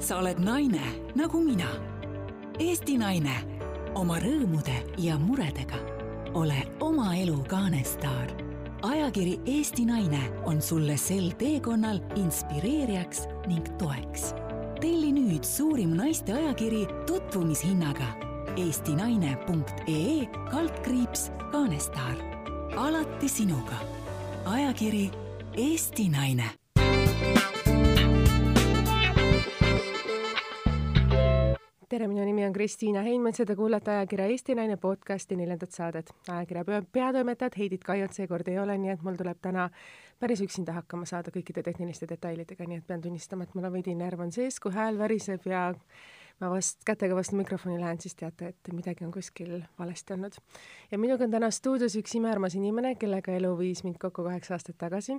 sa 0.00 0.18
oled 0.18 0.38
naine 0.40 0.82
nagu 1.14 1.40
mina. 1.44 1.68
Eesti 2.60 2.96
naine 3.00 3.36
oma 3.94 4.18
rõõmude 4.20 4.76
ja 4.98 5.18
muredega. 5.18 5.78
ole 6.34 6.62
oma 6.80 7.14
elu 7.16 7.44
kaanestaar. 7.48 8.30
ajakiri 8.82 9.40
Eesti 9.46 9.84
Naine 9.84 10.20
on 10.44 10.62
sulle 10.62 10.96
sel 10.96 11.32
teekonnal 11.38 12.00
inspireerijaks 12.16 13.26
ning 13.46 13.66
toeks. 13.78 14.34
telli 14.80 15.12
nüüd 15.12 15.44
suurim 15.44 15.96
naiste 15.96 16.32
ajakiri 16.32 16.86
tutvumishinnaga 17.06 18.08
eestinaine.ee 18.56 20.26
kaldkriips 20.50 21.30
kaanestaar. 21.52 22.16
alati 22.76 23.28
sinuga. 23.28 23.76
ajakiri 24.44 25.10
Eesti 25.56 26.08
Naine 26.08 26.50
tere, 31.90 32.06
minu 32.06 32.22
nimi 32.22 32.44
on 32.46 32.52
Kristiina 32.54 33.00
Heinmets 33.02 33.40
ja 33.42 33.44
te 33.46 33.56
kuulate 33.58 33.90
ajakirja 33.90 34.28
Eesti 34.30 34.54
Naine 34.54 34.76
podcasti 34.78 35.34
neljandat 35.36 35.74
saadet. 35.74 36.12
ajakirja 36.28 36.82
peatoimetajat 36.92 37.56
Heidit 37.58 37.84
Kaiot 37.84 38.14
seekord 38.14 38.48
ei 38.48 38.58
ole, 38.62 38.76
nii 38.78 38.92
et 38.92 39.02
mul 39.02 39.18
tuleb 39.18 39.40
täna 39.42 39.64
päris 40.22 40.38
üksinda 40.44 40.76
hakkama 40.76 41.08
saada 41.10 41.34
kõikide 41.34 41.64
tehniliste 41.66 42.06
detailidega, 42.06 42.68
nii 42.70 42.78
et 42.78 42.86
pean 42.86 43.02
tunnistama, 43.02 43.42
et 43.42 43.56
mul 43.58 43.66
on 43.66 43.74
veidi 43.74 43.96
närv 43.98 44.22
on 44.22 44.30
sees, 44.30 44.60
kui 44.62 44.70
hääl 44.76 45.02
väriseb 45.02 45.50
ja 45.50 45.64
ma 46.40 46.50
vast 46.50 46.84
kätega 46.88 47.16
vastu 47.16 47.36
mikrofoni 47.36 47.76
lähen, 47.80 48.00
siis 48.00 48.16
teate, 48.16 48.50
et 48.52 48.70
midagi 48.72 49.04
on 49.04 49.12
kuskil 49.12 49.60
valesti 49.78 50.14
olnud. 50.14 50.38
ja 50.90 50.98
minuga 50.98 51.24
on 51.24 51.34
täna 51.34 51.50
stuudios 51.52 51.96
üks 52.00 52.14
imearmas 52.16 52.56
inimene, 52.56 52.94
kellega 53.00 53.34
elu 53.36 53.52
viis 53.58 53.84
mind 53.84 54.00
kokku 54.00 54.24
kaheksa 54.24 54.56
aastat 54.56 54.78
tagasi. 54.78 55.18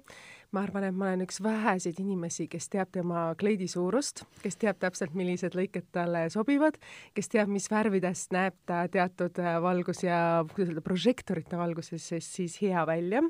ma 0.51 0.63
arvan, 0.65 0.89
et 0.89 0.95
ma 0.95 1.09
olen 1.11 1.25
üks 1.27 1.41
väheseid 1.43 1.99
inimesi, 2.01 2.47
kes 2.51 2.69
teab 2.69 2.91
tema 2.91 3.25
kleidi 3.39 3.67
suurust, 3.67 4.25
kes 4.41 4.57
teab 4.57 4.79
täpselt, 4.81 5.13
millised 5.13 5.57
lõiked 5.57 5.91
talle 5.91 6.27
sobivad, 6.33 6.79
kes 7.13 7.29
teab, 7.29 7.51
mis 7.53 7.69
värvidest 7.71 8.33
näeb 8.33 8.57
ta 8.65 8.85
teatud 8.91 9.37
valgus 9.61 10.03
ja 10.03 10.45
kuidas 10.53 10.73
öelda, 10.73 10.85
prožektorite 10.85 11.57
valguses 11.57 12.11
siis 12.19 12.61
hea 12.61 12.85
välja 12.87 13.21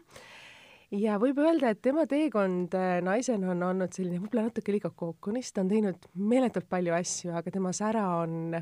ja 0.95 1.17
võib 1.21 1.39
öelda, 1.41 1.71
et 1.71 1.81
tema 1.83 2.05
teekond 2.09 2.75
äh, 2.77 2.97
naisena 3.05 3.53
on 3.53 3.63
olnud 3.69 3.93
selline 3.95 4.19
võib-olla 4.21 4.49
natuke 4.49 4.75
liiga 4.75 4.91
kookonis, 4.95 5.53
ta 5.53 5.63
on 5.63 5.71
teinud 5.71 6.09
meeletult 6.19 6.67
palju 6.71 6.95
asju, 6.97 7.31
aga 7.37 7.53
tema 7.53 7.71
sära 7.75 8.05
on, 8.21 8.57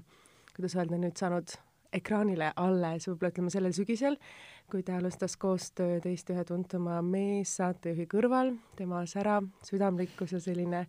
kuidas 0.55 0.77
öelda 0.77 0.99
nüüd, 1.01 1.17
saanud 1.19 1.55
ekraanile 1.95 2.51
alles 2.61 3.07
võib-olla 3.09 3.33
ütleme 3.33 3.53
sellel 3.53 3.73
sügisel, 3.73 4.19
kui 4.69 4.83
ta 4.85 4.99
alustas 4.99 5.35
koostööd 5.41 6.05
Eesti 6.05 6.35
ühe 6.35 6.43
tuntuma 6.45 6.99
meessaatejuhi 7.05 8.05
kõrval, 8.11 8.53
tema 8.77 9.01
sära, 9.09 9.39
südamlikkus 9.65 10.35
ja 10.37 10.43
selline 10.43 10.85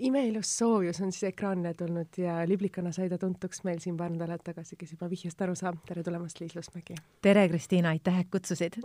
imeilus 0.00 0.58
soojus 0.58 1.00
on 1.00 1.12
siis 1.12 1.28
ekraanile 1.32 1.74
tulnud 1.74 2.18
ja 2.18 2.38
liblikana 2.48 2.92
sai 2.92 3.08
ta 3.10 3.18
tuntuks 3.18 3.62
meil 3.66 3.80
siin 3.82 3.96
paar 3.96 4.10
nädalat 4.12 4.42
tagasi, 4.44 4.76
kes 4.78 4.92
juba 4.94 5.08
vihjest 5.10 5.40
aru 5.42 5.54
saab. 5.58 5.78
tere 5.86 6.02
tulemast, 6.06 6.40
Liis 6.40 6.54
Lusmägi! 6.56 6.96
tere, 7.22 7.48
Kristiina, 7.48 7.92
aitäh, 7.94 8.20
et 8.20 8.30
kutsusid! 8.30 8.78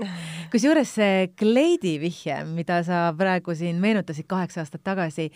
kusjuures 0.51 0.95
see 0.99 1.27
kleidi 1.39 1.95
vihje, 2.01 2.39
mida 2.49 2.81
sa 2.87 3.05
praegu 3.17 3.55
siin 3.55 3.81
meenutasid 3.83 4.27
kaheksa 4.27 4.63
aastat 4.63 4.83
tagasi, 4.83 5.29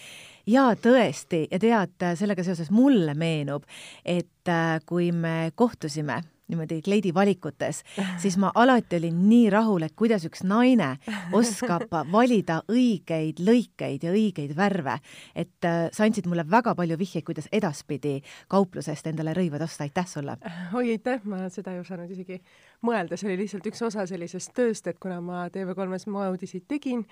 jaa, 0.48 0.74
tõesti, 0.82 1.46
ja 1.52 1.60
tead, 1.62 2.10
sellega 2.20 2.46
seoses 2.48 2.72
mulle 2.72 3.14
meenub, 3.18 3.68
et 4.06 4.52
äh, 4.52 4.80
kui 4.86 5.12
me 5.12 5.52
kohtusime 5.56 6.22
niimoodi 6.48 6.82
kleidi 6.82 7.14
valikutes, 7.14 7.84
siis 8.22 8.38
ma 8.40 8.52
alati 8.56 8.98
olin 9.02 9.18
nii 9.30 9.50
rahul, 9.52 9.84
et 9.84 9.96
kuidas 10.00 10.24
üks 10.28 10.46
naine 10.48 10.94
oskab 11.36 11.92
valida 12.12 12.62
õigeid 12.72 13.42
lõikeid 13.44 14.06
ja 14.08 14.14
õigeid 14.16 14.56
värve. 14.56 14.98
et 15.36 15.66
äh, 15.66 15.90
sa 15.92 16.06
andsid 16.08 16.28
mulle 16.28 16.46
väga 16.50 16.76
palju 16.76 16.98
vihjeid, 16.98 17.26
kuidas 17.28 17.50
edaspidi 17.52 18.22
kauplusest 18.48 19.08
endale 19.08 19.34
rõivad 19.34 19.64
osta, 19.68 19.84
aitäh 19.84 20.08
sulle! 20.08 20.38
oi, 20.74 20.92
aitäh, 20.96 21.24
ma 21.24 21.50
seda 21.50 21.76
ei 21.76 21.84
osanud 21.84 22.12
isegi 22.12 22.40
mõelda, 22.86 23.18
see 23.18 23.32
oli 23.32 23.42
lihtsalt 23.42 23.66
üks 23.70 23.82
osa 23.88 24.06
sellisest 24.10 24.54
tööst, 24.58 24.88
et 24.90 25.00
kuna 25.02 25.18
ma 25.24 25.46
TV3-s 25.54 26.08
moeuudiseid 26.14 26.68
tegin 26.70 27.04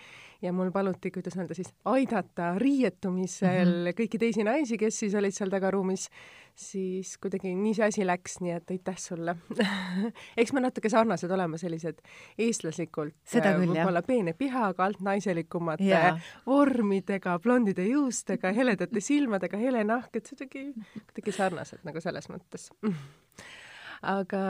ja 0.44 0.54
mul 0.54 0.72
paluti, 0.74 1.12
kuidas 1.14 1.38
öelda 1.40 1.58
siis, 1.58 1.72
aidata 1.90 2.54
riietumisel 2.62 3.72
mm 3.72 3.88
-hmm. 3.88 3.98
kõiki 3.98 4.22
teisi 4.22 4.46
naisi, 4.46 4.78
kes 4.78 5.00
siis 5.00 5.16
olid 5.16 5.34
seal 5.34 5.50
tagaruumis, 5.50 6.10
siis 6.56 7.18
kuidagi 7.18 7.56
nii 7.56 7.74
see 7.74 7.88
asi 7.88 8.06
läks, 8.06 8.40
nii 8.40 8.52
et 8.52 8.72
aitäh 8.72 8.98
sulle 8.98 9.36
eks 10.42 10.54
me 10.54 10.62
natuke 10.62 10.90
sarnased 10.90 11.32
oleme, 11.32 11.58
sellised 11.58 12.00
eestlaslikult 12.38 13.36
äh, 13.36 13.60
võib-olla 13.60 14.02
peene 14.02 14.34
pihaga, 14.34 14.86
alt 14.86 15.02
naiselikumate 15.02 15.84
yeah. 15.84 16.22
vormidega, 16.46 17.40
blondide 17.40 17.88
juustega, 17.90 18.54
heledate 18.60 19.02
silmadega, 19.02 19.58
hele 19.58 19.84
nahk, 19.84 20.16
et 20.16 20.30
kuidagi, 20.30 20.74
kuidagi 20.94 21.32
sarnased 21.32 21.80
nagu 21.84 22.02
selles 22.02 22.30
mõttes 22.30 22.70
aga 24.06 24.44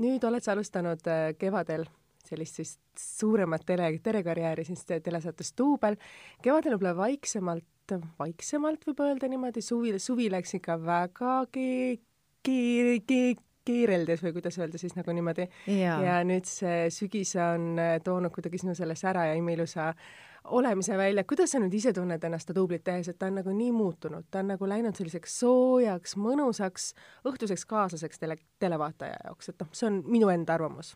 nüüd 0.00 0.24
oled 0.24 0.44
sa 0.44 0.54
alustanud 0.54 1.04
äh, 1.10 1.28
kevadel 1.38 1.86
sellist 2.24 2.60
siis 2.60 2.74
suuremat 2.98 3.64
tele, 3.66 3.90
telekarjääri 4.02 4.64
siis 4.64 4.84
telesaates 4.88 5.52
Duubel. 5.58 5.96
kevadel 6.42 6.76
võib-olla 6.76 6.96
vaiksemalt, 6.96 7.96
vaiksemalt 8.18 8.86
võib 8.88 9.02
öelda 9.04 9.28
niimoodi, 9.28 9.62
suvi, 9.62 9.92
suvi 10.00 10.30
läks 10.32 10.56
ikka 10.58 10.78
väga 10.80 11.34
ke-, 11.52 11.98
ke-, 12.42 13.00
ke-, 13.06 13.42
keereldes 13.64 14.24
või 14.24 14.34
kuidas 14.36 14.58
öelda 14.60 14.80
siis 14.80 14.96
nagu 14.96 15.12
niimoodi. 15.12 15.48
ja 15.68 16.20
nüüd 16.24 16.48
see 16.48 16.88
sügis 16.94 17.34
on 17.40 17.74
äh, 17.80 17.96
toonud 18.04 18.32
kuidagi 18.34 18.62
sinu 18.62 18.76
selle 18.76 18.96
sära 18.96 19.28
ja 19.30 19.36
imeilusa 19.40 19.92
olemise 20.44 20.98
välja, 20.98 21.24
kuidas 21.24 21.54
sa 21.54 21.60
nüüd 21.60 21.72
ise 21.74 21.92
tunned 21.96 22.24
ennast 22.24 22.48
seda 22.48 22.58
duublit 22.58 22.84
tehes, 22.84 23.08
et 23.08 23.18
ta 23.18 23.30
on 23.30 23.38
nagu 23.40 23.52
nii 23.54 23.70
muutunud, 23.72 24.26
ta 24.30 24.42
on 24.42 24.52
nagu 24.52 24.68
läinud 24.68 24.96
selliseks 24.96 25.38
soojaks, 25.40 26.16
mõnusaks, 26.20 26.90
õhtuseks 27.28 27.64
kaaslaseks 27.70 28.20
tele, 28.20 28.36
televaataja 28.60 29.16
jaoks, 29.24 29.48
et 29.48 29.64
noh, 29.64 29.70
see 29.72 29.88
on 29.88 30.02
minu 30.06 30.28
enda 30.32 30.54
arvamus. 30.58 30.94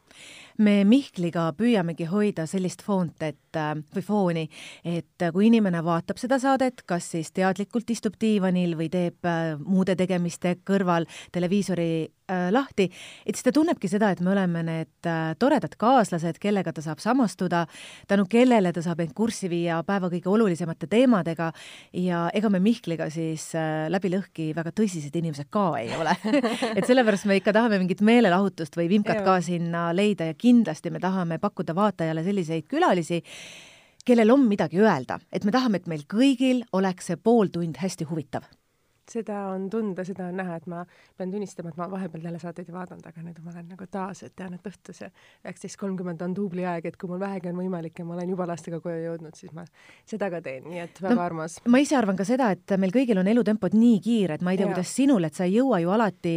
me 0.59 0.83
Mihkliga 0.85 1.49
püüamegi 1.57 2.09
hoida 2.11 2.47
sellist 2.47 2.85
foont, 2.85 3.23
et 3.23 3.61
või 3.95 4.05
fooni, 4.05 4.45
et 4.85 5.27
kui 5.33 5.49
inimene 5.49 5.81
vaatab 5.85 6.21
seda 6.21 6.39
saadet, 6.39 6.85
kas 6.87 7.11
siis 7.17 7.33
teadlikult 7.33 7.91
istub 7.91 8.19
diivanil 8.21 8.77
või 8.77 8.91
teeb 8.93 9.27
muude 9.65 9.97
tegemiste 9.97 10.59
kõrval 10.69 11.09
televiisori 11.33 11.91
äh, 12.05 12.49
lahti, 12.53 12.89
et 13.27 13.37
siis 13.37 13.49
ta 13.49 13.53
tunnebki 13.55 13.89
seda, 13.89 14.13
et 14.13 14.21
me 14.21 14.33
oleme 14.35 14.63
need 14.67 15.09
äh, 15.09 15.33
toredad 15.39 15.75
kaaslased, 15.81 16.39
kellega 16.43 16.73
ta 16.73 16.85
saab 16.85 17.01
samastuda, 17.03 17.65
tänu 18.09 18.29
kellele 18.31 18.73
ta 18.73 18.85
saab 18.85 19.01
end 19.05 19.17
kurssi 19.17 19.38
viia 19.51 19.79
päeva 19.87 20.11
kõige 20.13 20.31
olulisemate 20.33 20.89
teemadega 20.91 21.53
ja 21.97 22.27
ega 22.35 22.51
me 22.51 22.61
Mihkliga 22.65 23.09
siis 23.15 23.51
äh, 23.59 23.87
läbi 23.93 24.11
lõhki 24.13 24.51
väga 24.57 24.73
tõsised 24.75 25.15
inimesed 25.21 25.51
ka 25.55 25.71
ei 25.81 25.95
ole. 25.97 26.17
Et 26.77 26.85
sellepärast 26.87 27.29
me 27.31 27.39
ikka 27.39 27.55
tahame 27.57 27.81
mingit 27.81 28.03
meelelahutust 28.05 28.77
või 28.79 28.91
vimkat 28.91 29.23
ka 29.27 29.39
sinna 29.45 29.89
leida 29.97 30.31
ja 30.33 30.37
kindlasti 30.39 30.93
me 30.95 31.03
tahame 31.03 31.41
pakkuda 31.43 31.77
vaatajale 31.79 32.27
selliseid 32.27 32.69
külalisi, 32.71 33.23
kellel 34.09 34.35
on 34.35 34.47
midagi 34.49 34.81
öelda, 34.81 35.21
et 35.33 35.45
me 35.45 35.55
tahame, 35.55 35.83
et 35.83 35.91
meil 35.91 36.07
kõigil 36.09 36.65
oleks 36.73 37.11
see 37.11 37.21
pooltund 37.21 37.79
hästi 37.79 38.09
huvitav 38.09 38.49
seda 39.13 39.39
on 39.53 39.69
tunda, 39.71 40.05
seda 40.07 40.29
on 40.29 40.39
näha, 40.41 40.59
et 40.59 40.67
ma 40.71 40.83
pean 41.17 41.33
tunnistama, 41.33 41.73
et 41.73 41.81
ma 41.81 41.89
vahepeal 41.91 42.25
telesaateid 42.25 42.69
ei 42.69 42.75
vaadanud, 42.75 43.07
aga 43.09 43.25
nüüd 43.25 43.41
ma 43.45 43.53
olen 43.53 43.69
nagu 43.73 43.89
taas, 43.91 44.23
et 44.27 44.35
tean, 44.37 44.55
et 44.57 44.69
õhtus 44.69 45.03
üheksateist 45.05 45.79
kolmkümmend 45.81 46.23
on 46.25 46.35
duubli 46.37 46.67
aeg, 46.69 46.89
et 46.91 46.99
kui 47.01 47.11
mul 47.11 47.21
vähegi 47.23 47.51
on 47.53 47.59
võimalik 47.61 47.99
ja 47.99 48.07
ma 48.09 48.17
olen 48.17 48.33
juba 48.35 48.49
lastega 48.51 48.81
koju 48.85 49.03
jõudnud, 49.05 49.37
siis 49.39 49.55
ma 49.57 49.65
seda 50.09 50.31
ka 50.33 50.43
teen, 50.45 50.67
nii 50.69 50.83
et 50.85 51.03
väga 51.03 51.17
no, 51.17 51.25
armas. 51.27 51.59
ma 51.69 51.83
ise 51.83 51.97
arvan 51.99 52.19
ka 52.19 52.27
seda, 52.29 52.51
et 52.55 52.77
meil 52.81 52.95
kõigil 52.95 53.21
on 53.21 53.31
elutempod 53.31 53.77
nii 53.79 54.01
kiired, 54.05 54.45
ma 54.45 54.55
ei 54.55 54.61
tea, 54.61 54.71
kuidas 54.71 54.95
sinul, 55.01 55.29
et 55.29 55.39
sa 55.39 55.47
ei 55.49 55.57
jõua 55.59 55.81
ju 55.85 55.95
alati 55.95 56.35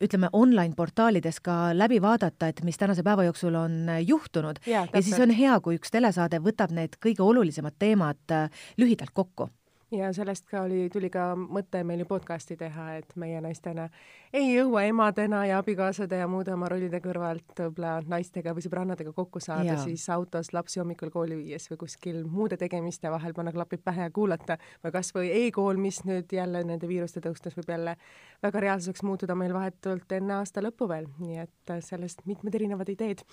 ütleme 0.00 0.32
online 0.36 0.76
portaalides 0.78 1.40
ka 1.44 1.60
läbi 1.76 2.00
vaadata, 2.02 2.50
et 2.50 2.64
mis 2.66 2.78
tänase 2.80 3.04
päeva 3.06 3.26
jooksul 3.28 3.56
on 3.60 3.94
juhtunud. 4.06 4.60
Ja, 4.66 4.86
ja 4.92 5.02
siis 5.02 5.18
on 5.20 5.32
hea, 5.34 5.56
kui 5.64 5.78
üks 5.80 5.92
telesaade 5.92 6.40
võtab 6.44 6.74
need 6.76 6.98
kõige 7.02 7.24
olulisemad 7.24 7.76
teemad 7.80 8.36
äh, 8.36 8.62
lühidalt 8.80 9.14
kokku 9.14 9.50
ja 9.90 10.12
sellest 10.12 10.46
ka 10.50 10.62
oli, 10.62 10.88
tuli 10.92 11.10
ka 11.10 11.32
mõte 11.36 11.82
meil 11.86 12.04
ju 12.04 12.06
podcasti 12.08 12.56
teha, 12.56 12.86
et 13.00 13.14
meie 13.18 13.40
naistena 13.42 13.88
ei 14.32 14.52
jõua 14.52 14.84
emadena 14.86 15.42
ja 15.48 15.58
abikaasade 15.58 16.20
ja 16.20 16.28
muude 16.30 16.52
oma 16.54 16.68
rollide 16.70 17.00
kõrvalt 17.02 17.58
võib-olla 17.58 17.96
naistega 18.06 18.54
või 18.54 18.64
sõbrannadega 18.64 19.12
kokku 19.16 19.42
saada, 19.42 19.74
siis 19.82 20.06
autos 20.14 20.52
lapsi 20.54 20.80
hommikul 20.80 21.10
kooli 21.10 21.38
viies 21.40 21.66
või 21.72 21.80
kuskil 21.82 22.22
muude 22.30 22.58
tegemiste 22.60 23.10
vahel 23.10 23.34
panna 23.34 23.52
klapid 23.54 23.82
pähe 23.84 24.06
ja 24.06 24.14
kuulata. 24.14 24.58
Või 24.84 24.94
kas 24.94 25.10
või 25.16 25.32
e-kool, 25.34 25.80
mis 25.82 26.02
nüüd 26.06 26.30
jälle 26.32 26.62
nende 26.66 26.88
viiruste 26.88 27.22
tõustes 27.24 27.56
võib 27.58 27.74
jälle 27.74 27.96
väga 28.42 28.62
reaalsuseks 28.66 29.02
muutuda 29.02 29.34
meil 29.34 29.54
vahetult 29.54 30.12
enne 30.14 30.38
aasta 30.38 30.62
lõppu 30.62 30.88
veel, 30.90 31.10
nii 31.18 31.42
et 31.42 31.74
sellest 31.86 32.22
mitmed 32.30 32.54
erinevad 32.54 32.88
ideed. 32.88 33.24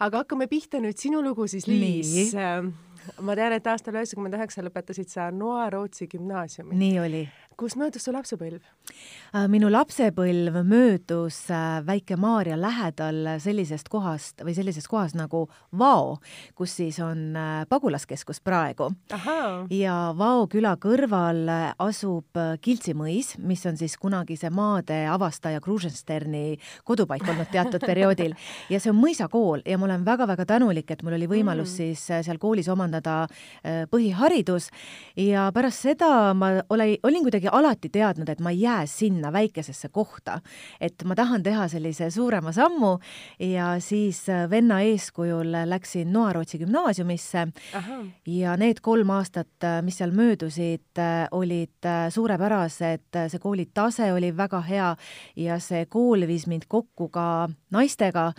aga 0.00 0.24
hakkame 0.24 0.46
pihta 0.50 0.80
nüüd 0.80 0.98
sinu 1.00 1.22
lugu 1.24 1.46
siis, 1.48 1.66
Liis 1.66 2.34
ma 3.20 3.36
tean, 3.38 3.52
et 3.56 3.66
aastal 3.66 3.96
üheksakümmend 3.98 4.36
üheksa 4.38 4.64
lõpetasid 4.66 5.10
sa 5.12 5.30
Noa 5.34 5.70
Rootsi 5.70 6.08
gümnaasiumi. 6.12 6.76
nii 6.78 7.00
oli. 7.00 7.22
Kus 7.58 7.76
möödus 7.76 8.04
su 8.06 8.12
lapsepõlv? 8.14 8.62
Äh, 9.32 9.46
minu 9.48 9.70
lapsepõlv 9.72 10.58
möödus 10.68 11.38
äh, 11.50 11.80
Väike-Maarja 11.86 12.58
lähedal 12.60 13.38
sellisest 13.40 13.88
kohast 13.92 14.42
või 14.44 14.52
sellises 14.56 14.88
kohas 14.90 15.14
nagu 15.16 15.46
Vao, 15.78 16.18
kus 16.58 16.74
siis 16.76 16.98
on 17.00 17.36
äh, 17.38 17.62
pagulaskeskus 17.68 18.42
praegu. 18.44 18.90
ja 19.70 19.96
Vao 20.18 20.46
küla 20.52 20.74
kõrval 20.76 21.48
asub 21.78 22.40
Kiltsi 22.60 22.94
mõis, 22.98 23.34
mis 23.38 23.64
on 23.66 23.78
siis 23.80 23.96
kunagise 23.96 24.50
maade 24.50 25.06
avastaja 25.08 25.60
Krusensterni 25.64 26.58
kodupaik 26.84 27.24
olnud 27.28 27.48
teatud 27.52 27.80
perioodil 27.86 28.36
ja 28.72 28.80
see 28.80 28.92
on 28.92 29.00
mõisakool 29.00 29.64
ja 29.64 29.78
ma 29.78 29.88
olen 29.88 30.04
väga-väga 30.04 30.46
tänulik, 30.54 30.90
et 30.90 31.02
mul 31.02 31.16
oli 31.16 31.30
võimalus 31.30 31.72
mm. 31.72 31.76
siis 31.78 32.26
seal 32.26 32.40
koolis 32.42 32.68
omandada 32.68 33.22
põhiharidus 33.62 34.68
ja 35.16 35.48
pärast 35.54 35.86
seda 35.86 36.34
ma 36.36 36.52
ole, 36.68 36.98
olin 37.06 37.24
kuidagi 37.24 37.41
alati 37.52 37.88
teadnud, 37.88 38.28
et 38.28 38.40
ma 38.40 38.50
ei 38.50 38.60
jää 38.60 38.86
sinna 38.86 39.32
väikesesse 39.32 39.88
kohta. 39.88 40.40
et 40.80 41.04
ma 41.04 41.14
tahan 41.14 41.42
teha 41.42 41.68
sellise 41.68 42.10
suurema 42.10 42.52
sammu 42.52 42.98
ja 43.38 43.80
siis 43.80 44.28
äh, 44.28 44.50
venna 44.50 44.80
eeskujul 44.80 45.52
läksin 45.64 46.12
Noarootsi 46.12 46.58
gümnaasiumisse 46.58 47.46
Aha. 47.74 47.98
ja 48.26 48.56
need 48.56 48.80
kolm 48.82 49.10
aastat, 49.10 49.52
äh, 49.64 49.82
mis 49.82 49.98
seal 49.98 50.10
möödusid, 50.10 50.98
äh, 50.98 51.28
olid 51.30 51.88
suurepärased, 52.10 53.08
see 53.28 53.40
kooli 53.42 53.68
tase 53.74 54.12
oli 54.12 54.32
väga 54.36 54.60
hea 54.60 54.90
ja 55.36 55.58
see 55.58 55.86
kool 55.86 56.26
viis 56.26 56.46
mind 56.46 56.68
kokku 56.68 57.08
ka 57.08 57.48
naistega, 57.70 58.32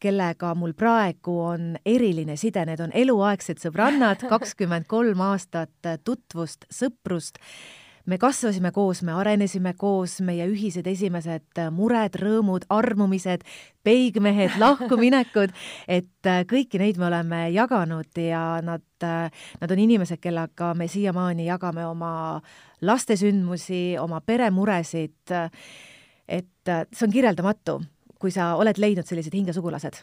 kellega 0.00 0.54
mul 0.56 0.72
praegu 0.74 1.34
on 1.52 1.74
eriline 1.86 2.34
side, 2.40 2.64
need 2.66 2.80
on 2.80 2.94
eluaegsed 2.96 3.60
sõbrannad, 3.62 4.24
kakskümmend 4.32 4.88
kolm 4.90 5.20
aastat 5.22 5.90
tutvust, 6.04 6.64
sõprust 6.74 7.38
me 8.06 8.18
kasvasime 8.18 8.70
koos, 8.72 9.02
me 9.02 9.12
arenesime 9.12 9.74
koos, 9.78 10.18
meie 10.24 10.46
ühised 10.50 10.86
esimesed 10.90 11.60
mured, 11.74 12.16
rõõmud, 12.20 12.66
armumised, 12.72 13.44
peigmehed, 13.86 14.56
lahkuminekud, 14.60 15.54
et 15.98 16.28
äh, 16.28 16.42
kõiki 16.48 16.80
neid 16.80 17.00
me 17.00 17.08
oleme 17.10 17.42
jaganud 17.54 18.22
ja 18.24 18.44
nad, 18.64 18.86
äh, 19.06 19.28
nad 19.60 19.74
on 19.74 19.84
inimesed, 19.86 20.20
kellega 20.22 20.72
me 20.74 20.88
siiamaani 20.90 21.48
jagame 21.48 21.86
oma 21.88 22.12
lastesündmusi, 22.80 23.98
oma 24.00 24.20
peremuresid. 24.20 25.34
et 26.28 26.68
äh, 26.68 26.86
see 26.92 27.06
on 27.06 27.12
kirjeldamatu, 27.12 27.80
kui 28.20 28.30
sa 28.30 28.54
oled 28.56 28.78
leidnud 28.78 29.06
sellised 29.08 29.34
hingesugulased 29.34 30.02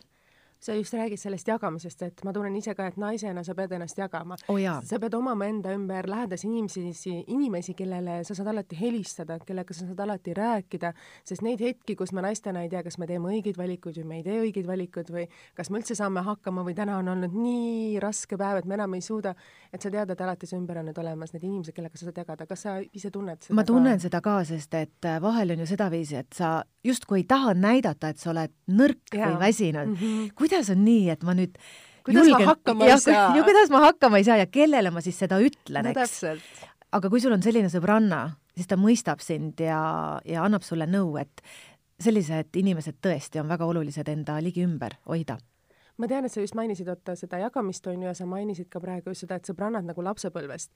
sa 0.59 0.73
just 0.73 0.93
räägid 0.93 1.19
sellest 1.19 1.47
jagamisest, 1.47 2.01
et 2.01 2.23
ma 2.25 2.33
tunnen 2.33 2.55
ise 2.57 2.73
ka, 2.75 2.87
et 2.89 2.97
naisena 2.97 3.43
sa 3.45 3.55
pead 3.55 3.73
ennast 3.77 3.97
jagama 3.97 4.37
oh. 4.49 4.59
sa 4.83 4.99
pead 4.99 5.13
omama 5.13 5.45
enda 5.45 5.73
ümber 5.75 6.07
lähedasi 6.09 6.47
inimesi, 6.47 7.13
inimesi, 7.27 7.75
kellele 7.77 8.19
sa 8.27 8.35
saad 8.37 8.49
alati 8.51 8.79
helistada, 8.79 9.37
kellega 9.45 9.75
sa 9.77 9.85
saad 9.85 10.01
alati 10.07 10.33
rääkida, 10.37 10.93
sest 11.27 11.45
neid 11.45 11.61
hetki, 11.61 11.95
kus 11.99 12.13
me 12.13 12.23
naistena 12.25 12.63
ei 12.65 12.71
tea, 12.71 12.81
kas 12.85 12.97
me 12.97 13.07
teeme 13.09 13.29
õigeid 13.35 13.59
valikuid 13.59 13.99
või 14.01 14.07
me 14.09 14.19
ei 14.21 14.25
tee 14.25 14.39
õigeid 14.47 14.69
valikuid 14.69 15.11
või 15.13 15.27
kas 15.57 15.69
me 15.69 15.81
üldse 15.81 15.97
saame 15.97 16.23
hakkama 16.25 16.65
või 16.65 16.75
täna 16.77 16.97
on 17.01 17.13
olnud 17.13 17.37
nii 17.37 18.01
raske 18.03 18.39
päev, 18.39 18.61
et 18.63 18.69
me 18.69 18.77
enam 18.79 18.97
ei 18.97 19.05
suuda, 19.05 19.35
et 19.73 19.81
sa 19.81 19.93
tead, 19.93 20.09
et 20.13 20.25
alati 20.25 20.49
su 20.49 20.57
ümber 20.57 20.81
on 20.81 20.89
nüüd 20.89 21.01
olemas 21.03 21.35
need 21.35 21.45
inimesed, 21.45 21.75
kellega 21.77 21.99
sa 21.99 22.09
saad 22.09 22.23
jagada. 22.23 22.49
kas 22.49 22.65
sa 22.65 22.79
ise 22.81 23.13
tunned 23.13 23.45
seda? 23.45 23.57
ma 23.57 23.67
tunnen 23.67 24.01
ka? 24.01 24.07
seda 24.07 24.23
ka, 24.25 24.39
sest 24.47 24.73
et 24.79 25.05
äh, 25.05 25.21
vahel 25.21 25.53
on 25.53 25.63
ju 25.63 25.69
sedaviisi, 25.69 26.17
et 26.23 26.33
sa 26.33 26.63
justkui 26.87 27.21
ei 27.21 27.27
taha 27.29 27.53
näidata, 27.53 28.09
et 28.09 28.21
sa 28.21 28.31
oled 28.31 28.53
nõrk 28.71 29.13
ja. 29.13 29.29
või 29.29 29.39
väsinud 29.47 29.93
mm. 29.93 30.01
-hmm 30.01 30.46
kuidas 30.47 30.71
on 30.73 30.83
nii, 30.87 31.05
et 31.13 31.27
ma 31.27 31.35
nüüd 31.37 31.59
kuidas 32.07 32.27
julgen, 32.27 32.47
ma 32.47 32.53
hakkama 32.55 32.89
ja, 32.89 32.97
ei 32.97 33.03
saa? 33.05 33.29
ju 33.37 33.45
kuidas 33.47 33.73
ma 33.73 33.83
hakkama 33.87 34.21
ei 34.21 34.27
saa 34.27 34.39
ja 34.41 34.49
kellele 34.49 34.91
ma 34.95 35.03
siis 35.05 35.19
seda 35.19 35.39
ütlen, 35.43 35.91
no, 35.91 35.93
eks. 35.93 36.53
aga 36.97 37.11
kui 37.13 37.23
sul 37.23 37.35
on 37.35 37.43
selline 37.45 37.71
sõbranna, 37.73 38.23
siis 38.57 38.69
ta 38.69 38.79
mõistab 38.79 39.23
sind 39.23 39.61
ja, 39.63 39.81
ja 40.25 40.45
annab 40.47 40.65
sulle 40.67 40.87
nõu, 40.89 41.17
et 41.21 41.43
sellised 42.01 42.57
inimesed 42.59 42.99
tõesti 43.03 43.41
on 43.41 43.49
väga 43.49 43.67
olulised 43.67 44.09
enda 44.11 44.39
ligi 44.43 44.65
ümber 44.65 44.99
hoida 45.09 45.39
ma 45.97 46.05
tean, 46.09 46.27
et 46.27 46.33
sa 46.33 46.43
just 46.43 46.53
mainisid, 46.57 46.89
oota, 46.91 47.15
seda 47.17 47.39
jagamist 47.41 47.87
on 47.89 48.03
ju, 48.03 48.05
ja 48.05 48.13
sa 48.17 48.27
mainisid 48.29 48.69
ka 48.69 48.81
praegu 48.83 49.09
just 49.09 49.25
seda, 49.25 49.39
et 49.39 49.49
sõbrannad 49.49 49.87
nagu 49.87 50.03
lapsepõlvest. 50.05 50.69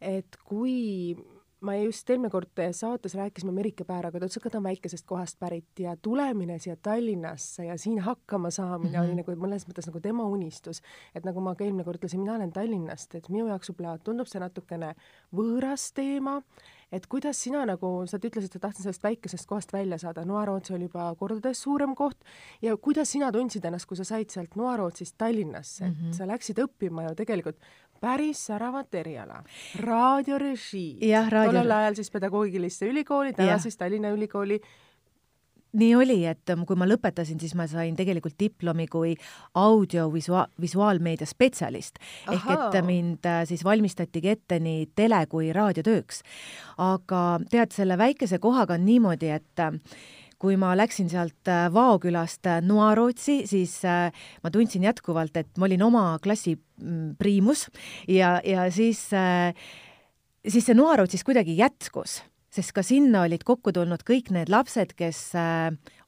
et 0.00 0.38
kui 0.48 1.12
ma 1.62 1.74
just 1.78 2.10
eelmine 2.10 2.30
kord 2.30 2.60
saates 2.74 3.14
rääkisime 3.14 3.52
Merike 3.54 3.84
Pääraga, 3.86 4.18
ta 4.18 4.26
ütles, 4.26 4.38
et 4.38 4.52
ta 4.52 4.58
on 4.58 4.66
väikesest 4.66 5.06
kohast 5.06 5.38
pärit 5.40 5.82
ja 5.84 5.94
tulemine 5.96 6.58
siia 6.62 6.76
Tallinnasse 6.76 7.66
ja 7.68 7.78
siin 7.78 8.00
hakkama 8.02 8.50
saamine 8.50 8.90
mm 8.90 9.04
-hmm. 9.04 9.04
oli 9.04 9.14
nagu 9.20 9.46
mõnes 9.46 9.66
mõttes 9.68 9.86
nagu 9.86 10.00
tema 10.00 10.24
unistus. 10.24 10.82
et 11.14 11.24
nagu 11.24 11.40
ma 11.40 11.54
ka 11.54 11.64
eelmine 11.64 11.84
kord 11.84 12.02
ütlesin, 12.02 12.20
mina 12.20 12.34
olen 12.34 12.52
Tallinnast, 12.52 13.14
et 13.14 13.28
minu 13.28 13.46
jaoks 13.46 13.70
võib-olla 13.70 13.98
tundub 13.98 14.26
see 14.26 14.40
natukene 14.40 14.94
võõras 15.34 15.92
teema, 15.94 16.42
et 16.92 17.06
kuidas 17.06 17.42
sina 17.42 17.64
nagu, 17.66 18.06
sa 18.06 18.16
ütlesid, 18.16 18.56
et 18.56 18.62
tahtsid 18.62 18.82
sellest 18.82 19.02
väikesest 19.02 19.48
kohast 19.48 19.72
välja 19.72 19.98
saada, 19.98 20.24
Noa-Rootsi 20.24 20.74
oli 20.74 20.88
juba 20.90 21.14
kordades 21.18 21.62
suurem 21.62 21.94
koht 21.94 22.18
ja 22.62 22.76
kuidas 22.76 23.12
sina 23.12 23.32
tundsid 23.32 23.64
ennast, 23.64 23.86
kui 23.86 23.96
sa 23.96 24.04
said 24.04 24.30
sealt 24.30 24.56
Noa-Rootsist 24.56 25.14
Tallinnasse, 25.18 25.84
et 25.84 25.90
mm 25.90 26.08
-hmm. 26.08 26.12
sa 26.12 26.26
läksid 26.26 26.58
õppima 26.58 27.08
ju 27.08 27.14
tegelikult 27.14 27.56
päris 28.02 28.46
säravat 28.50 28.94
eriala, 28.98 29.42
raadiorežii. 29.80 30.98
raadio... 31.30 31.52
tollel 31.52 31.76
ajal 31.78 31.98
siis 32.00 32.10
Pedagoogilisse 32.10 32.90
ülikooli, 32.90 33.32
täna 33.38 33.58
siis 33.62 33.78
Tallinna 33.78 34.10
Ülikooli 34.10 34.60
nii 35.78 35.92
oli, 35.96 36.18
et 36.28 36.52
kui 36.68 36.76
ma 36.78 36.86
lõpetasin, 36.88 37.40
siis 37.40 37.54
ma 37.56 37.66
sain 37.70 37.96
tegelikult 37.96 38.36
diplomi 38.40 38.86
kui 38.92 39.14
audiovisuaal, 39.58 40.50
visuaalmeedia 40.60 41.28
spetsialist. 41.28 42.00
ehk 42.32 42.50
et 42.56 42.80
mind 42.84 43.28
äh, 43.28 43.42
siis 43.48 43.64
valmistatigi 43.64 44.34
ette 44.36 44.60
nii 44.60 44.90
tele- 44.94 45.26
kui 45.28 45.52
raadiotööks. 45.52 46.22
aga 46.78 47.40
tead, 47.50 47.72
selle 47.72 47.98
väikese 47.98 48.38
kohaga 48.38 48.74
on 48.74 48.84
niimoodi, 48.84 49.30
et 49.30 49.64
kui 50.42 50.58
ma 50.58 50.72
läksin 50.74 51.10
sealt 51.10 51.50
äh, 51.50 51.68
Vaokülast 51.72 52.48
äh, 52.50 52.58
Noarootsi, 52.66 53.42
siis 53.46 53.78
äh, 53.86 54.10
ma 54.42 54.50
tundsin 54.50 54.82
jätkuvalt, 54.88 55.36
et 55.38 55.54
ma 55.58 55.68
olin 55.68 55.86
oma 55.86 56.04
klassi 56.22 56.56
mm, 56.56 57.14
priimus 57.20 57.68
ja, 58.10 58.34
ja 58.44 58.66
siis, 58.74 59.04
siis 60.42 60.66
see 60.66 60.76
Noarootsis 60.76 61.22
kuidagi 61.26 61.54
jätkus, 61.60 62.20
sest 62.52 62.74
ka 62.74 62.82
sinna 62.86 63.22
olid 63.28 63.46
kokku 63.46 63.72
tulnud 63.74 64.02
kõik 64.08 64.32
need 64.34 64.50
lapsed, 64.52 64.96
kes 64.98 65.30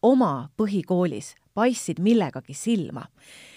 oma 0.03 0.35
põhikoolis 0.59 1.35
paistsid 1.55 2.01
millegagi 2.03 2.57
silma 2.59 3.05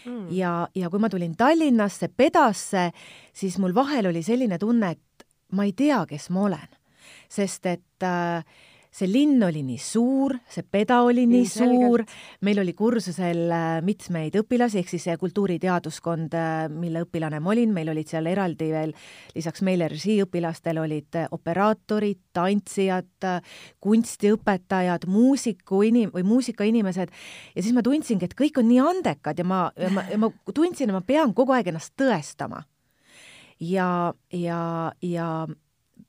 mm.. 0.05 0.29
ja, 0.37 0.67
ja 0.77 0.89
kui 0.93 1.01
ma 1.01 1.09
tulin 1.09 1.33
Tallinnasse, 1.37 2.11
Pedasse, 2.13 2.91
siis 3.33 3.57
mul 3.61 3.73
vahel 3.75 4.11
oli 4.11 4.21
selline 4.25 4.61
tunne, 4.61 4.93
et 4.93 5.27
ma 5.57 5.65
ei 5.65 5.73
tea, 5.73 6.03
kes 6.05 6.29
ma 6.35 6.45
olen. 6.51 6.73
sest 7.29 7.65
et 7.65 8.05
äh, 8.05 8.45
see 8.93 9.07
linn 9.09 9.43
oli 9.43 9.61
nii 9.65 9.79
suur, 9.81 10.35
see 10.51 10.63
peda 10.63 11.01
oli 11.05 11.25
nii 11.29 11.43
Ilmselgelt. 11.43 11.83
suur, 11.83 12.03
meil 12.47 12.61
oli 12.61 12.73
kursusel 12.77 13.51
äh, 13.53 13.65
mitmeid 13.85 14.37
õpilasi, 14.41 14.81
ehk 14.81 14.91
siis 14.91 15.07
see 15.07 15.17
kultuuriteaduskond, 15.21 16.37
äh, 16.37 16.67
mille 16.71 17.03
õpilane 17.05 17.41
ma 17.43 17.53
olin, 17.53 17.73
meil 17.75 17.91
olid 17.93 18.09
seal 18.09 18.29
eraldi 18.29 18.69
veel 18.73 18.93
lisaks 19.35 19.63
meile 19.67 19.89
režiiõpilastel 19.91 20.81
olid 20.81 21.19
äh, 21.19 21.27
operaatorid, 21.35 22.21
tantsijad, 22.37 23.27
kunstiõpetajad, 23.81 25.07
muusiku 25.09 25.81
inim- 25.87 26.13
või 26.13 26.25
muusikainimesed 26.27 27.13
ja 27.55 27.61
siis 27.61 27.73
ma 27.75 27.83
tundsingi, 27.85 28.29
et 28.29 28.37
kõik 28.37 28.59
on 28.61 28.69
nii 28.69 28.81
andekad 28.81 29.39
ja 29.41 29.45
ma, 29.47 29.67
ja 29.77 29.91
ma, 29.93 30.05
ja 30.11 30.19
ma 30.21 30.31
tundsin, 30.53 30.89
et 30.89 30.95
ma 30.95 31.03
pean 31.05 31.33
kogu 31.37 31.55
aeg 31.55 31.71
ennast 31.71 31.95
tõestama. 31.99 32.63
ja, 33.59 34.13
ja, 34.31 34.91
ja 35.01 35.29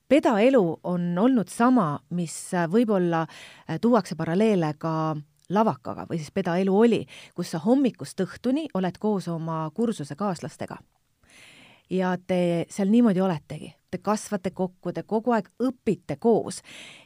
pedaelu 0.09 0.81
on 0.83 1.19
olnud 1.19 1.49
sama, 1.49 1.99
mis 2.11 2.35
äh, 2.55 2.69
võib-olla 2.71 3.25
äh, 3.27 3.79
tuuakse 3.81 4.17
paralleele 4.17 4.73
ka 4.79 5.17
lavakaga 5.53 6.07
või 6.09 6.21
siis 6.21 6.33
pedaelu 6.35 6.75
oli, 6.77 7.03
kus 7.37 7.53
sa 7.55 7.61
hommikust 7.65 8.21
õhtuni 8.21 8.69
oled 8.77 8.99
koos 9.00 9.29
oma 9.33 9.67
kursusekaaslastega. 9.75 10.79
ja 11.91 12.17
te 12.27 12.67
seal 12.69 12.91
niimoodi 12.93 13.21
oletegi, 13.21 13.71
te 13.91 13.99
kasvate 13.99 14.50
kokku, 14.50 14.93
te 14.93 15.03
kogu 15.03 15.33
aeg 15.33 15.49
õpite 15.65 16.19
koos 16.21 16.61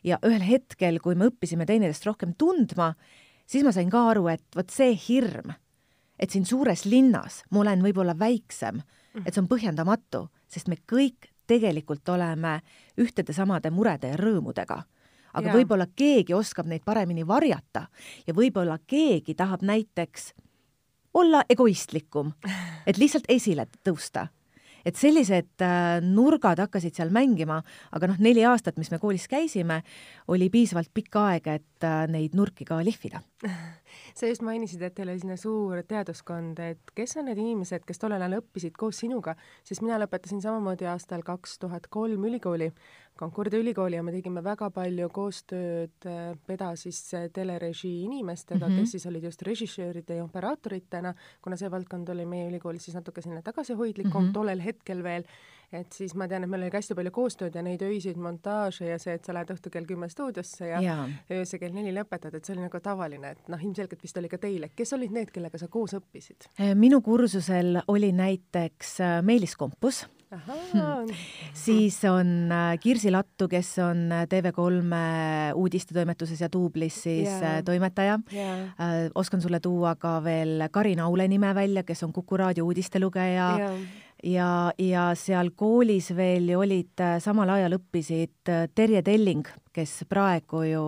ja 0.04 0.18
ühel 0.26 0.42
hetkel, 0.42 0.98
kui 0.98 1.14
me 1.14 1.28
õppisime 1.30 1.66
teineteist 1.66 2.06
rohkem 2.06 2.34
tundma, 2.34 2.94
siis 3.46 3.62
ma 3.62 3.72
sain 3.72 3.90
ka 3.90 4.08
aru, 4.10 4.26
et 4.28 4.42
vot 4.56 4.70
see 4.70 4.96
hirm, 5.08 5.54
et 6.18 6.30
siin 6.30 6.44
suures 6.44 6.84
linnas 6.84 7.44
ma 7.50 7.62
olen 7.62 7.82
võib-olla 7.82 8.18
väiksem, 8.18 8.82
et 9.24 9.34
see 9.34 9.42
on 9.42 9.50
põhjendamatu, 9.50 10.26
sest 10.50 10.66
me 10.68 10.80
kõik 10.82 11.31
tegelikult 11.52 12.08
oleme 12.08 12.58
ühtede 13.00 13.34
samade 13.36 13.70
murede 13.70 14.14
ja 14.14 14.20
rõõmudega. 14.20 14.82
aga 15.32 15.48
ja. 15.48 15.54
võib-olla 15.56 15.86
keegi 15.96 16.34
oskab 16.36 16.66
neid 16.68 16.82
paremini 16.84 17.24
varjata 17.26 17.86
ja 18.26 18.34
võib-olla 18.36 18.78
keegi 18.86 19.34
tahab 19.34 19.62
näiteks 19.64 20.32
olla 21.14 21.42
egoistlikum, 21.48 22.32
et 22.86 22.98
lihtsalt 22.98 23.24
esile 23.28 23.66
tõusta 23.84 24.26
et 24.84 24.98
sellised 24.98 25.62
äh, 25.64 26.00
nurgad 26.04 26.62
hakkasid 26.62 26.96
seal 26.98 27.12
mängima, 27.14 27.60
aga 27.92 28.10
noh, 28.10 28.18
neli 28.22 28.44
aastat, 28.48 28.78
mis 28.80 28.90
me 28.92 29.00
koolis 29.02 29.28
käisime, 29.30 29.82
oli 30.32 30.48
piisavalt 30.52 30.92
pikk 30.94 31.18
aeg, 31.22 31.48
et 31.60 31.86
äh, 31.86 32.04
neid 32.10 32.36
nurki 32.38 32.66
ka 32.68 32.80
lihvida. 32.84 33.22
Sa 34.18 34.28
just 34.28 34.44
mainisid, 34.44 34.82
et 34.84 34.94
teil 34.96 35.10
oli 35.10 35.20
selline 35.20 35.38
suur 35.40 35.82
teaduskond, 35.88 36.58
et 36.64 36.92
kes 36.96 37.16
on 37.20 37.28
need 37.28 37.40
inimesed, 37.40 37.84
kes 37.88 38.00
tollel 38.00 38.22
ajal 38.22 38.40
õppisid 38.40 38.76
koos 38.78 39.02
sinuga, 39.02 39.36
sest 39.68 39.84
mina 39.84 39.98
lõpetasin 40.02 40.42
samamoodi 40.44 40.88
aastal 40.90 41.24
kaks 41.26 41.58
tuhat 41.62 41.88
kolm 41.92 42.24
ülikooli, 42.28 42.70
Concordia 43.18 43.60
ülikooli 43.60 43.96
ja 43.96 44.02
me 44.02 44.12
tegime 44.12 44.42
väga 44.44 44.70
palju 44.70 45.08
koostööd 45.12 46.06
PEDA 46.46 46.70
siis 46.80 47.00
telerežii 47.32 48.04
inimestega 48.06 48.66
mm, 48.66 48.72
-hmm. 48.72 48.80
kes 48.80 48.90
siis 48.96 49.06
olid 49.06 49.24
just 49.24 49.42
režissööride 49.42 50.16
ja 50.16 50.24
operaatoritena, 50.24 51.14
kuna 51.42 51.56
see 51.56 51.70
valdkond 51.70 52.08
oli 52.08 52.26
meie 52.26 52.48
ülikoolis 52.48 52.84
siis 52.84 52.94
natuke 52.94 53.22
selline 53.22 53.42
tagasihoidlikum 53.42 54.22
mm 54.22 54.28
-hmm. 54.28 54.32
tollel 54.32 54.60
hetkel 54.60 55.02
veel 55.02 55.24
et 55.72 55.96
siis 55.96 56.14
ma 56.18 56.28
tean, 56.28 56.44
et 56.44 56.50
meil 56.50 56.64
oli 56.66 56.72
ka 56.72 56.80
hästi 56.80 56.96
palju 56.98 57.12
koostööd 57.14 57.56
ja 57.56 57.64
neid 57.64 57.82
öiseid 57.86 58.20
montaaže 58.20 58.88
ja 58.90 58.98
see, 59.02 59.16
et 59.16 59.24
sa 59.24 59.34
lähed 59.36 59.52
õhtul 59.54 59.72
kell 59.74 59.88
kümme 59.88 60.08
stuudiosse 60.12 60.68
ja, 60.68 60.80
ja. 60.84 60.96
öösel 61.32 61.60
kell 61.62 61.74
neli 61.76 61.94
lõpetad, 61.96 62.36
et 62.36 62.44
see 62.44 62.56
oli 62.56 62.66
nagu 62.66 62.80
tavaline, 62.84 63.34
et 63.36 63.52
noh, 63.52 63.62
ilmselgelt 63.68 64.02
vist 64.04 64.20
oli 64.20 64.30
ka 64.32 64.40
teil, 64.42 64.68
et 64.68 64.76
kes 64.76 64.92
olid 64.96 65.14
need, 65.14 65.32
kellega 65.34 65.60
sa 65.60 65.70
koos 65.72 65.96
õppisid? 65.98 66.50
Äh, 66.58 66.74
minu 66.78 67.00
kursusel 67.04 67.80
oli 67.92 68.12
näiteks 68.16 68.98
äh, 69.00 69.20
Meelis 69.24 69.56
Kompus. 69.56 70.04
siis 71.64 71.98
on 72.08 72.52
äh, 72.52 72.78
Kirsi 72.80 73.10
Lattu, 73.12 73.48
kes 73.48 73.74
on 73.84 74.06
TV3 74.30 75.52
uudistetoimetuses 75.54 76.40
ja 76.40 76.48
Duublis 76.52 77.02
siis 77.02 77.28
yeah. 77.28 77.60
toimetaja. 77.64 78.18
Yeah.. 78.32 78.70
oskan 79.14 79.42
sulle 79.42 79.60
tuua 79.60 79.94
ka 79.96 80.18
veel 80.24 80.68
Karin 80.70 81.00
Aule 81.00 81.28
nime 81.28 81.54
välja, 81.54 81.82
kes 81.82 82.02
on 82.02 82.12
Kuku 82.12 82.36
raadio 82.36 82.64
uudistelugeja 82.64 83.50
yeah 83.58 83.76
ja, 84.22 84.72
ja 84.78 85.10
seal 85.18 85.52
koolis 85.56 86.12
veel 86.16 86.48
ju 86.52 86.62
olid, 86.62 86.92
äh, 87.00 87.18
samal 87.22 87.50
ajal 87.56 87.76
õppisid 87.78 88.50
äh, 88.50 88.66
Terje 88.74 89.02
Telling, 89.06 89.48
kes 89.72 90.02
praegu 90.08 90.62
ju 90.68 90.84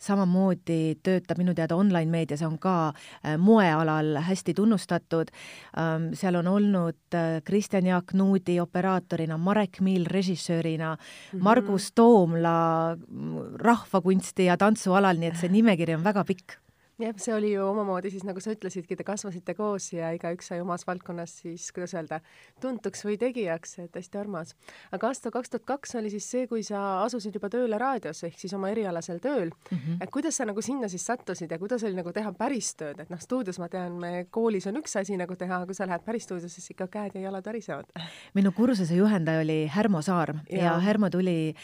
samamoodi 0.00 0.96
töötab 1.04 1.38
minu 1.40 1.54
teada 1.56 1.76
online-meedias, 1.76 2.42
on 2.46 2.56
ka 2.58 2.76
äh, 2.90 3.36
moealal 3.38 4.18
hästi 4.26 4.56
tunnustatud. 4.56 5.30
Ähm, 5.78 6.10
seal 6.18 6.40
on 6.40 6.50
olnud 6.50 7.18
Kristjan 7.44 7.86
Jaak 7.86 8.14
Nuudi 8.18 8.58
operaatorina, 8.60 9.38
Marek 9.38 9.80
Miil 9.80 10.06
režissöörina 10.10 10.94
mm, 10.94 11.38
-hmm. 11.38 11.42
Margus 11.42 11.92
Toomla 11.92 12.96
mm, 12.96 13.56
rahvakunsti 13.56 14.44
ja 14.44 14.56
tantsualal, 14.56 15.16
nii 15.18 15.28
et 15.28 15.40
see 15.40 15.48
nimekiri 15.48 15.94
on 15.94 16.04
väga 16.04 16.24
pikk 16.24 16.63
jah, 17.02 17.14
see 17.18 17.34
oli 17.34 17.50
ju 17.52 17.64
omamoodi 17.66 18.10
siis, 18.12 18.22
nagu 18.26 18.40
sa 18.42 18.52
ütlesidki, 18.54 18.96
te 18.98 19.06
kasvasite 19.06 19.54
koos 19.58 19.88
ja 19.94 20.12
igaüks 20.14 20.50
sai 20.50 20.60
omas 20.62 20.86
valdkonnas 20.86 21.32
siis, 21.42 21.66
kuidas 21.74 21.94
öelda, 21.96 22.20
tuntuks 22.62 23.04
või 23.06 23.16
tegijaks, 23.20 23.78
et 23.82 23.98
hästi 23.98 24.20
armas. 24.20 24.54
aga 24.94 25.10
aasta 25.10 25.32
kaks 25.34 25.50
tuhat 25.50 25.66
kaks 25.66 25.96
oli 25.98 26.12
siis 26.14 26.28
see, 26.30 26.46
kui 26.50 26.62
sa 26.66 27.02
asusid 27.02 27.34
juba 27.34 27.50
tööle 27.50 27.78
raadios 27.80 28.22
ehk 28.28 28.38
siis 28.38 28.54
oma 28.54 28.70
erialasel 28.70 29.18
tööl 29.24 29.50
mm. 29.50 29.78
-hmm. 29.78 30.02
et 30.02 30.10
kuidas 30.10 30.36
sa 30.36 30.46
nagu 30.46 30.62
sinna 30.62 30.88
siis 30.88 31.06
sattusid 31.06 31.50
ja 31.50 31.58
kuidas 31.58 31.84
oli 31.84 31.94
nagu 31.98 32.12
teha 32.12 32.32
päris 32.32 32.74
tööd, 32.74 33.00
et 33.00 33.10
noh, 33.10 33.20
stuudios 33.20 33.58
ma 33.58 33.68
tean, 33.68 33.98
me 33.98 34.26
koolis 34.30 34.66
on 34.66 34.78
üks 34.78 34.96
asi 35.00 35.16
nagu 35.16 35.36
teha, 35.36 35.64
kui 35.66 35.74
sa 35.74 35.86
lähed 35.86 36.04
päris 36.04 36.24
stuudiosse, 36.24 36.60
siis 36.60 36.70
ikka 36.70 36.86
käed 36.86 37.14
ja 37.14 37.20
jalad 37.20 37.44
värisevad. 37.44 37.90
minu 38.34 38.52
kursuse 38.52 38.94
juhendaja 38.94 39.40
oli 39.40 39.66
Härmo 39.66 40.02
Saar 40.02 40.34
ja, 40.50 40.64
ja 40.64 40.78
Härmo 40.78 41.10
tuli 41.10 41.54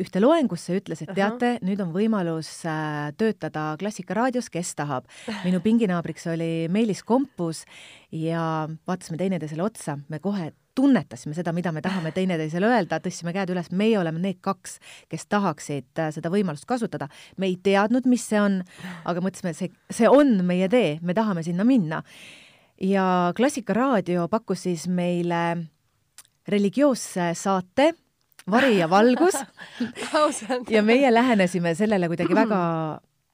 ühte 0.00 0.20
loengusse, 0.20 0.76
ütles, 0.80 1.02
et 1.04 1.12
teate, 1.16 1.56
nüüd 1.66 1.80
on 1.84 1.92
võimalus 1.94 2.50
äh, 2.68 3.10
töötada 3.18 3.74
Klassikaraadios, 3.80 4.50
kes 4.52 4.74
tahab. 4.78 5.08
minu 5.44 5.60
pinginaabriks 5.64 6.26
oli 6.32 6.68
Meelis 6.72 7.02
Kompus 7.06 7.64
ja 8.12 8.66
vaatasime 8.88 9.18
teineteisele 9.20 9.64
otsa, 9.64 9.98
me 10.08 10.20
kohe 10.22 10.52
tunnetasime 10.76 11.32
seda, 11.36 11.54
mida 11.56 11.72
me 11.72 11.80
tahame 11.84 12.12
teineteisele 12.12 12.68
öelda, 12.68 12.98
tõstsime 13.00 13.32
käed 13.32 13.50
üles, 13.54 13.70
meie 13.72 13.96
oleme 13.98 14.20
need 14.20 14.42
kaks, 14.44 14.76
kes 15.12 15.24
tahaksid 15.32 16.02
äh, 16.02 16.10
seda 16.14 16.32
võimalust 16.32 16.68
kasutada. 16.68 17.08
me 17.36 17.48
ei 17.50 17.56
teadnud, 17.56 18.08
mis 18.10 18.26
see 18.28 18.40
on, 18.40 18.60
aga 19.04 19.22
mõtlesime, 19.24 19.54
see, 19.56 19.72
see 19.90 20.10
on 20.10 20.42
meie 20.46 20.68
tee, 20.72 20.98
me 21.02 21.16
tahame 21.16 21.46
sinna 21.46 21.64
minna. 21.64 22.02
ja 22.80 23.32
Klassikaraadio 23.36 24.28
pakkus 24.28 24.66
siis 24.68 24.88
meile 24.88 25.70
religioosse 26.46 27.32
saate 27.34 27.94
vari 28.50 28.78
ja 28.78 28.90
valgus. 28.90 29.36
Ja 30.70 30.82
meie 30.82 31.10
lähenesime 31.14 31.74
sellele 31.74 32.08
kuidagi 32.08 32.34
väga 32.42 32.62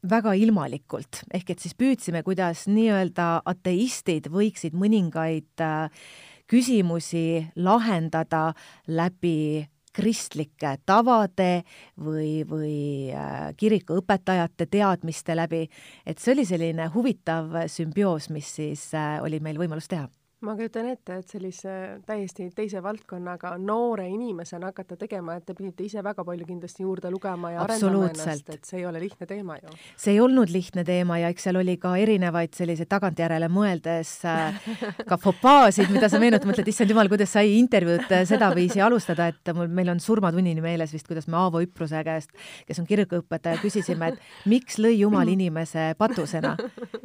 väga 0.03 0.33
ilmalikult, 0.35 1.23
ehk 1.35 1.53
et 1.55 1.63
siis 1.63 1.77
püüdsime, 1.79 2.25
kuidas 2.27 2.67
nii-öelda 2.67 3.45
ateistid 3.47 4.27
võiksid 4.35 4.75
mõningaid 4.75 5.63
äh, 5.63 6.07
küsimusi 6.51 7.45
lahendada 7.63 8.49
läbi 8.91 9.63
kristlike 9.93 10.79
tavade 10.89 11.63
või, 12.01 12.43
või 12.49 13.13
äh, 13.15 13.53
kiriku 13.57 14.01
õpetajate 14.01 14.67
teadmiste 14.73 15.37
läbi, 15.39 15.67
et 16.07 16.19
see 16.19 16.35
oli 16.35 16.49
selline 16.49 16.89
huvitav 16.95 17.63
sümbioos, 17.71 18.31
mis 18.35 18.51
siis 18.59 18.89
äh, 18.99 19.21
oli 19.23 19.39
meil 19.45 19.61
võimalus 19.61 19.91
teha 19.93 20.09
ma 20.43 20.55
kujutan 20.59 20.89
ette, 20.91 21.19
et 21.21 21.31
sellise 21.31 21.73
täiesti 22.07 22.49
teise 22.57 22.83
valdkonnaga 22.83 23.55
noore 23.63 24.09
inimesena 24.11 24.73
hakata 24.73 24.97
tegema, 25.01 25.37
et 25.39 25.47
te 25.47 25.55
pidite 25.59 25.87
ise 25.87 26.03
väga 26.05 26.25
palju 26.27 26.47
kindlasti 26.49 26.87
juurde 26.87 27.11
lugema 27.15 27.53
ja 27.55 27.63
arendama 27.63 28.09
ennast, 28.11 28.51
et 28.51 28.67
see 28.67 28.81
ei 28.81 28.87
ole 28.89 29.01
lihtne 29.03 29.29
teema 29.31 29.59
ju. 29.61 29.75
see 29.97 30.17
ei 30.17 30.21
olnud 30.25 30.51
lihtne 30.53 30.85
teema 30.89 31.19
ja 31.23 31.31
eks 31.33 31.49
seal 31.49 31.61
oli 31.63 31.77
ka 31.83 31.95
erinevaid 32.01 32.55
selliseid 32.59 32.91
tagantjärele 32.91 33.49
mõeldes 33.53 34.13
äh, 34.29 34.71
ka 35.09 35.19
fopaasid, 35.21 35.91
mida 35.95 36.11
sa 36.11 36.21
meenutad, 36.23 36.49
mõtled, 36.51 36.71
issand 36.75 36.91
jumal, 36.91 37.11
kuidas 37.13 37.35
sai 37.39 37.57
intervjuud 37.61 38.11
äh, 38.11 38.27
sedaviisi 38.29 38.83
alustada, 38.83 39.31
et 39.33 39.55
mul, 39.57 39.71
meil 39.71 39.95
on 39.95 40.03
surmatunnini 40.03 40.65
meeles 40.65 40.95
vist, 40.95 41.07
kuidas 41.11 41.31
me 41.31 41.39
Aavo 41.41 41.63
Üpruse 41.63 42.03
käest, 42.07 42.35
kes 42.67 42.83
on 42.83 42.89
kirikuõpetaja, 42.89 43.63
küsisime, 43.63 44.13
et 44.13 44.51
miks 44.51 44.83
lõi 44.83 44.99
Jumal 45.05 45.31
inimese 45.37 45.93
patusena. 45.99 46.57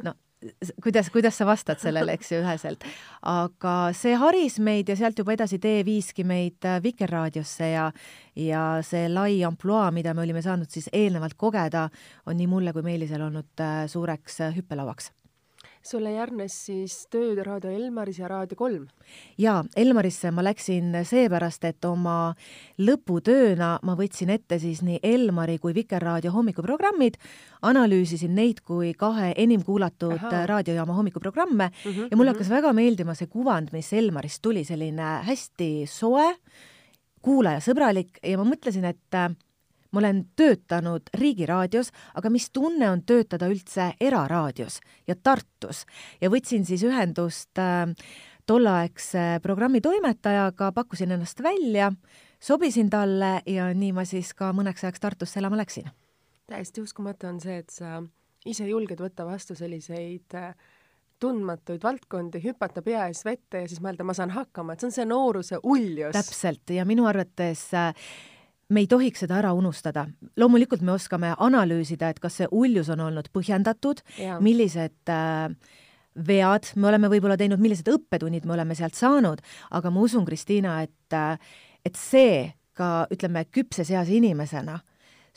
no 0.02 0.18
kuidas, 0.82 1.10
kuidas 1.10 1.38
sa 1.38 1.46
vastad 1.46 1.80
sellele, 1.82 2.14
eks 2.14 2.32
ju, 2.32 2.40
üheselt. 2.42 2.84
aga 3.26 3.74
see 3.96 4.14
haris 4.18 4.58
meid 4.62 4.88
ja 4.88 4.96
sealt 4.98 5.18
juba 5.18 5.34
edasi 5.34 5.58
tee 5.62 5.82
viiski 5.86 6.24
meid 6.24 6.64
äh, 6.68 6.78
Vikerraadiosse 6.82 7.70
ja 7.72 7.90
ja 8.38 8.64
see 8.86 9.08
lai 9.10 9.42
ampluaa, 9.44 9.90
mida 9.90 10.14
me 10.14 10.22
olime 10.22 10.42
saanud 10.42 10.70
siis 10.70 10.86
eelnevalt 10.92 11.34
kogeda, 11.36 11.88
on 12.26 12.38
nii 12.38 12.46
mulle 12.46 12.72
kui 12.72 12.86
Meelisele 12.86 13.26
olnud 13.26 13.64
äh, 13.64 13.86
suureks 13.90 14.40
äh, 14.46 14.54
hüppelauaks 14.56 15.12
sulle 15.90 16.12
järgnes 16.12 16.54
siis 16.66 16.94
tööd 17.12 17.40
Raadio 17.44 17.70
Elmaris 17.70 18.18
ja 18.20 18.28
Raadio 18.28 18.56
kolm? 18.58 18.86
jaa, 19.38 19.62
Elmarisse 19.76 20.30
ma 20.34 20.44
läksin 20.44 20.92
seepärast, 21.08 21.64
et 21.64 21.84
oma 21.88 22.34
lõputööna 22.78 23.70
ma 23.82 23.96
võtsin 23.98 24.30
ette 24.34 24.58
siis 24.62 24.82
nii 24.86 25.00
Elmari 25.02 25.58
kui 25.58 25.74
Vikerraadio 25.74 26.32
hommikuprogrammid, 26.34 27.18
analüüsisin 27.62 28.34
neid 28.36 28.60
kui 28.66 28.92
kahe 28.98 29.32
enim 29.36 29.64
kuulatud 29.66 30.18
Aha. 30.18 30.44
raadiojaama 30.46 30.94
hommikuprogramme 30.94 31.70
mm 31.70 31.92
-hmm, 31.92 32.08
ja 32.10 32.16
mulle 32.16 32.30
hakkas 32.30 32.48
mm 32.48 32.52
-hmm. 32.52 32.62
väga 32.62 32.72
meeldima 32.72 33.14
see 33.14 33.26
kuvand, 33.26 33.68
mis 33.72 33.92
Elmarist 33.92 34.42
tuli, 34.42 34.64
selline 34.64 35.22
hästi 35.24 35.86
soe, 35.86 36.34
kuulajasõbralik 37.22 38.18
ja 38.22 38.38
ma 38.38 38.44
mõtlesin, 38.44 38.84
et 38.84 39.38
ma 39.92 40.00
olen 40.02 40.24
töötanud 40.36 41.08
Riigiraadios, 41.14 41.92
aga 42.14 42.30
mis 42.30 42.50
tunne 42.52 42.90
on 42.90 43.02
töötada 43.08 43.48
üldse 43.48 43.92
eraraadios 44.00 44.80
ja 45.08 45.16
Tartus 45.16 45.84
ja 46.20 46.30
võtsin 46.30 46.66
siis 46.68 46.84
ühendust 46.84 47.58
äh, 47.58 47.88
tolleaegse 48.48 49.40
programmi 49.42 49.80
toimetajaga, 49.84 50.72
pakkusin 50.72 51.12
ennast 51.16 51.42
välja, 51.42 51.92
sobisin 52.40 52.90
talle 52.90 53.40
ja 53.46 53.72
nii 53.74 53.92
ma 53.96 54.04
siis 54.08 54.32
ka 54.36 54.52
mõneks 54.56 54.84
ajaks 54.84 55.00
Tartusse 55.04 55.40
elama 55.40 55.60
läksin. 55.60 55.90
täiesti 56.46 56.80
uskumatu 56.80 57.26
on 57.28 57.40
see, 57.40 57.58
et 57.60 57.70
sa 57.70 58.02
ise 58.48 58.68
julged 58.68 59.00
võtta 59.00 59.26
vastu 59.28 59.56
selliseid 59.58 60.36
äh, 60.36 60.54
tundmatuid 61.20 61.82
valdkondi, 61.82 62.40
hüpata 62.44 62.82
pea 62.82 63.08
ees 63.10 63.24
vette 63.26 63.64
ja 63.64 63.68
siis 63.68 63.82
mõelda, 63.84 64.06
ma 64.06 64.14
saan 64.14 64.32
hakkama, 64.32 64.74
et 64.74 64.80
see 64.80 64.88
on 64.88 64.96
see 64.96 65.06
nooruse 65.08 65.60
uljus. 65.62 66.14
täpselt 66.14 66.76
ja 66.76 66.86
minu 66.88 67.08
arvates 67.10 67.66
äh, 67.74 67.92
me 68.68 68.84
ei 68.84 68.88
tohiks 68.90 69.24
seda 69.24 69.38
ära 69.38 69.52
unustada. 69.56 70.06
loomulikult 70.36 70.82
me 70.82 70.92
oskame 70.92 71.34
analüüsida, 71.38 72.10
et 72.10 72.20
kas 72.20 72.40
see 72.40 72.48
uljus 72.50 72.88
on 72.88 73.00
olnud 73.00 73.30
põhjendatud, 73.32 74.02
millised 74.44 75.12
äh, 75.12 75.48
vead 76.14 76.72
me 76.76 76.88
oleme 76.90 77.08
võib-olla 77.08 77.36
teinud, 77.36 77.60
millised 77.62 77.88
õppetunnid 77.88 78.46
me 78.46 78.56
oleme 78.58 78.74
sealt 78.74 78.94
saanud, 78.98 79.42
aga 79.70 79.90
ma 79.90 80.04
usun, 80.04 80.26
Kristiina, 80.28 80.82
et, 80.82 81.14
äh, 81.14 81.38
et 81.84 81.96
see 81.96 82.52
ka 82.78 83.08
ütleme, 83.10 83.44
küpses 83.50 83.90
eas 83.90 84.10
inimesena 84.14 84.78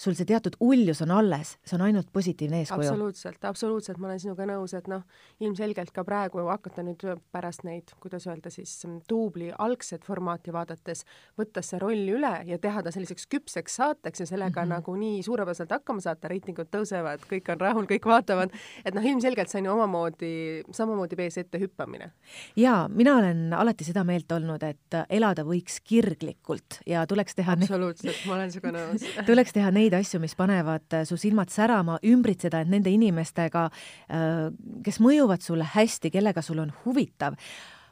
sul 0.01 0.15
see 0.17 0.25
teatud 0.25 0.55
uljus 0.63 1.01
on 1.05 1.11
alles, 1.13 1.55
see 1.67 1.77
on 1.77 1.83
ainult 1.85 2.09
positiivne 2.13 2.63
eeskuju. 2.63 2.87
absoluutselt, 2.89 3.43
absoluutselt, 3.45 3.99
ma 4.01 4.09
olen 4.09 4.21
sinuga 4.23 4.47
nõus, 4.49 4.73
et 4.77 4.87
noh, 4.89 5.03
ilmselgelt 5.43 5.91
ka 5.93 6.03
praegu 6.07 6.41
hakata 6.47 6.83
nüüd 6.85 7.05
pärast 7.33 7.65
neid, 7.67 7.93
kuidas 8.01 8.25
öelda 8.29 8.49
siis, 8.53 8.73
duubli 9.09 9.51
algset 9.61 10.05
formaati 10.07 10.53
vaadates, 10.53 11.03
võtta 11.37 11.61
see 11.65 11.81
roll 11.81 12.09
üle 12.15 12.33
ja 12.49 12.57
teha 12.61 12.81
ta 12.81 12.93
selliseks 12.93 13.27
küpseks 13.31 13.77
saateks 13.81 14.23
ja 14.23 14.29
sellega 14.29 14.63
mm 14.63 14.71
-hmm. 14.71 14.81
nagu 14.81 14.95
nii 14.95 15.21
suurepäraselt 15.23 15.71
hakkama 15.77 16.01
saata, 16.01 16.31
reitingud 16.31 16.71
tõusevad, 16.73 17.27
kõik 17.29 17.53
on 17.53 17.61
rahul, 17.61 17.85
kõik 17.85 18.09
vaatavad, 18.09 18.57
et 18.85 18.97
noh, 18.97 19.05
ilmselgelt 19.05 19.49
see 19.49 19.61
on 19.61 19.69
ju 19.69 19.71
omamoodi, 19.71 20.33
samamoodi 20.71 21.17
vees 21.17 21.37
ette 21.37 21.61
hüppamine. 21.61 22.11
jaa, 22.55 22.87
mina 22.89 23.15
olen 23.17 23.53
alati 23.53 23.83
seda 23.83 24.03
meelt 24.03 24.31
olnud, 24.31 24.63
et 24.63 24.99
elada 25.09 25.43
võiks 25.43 25.77
kirglikult 25.83 26.81
ja 26.87 27.05
tuleks 27.07 27.35
teha 27.35 27.53
absoluutselt, 27.53 28.25
ma 28.25 28.33
olen 28.39 28.51
sinuga 28.51 28.71
nõus 28.79 29.05
tuleks 29.29 29.53
teha 29.53 29.71
neid 29.71 29.90
neid 29.91 30.05
asju, 30.05 30.21
mis 30.23 30.35
panevad 30.39 30.95
äh, 30.95 31.03
su 31.07 31.17
silmad 31.19 31.51
särama, 31.51 31.99
ümbritseda 32.07 32.63
end 32.63 32.71
nende 32.75 32.91
inimestega, 32.93 33.67
äh, 34.11 34.47
kes 34.85 35.01
mõjuvad 35.03 35.43
sulle 35.43 35.67
hästi, 35.67 36.11
kellega 36.13 36.43
sul 36.45 36.63
on 36.63 36.71
huvitav. 36.85 37.35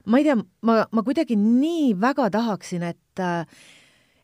ma 0.09 0.17
ei 0.17 0.23
tea, 0.23 0.37
ma, 0.65 0.85
ma 0.91 1.03
kuidagi 1.03 1.35
nii 1.37 1.93
väga 1.99 2.29
tahaksin, 2.33 2.83
et 2.83 3.19
äh, 3.19 3.45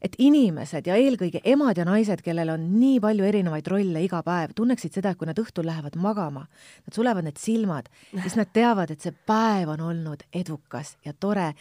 et 0.05 0.15
inimesed 0.21 0.85
ja 0.85 0.97
eelkõige 1.01 1.39
emad 1.49 1.79
ja 1.79 1.85
naised, 1.87 2.21
kellel 2.21 2.51
on 2.53 2.65
nii 2.77 2.99
palju 3.01 3.25
erinevaid 3.25 3.67
rolle 3.71 4.03
iga 4.05 4.19
päev, 4.23 4.53
tunneksid 4.53 4.93
seda, 4.93 5.11
et 5.11 5.17
kui 5.17 5.25
nad 5.25 5.39
õhtul 5.39 5.65
lähevad 5.65 5.95
magama, 5.97 6.45
nad 6.85 6.93
sulevad 6.93 7.25
need 7.25 7.39
silmad, 7.41 7.89
siis 8.11 8.35
nad 8.37 8.51
teavad, 8.53 8.93
et 8.93 9.01
see 9.01 9.15
päev 9.25 9.71
on 9.73 9.81
olnud 9.87 10.27
edukas 10.35 10.93
ja 11.05 11.15
tore 11.17 11.53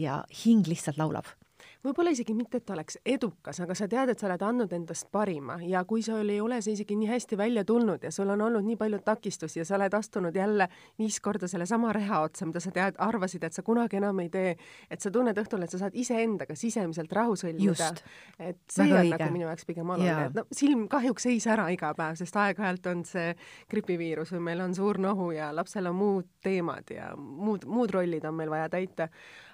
ja 0.00 0.22
hing 0.44 0.64
lihtsalt 0.70 0.96
laulab 0.96 1.28
võib-olla 1.84 2.12
isegi 2.12 2.34
mitte, 2.36 2.60
et 2.60 2.66
ta 2.68 2.74
oleks 2.74 2.98
edukas, 3.08 3.60
aga 3.64 3.74
sa 3.78 3.88
tead, 3.90 4.12
et 4.12 4.20
sa 4.20 4.28
oled 4.28 4.42
andnud 4.44 4.72
endast 4.76 5.08
parima. 5.12 5.56
Ja 5.64 5.82
kui 5.88 6.02
sul 6.04 6.28
ei 6.28 6.40
ole 6.42 6.60
see 6.64 6.74
isegi 6.76 6.96
nii 7.00 7.08
hästi 7.10 7.38
välja 7.40 7.64
tulnud 7.68 8.04
ja 8.04 8.12
sul 8.14 8.30
on 8.34 8.44
olnud 8.46 8.66
nii 8.66 8.76
palju 8.80 9.00
takistusi 9.04 9.60
ja 9.62 9.66
sa 9.68 9.78
oled 9.78 9.94
astunud 9.96 10.36
jälle 10.36 10.68
viis 10.98 11.20
korda 11.24 11.48
sellesama 11.48 11.92
reha 11.96 12.22
otsa, 12.26 12.46
mida 12.48 12.60
sa 12.60 12.72
tead, 12.74 12.98
arvasid, 13.00 13.44
et 13.48 13.56
sa 13.56 13.64
kunagi 13.66 14.00
enam 14.00 14.20
ei 14.24 14.30
tee, 14.32 14.54
et 14.90 15.00
sa 15.00 15.12
tunned 15.12 15.40
õhtul, 15.40 15.64
et 15.64 15.72
sa 15.72 15.80
saad 15.80 15.96
iseendaga 15.96 16.56
sisemiselt 16.58 17.12
rahu 17.16 17.36
sõlmida. 17.40 17.90
et 18.38 18.60
see 18.70 18.84
Väga 18.84 19.00
on 19.00 19.06
õige. 19.06 19.18
nagu 19.18 19.32
minu 19.32 19.48
jaoks 19.48 19.68
pigem 19.68 19.94
oluline, 19.96 20.26
et 20.30 20.36
no 20.36 20.46
silm 20.52 20.86
kahjuks 20.88 21.26
ei 21.32 21.40
sära 21.40 21.68
iga 21.72 21.94
päev, 21.96 22.18
sest 22.20 22.36
aeg-ajalt 22.36 22.90
on 22.92 23.04
see 23.08 23.34
gripiviirus 23.70 24.34
või 24.36 24.44
meil 24.50 24.64
on 24.64 24.74
suur 24.74 25.00
nohu 25.00 25.30
ja 25.36 25.50
lapsel 25.56 25.88
on 25.90 25.96
muud 25.96 26.28
teemad 26.44 26.92
ja 26.92 27.12
muud, 27.16 27.64
muud 27.68 27.92
rollid 27.94 28.24
on 28.28 28.36
meil 28.36 28.52
vaja 28.52 28.68
täita 28.72 29.08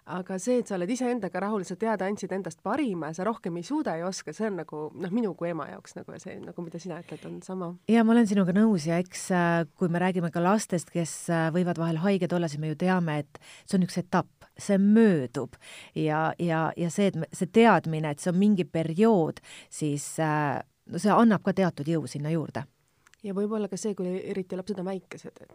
aga 0.06 0.36
see, 0.42 0.60
et 0.60 0.68
sa 0.68 0.76
oled 0.76 0.90
iseendaga 0.92 1.40
rahul, 1.42 1.64
sa 1.66 1.76
tead, 1.78 2.02
andsid 2.06 2.32
endast 2.36 2.60
parima 2.64 3.10
ja 3.10 3.18
sa 3.18 3.26
rohkem 3.26 3.58
ei 3.58 3.66
suuda, 3.66 3.96
ei 3.98 4.04
oska, 4.06 4.34
see 4.36 4.46
on 4.50 4.60
nagu 4.60 4.82
noh, 4.94 5.14
minu 5.14 5.32
kui 5.38 5.50
ema 5.50 5.66
jaoks 5.72 5.96
nagu 5.98 6.18
see 6.22 6.36
nagu, 6.42 6.66
mida 6.66 6.80
sina 6.82 7.00
ütled, 7.02 7.24
on 7.26 7.40
sama. 7.42 7.72
ja 7.90 8.04
ma 8.06 8.14
olen 8.14 8.28
sinuga 8.30 8.54
nõus 8.56 8.86
ja 8.86 9.00
eks 9.02 9.26
äh, 9.34 9.56
kui 9.78 9.90
me 9.92 10.02
räägime 10.02 10.30
ka 10.34 10.42
lastest, 10.44 10.92
kes 10.94 11.16
äh, 11.34 11.48
võivad 11.54 11.80
vahel 11.82 11.98
haiged 12.04 12.36
olla, 12.36 12.50
siis 12.50 12.62
me 12.62 12.70
ju 12.70 12.78
teame, 12.78 13.18
et 13.24 13.42
see 13.64 13.80
on 13.80 13.88
üks 13.88 13.98
etapp, 14.02 14.30
see 14.56 14.78
möödub. 14.80 15.58
Ja, 15.98 16.30
ja, 16.38 16.68
ja 16.78 16.92
see, 16.92 17.10
et 17.10 17.36
see 17.36 17.50
teadmine, 17.58 18.14
et 18.14 18.22
see 18.22 18.30
on 18.32 18.40
mingi 18.40 18.64
periood, 18.68 19.42
siis 19.72 20.14
äh, 20.22 20.62
no 20.86 21.02
see 21.02 21.12
annab 21.12 21.44
ka 21.46 21.56
teatud 21.56 21.88
jõu 21.90 22.06
sinna 22.10 22.32
juurde. 22.34 22.66
Ja 23.26 23.32
võib-olla 23.34 23.66
ka 23.66 23.78
see, 23.80 23.94
kui 23.98 24.20
eriti 24.30 24.54
lapsed 24.54 24.78
on 24.78 24.86
väikesed, 24.86 25.40
et, 25.42 25.54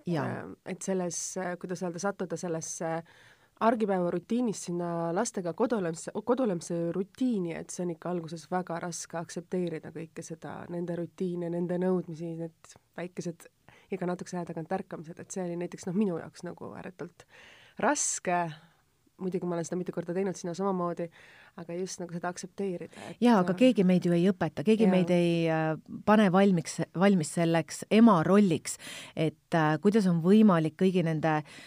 et 0.67 0.81
selles, 0.83 1.19
kuidas 1.61 1.83
öelda, 1.85 2.01
sattuda 2.03 2.35
sellesse 2.39 2.89
argipäeva 3.61 4.09
rutiinist 4.11 4.67
sinna 4.69 4.89
lastega 5.15 5.53
kodulemisse, 5.57 6.13
kodulemisse 6.25 6.77
rutiini, 6.95 7.53
et 7.57 7.69
see 7.73 7.85
on 7.85 7.93
ikka 7.93 8.11
alguses 8.11 8.47
väga 8.51 8.79
raske 8.81 9.19
aktsepteerida 9.19 9.93
kõike 9.95 10.25
seda, 10.25 10.61
nende 10.73 10.97
rutiine, 10.97 11.51
nende 11.53 11.77
nõudmisi, 11.81 12.33
need 12.41 12.75
väikesed 12.97 13.47
iga 13.93 14.07
natukese 14.09 14.39
aja 14.39 14.49
tagant 14.49 14.71
ärkamised, 14.73 15.19
et 15.19 15.33
see 15.33 15.43
oli 15.45 15.59
näiteks 15.61 15.87
noh, 15.89 15.97
minu 15.97 16.17
jaoks 16.17 16.45
nagu 16.47 16.71
ääretult 16.79 17.25
raske, 17.81 18.39
muidugi 19.21 19.45
ma 19.45 19.57
olen 19.57 19.67
seda 19.67 19.77
mitu 19.77 19.93
korda 19.93 20.15
teinud, 20.15 20.37
sina 20.39 20.55
samamoodi, 20.57 21.05
aga 21.61 21.75
just 21.77 22.01
nagu 22.01 22.15
seda 22.15 22.31
aktsepteerida 22.31 23.03
et.... 23.11 23.19
jaa, 23.21 23.35
aga 23.43 23.53
keegi 23.59 23.85
meid 23.85 24.07
ju 24.07 24.15
ei 24.15 24.25
õpeta, 24.31 24.65
keegi 24.65 24.87
ja. 24.87 24.93
meid 24.93 25.13
ei 25.13 25.35
äh, 25.51 25.75
pane 26.07 26.31
valmiks, 26.33 26.79
valmis 26.97 27.35
selleks 27.37 27.83
ema 27.93 28.21
rolliks, 28.25 28.79
et 29.13 29.59
äh, 29.59 29.75
kuidas 29.83 30.09
on 30.09 30.23
võimalik 30.25 30.79
kõigi 30.81 31.05
nende 31.05 31.37
äh, 31.43 31.61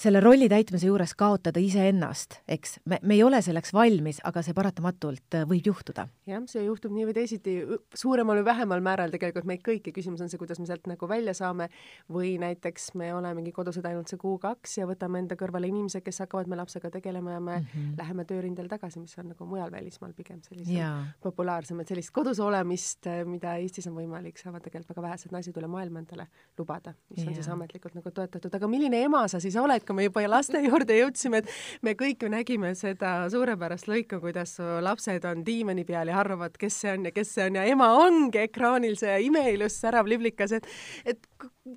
selle 0.00 0.20
rolli 0.24 0.48
täitmise 0.48 0.88
juures 0.88 1.12
kaotada 1.18 1.60
iseennast, 1.60 2.38
eks, 2.48 2.78
me, 2.88 2.98
me 3.04 3.16
ei 3.18 3.22
ole 3.24 3.42
selleks 3.44 3.74
valmis, 3.76 4.20
aga 4.24 4.40
see 4.44 4.54
paratamatult 4.56 5.36
äh, 5.36 5.44
võib 5.48 5.66
juhtuda. 5.68 6.06
jah, 6.30 6.44
see 6.48 6.62
juhtub 6.64 6.94
nii 6.96 7.04
või 7.10 7.16
teisiti, 7.18 7.56
suuremal 8.00 8.40
või 8.40 8.46
vähemal 8.48 8.80
määral 8.84 9.12
tegelikult 9.12 9.48
meid 9.50 9.60
kõiki, 9.66 9.92
küsimus 9.92 10.22
on 10.24 10.30
see, 10.32 10.40
kuidas 10.40 10.60
me 10.62 10.68
sealt 10.68 10.88
nagu 10.88 11.08
välja 11.10 11.34
saame, 11.36 11.68
või 12.12 12.32
näiteks 12.40 12.94
me 13.00 13.10
olemegi 13.12 13.52
kodused 13.56 13.84
ainult 13.90 14.08
see 14.08 14.20
kuu-kaks 14.20 14.78
ja 14.80 14.88
võtame 14.88 15.20
enda 15.20 15.36
kõrvale 15.40 15.68
inimesed, 15.68 16.04
kes 16.06 16.22
hakkavad 16.24 16.48
me 16.48 16.56
lapsega 16.62 16.92
tegelema 16.96 17.36
ja 17.36 17.40
me 17.40 17.58
mm 17.58 17.66
-hmm. 17.66 17.92
läheme 18.00 18.24
töörindel 18.24 18.72
tagasi, 18.72 19.00
mis 19.04 19.18
on 19.18 19.28
nagu 19.34 19.46
mujal 19.46 19.70
välismaal 19.70 20.16
pigem 20.16 20.40
sellisem 20.42 21.12
populaarsem, 21.20 21.80
et 21.80 21.88
sellist 21.92 22.10
kodus 22.10 22.40
olemist, 22.40 23.06
äh, 23.06 23.24
mida 23.26 23.56
Eestis 23.60 23.86
on 23.86 23.94
võimalik, 24.00 24.40
saavad 24.40 24.64
tegelikult 24.64 24.96
väga 24.96 25.08
vähesed 25.08 25.32
naised 25.32 25.56
üle 25.56 25.68
maailma 25.68 25.98
endale 25.98 26.26
lubada, 26.58 26.94
mis 27.10 27.24
ja. 27.24 27.28
on 27.28 27.34
siis 27.34 27.48
ametlikult 27.48 27.94
nagu 27.94 28.10
toetatud, 28.10 28.54
aga 28.54 28.68
milline 28.68 29.04
ema 29.04 29.28
sa 29.28 29.40
siis 29.40 29.56
oled, 29.56 29.89
kui 29.90 29.98
me 29.98 30.06
juba 30.06 30.22
laste 30.30 30.60
juurde 30.62 30.96
jõudsime, 31.00 31.42
et 31.42 31.82
me 31.86 31.96
kõik 31.98 32.22
ju 32.22 32.30
nägime 32.30 32.72
seda 32.78 33.24
suurepärast 33.32 33.90
lõiku, 33.90 34.20
kuidas 34.22 34.54
lapsed 34.86 35.26
on 35.26 35.42
diivani 35.46 35.84
peal 35.88 36.12
ja 36.12 36.20
arvavad, 36.22 36.54
kes 36.60 36.78
see 36.84 36.94
on 36.94 37.08
ja 37.08 37.14
kes 37.14 37.34
see 37.34 37.48
on 37.50 37.58
ja 37.58 37.66
ema 37.68 37.90
ongi 37.98 38.44
ekraanil 38.46 38.94
see 39.00 39.16
imeilus 39.26 39.80
särav 39.82 40.08
liblikas, 40.10 40.54
et 40.60 40.68
et 41.10 41.18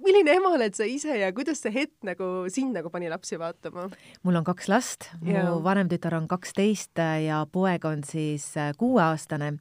milline 0.03 0.35
ema 0.37 0.53
oled 0.53 0.77
sa 0.77 0.85
ise 0.89 1.17
ja 1.19 1.31
kuidas 1.35 1.63
see 1.63 1.73
hetk 1.73 2.05
nagu 2.05 2.29
sind 2.53 2.77
nagu 2.77 2.91
pani 2.93 3.09
lapsi 3.11 3.39
vaatama? 3.41 3.89
mul 4.23 4.39
on 4.41 4.47
kaks 4.47 4.69
last, 4.69 5.09
mu 5.25 5.59
vanem 5.65 5.89
tütar 5.89 6.19
on 6.19 6.29
kaksteist 6.29 7.01
ja 7.25 7.43
poeg 7.51 7.85
on 7.89 8.05
siis 8.07 8.51
kuueaastane. 8.77 9.55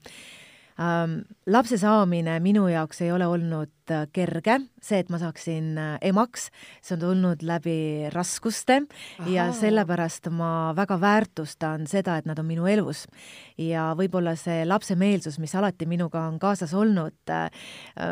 Lapse 1.47 1.77
saamine 1.81 2.38
minu 2.40 2.66
jaoks 2.71 3.03
ei 3.05 3.11
ole 3.12 3.27
olnud 3.27 3.90
äh, 3.90 4.07
kerge, 4.14 4.59
see, 4.83 5.01
et 5.03 5.11
ma 5.12 5.18
saaksin 5.21 5.77
äh, 5.79 5.95
emaks, 6.09 6.49
see 6.83 6.97
on 6.97 7.03
tulnud 7.03 7.42
läbi 7.47 8.09
raskuste 8.14 8.81
Aha. 8.83 9.29
ja 9.31 9.47
sellepärast 9.57 10.31
ma 10.35 10.73
väga 10.77 10.99
väärtustan 11.03 11.87
seda, 11.90 12.16
et 12.18 12.29
nad 12.31 12.38
on 12.38 12.49
minu 12.49 12.68
elus. 12.71 13.07
ja 13.59 13.90
võib-olla 13.99 14.35
see 14.38 14.62
lapsemeelsus, 14.66 15.38
mis 15.42 15.55
alati 15.59 15.87
minuga 15.87 16.27
on 16.31 16.38
kaasas 16.42 16.75
olnud 16.75 17.31
äh,, 17.31 17.51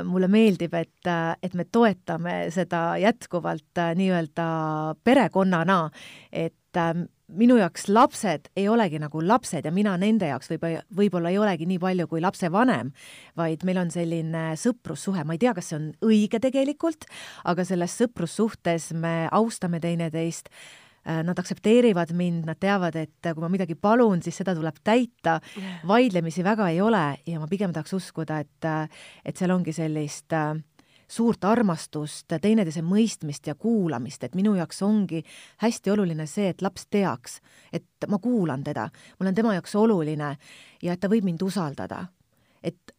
mulle 0.05 0.29
meeldib, 0.29 0.75
et, 0.75 1.13
et 1.43 1.55
me 1.55 1.65
toetame 1.65 2.43
seda 2.55 2.99
jätkuvalt 3.01 3.85
nii-öelda 3.97 4.51
perekonnana, 5.05 5.83
et 6.33 6.77
äh, 6.77 6.95
minu 7.37 7.57
jaoks 7.61 7.87
lapsed 7.91 8.51
ei 8.59 8.67
olegi 8.71 9.01
nagu 9.03 9.23
lapsed 9.25 9.67
ja 9.67 9.73
mina 9.75 9.95
nende 10.01 10.31
jaoks 10.31 10.51
võib-olla, 10.53 10.83
võib-olla 10.97 11.33
ei 11.33 11.39
olegi 11.41 11.69
nii 11.71 11.81
palju 11.83 12.09
kui 12.11 12.23
lapsevanem, 12.25 12.93
vaid 13.39 13.65
meil 13.69 13.83
on 13.85 13.95
selline 13.95 14.51
sõprussuhe, 14.61 15.25
ma 15.25 15.37
ei 15.37 15.43
tea, 15.43 15.55
kas 15.57 15.71
see 15.71 15.79
on 15.79 15.89
õige 16.07 16.43
tegelikult, 16.43 17.09
aga 17.49 17.67
selles 17.67 17.97
sõprussuhtes 18.01 18.91
me 18.99 19.15
austame 19.37 19.81
teineteist, 19.83 20.51
äh, 21.05 21.21
nad 21.27 21.39
aktsepteerivad 21.39 22.15
mind, 22.17 22.49
nad 22.51 22.61
teavad, 22.61 22.97
et 23.01 23.31
kui 23.33 23.45
ma 23.45 23.53
midagi 23.53 23.77
palun, 23.79 24.23
siis 24.25 24.41
seda 24.43 24.55
tuleb 24.57 24.83
täita, 24.85 25.39
vaidlemisi 25.89 26.45
väga 26.47 26.71
ei 26.73 26.81
ole 26.85 27.05
ja 27.27 27.41
ma 27.41 27.49
pigem 27.51 27.75
tahaks 27.77 27.97
uskuda, 27.97 28.43
et, 28.45 28.71
et 29.25 29.37
seal 29.37 29.55
ongi 29.55 29.75
sellist 29.77 30.37
äh, 30.37 30.55
suurt 31.11 31.45
armastust, 31.45 32.31
teineteise 32.41 32.83
mõistmist 32.87 33.49
ja 33.51 33.57
kuulamist, 33.59 34.25
et 34.25 34.37
minu 34.39 34.55
jaoks 34.59 34.83
ongi 34.87 35.25
hästi 35.65 35.91
oluline 35.91 36.27
see, 36.31 36.53
et 36.53 36.63
laps 36.63 36.87
teaks, 36.91 37.41
et 37.73 38.09
ma 38.09 38.21
kuulan 38.23 38.63
teda, 38.65 38.87
ma 39.19 39.27
olen 39.27 39.37
tema 39.37 39.55
jaoks 39.57 39.75
oluline 39.81 40.35
ja 40.83 40.95
et 40.95 41.03
ta 41.03 41.11
võib 41.11 41.27
mind 41.27 41.43
usaldada. 41.43 42.07
et 42.63 42.93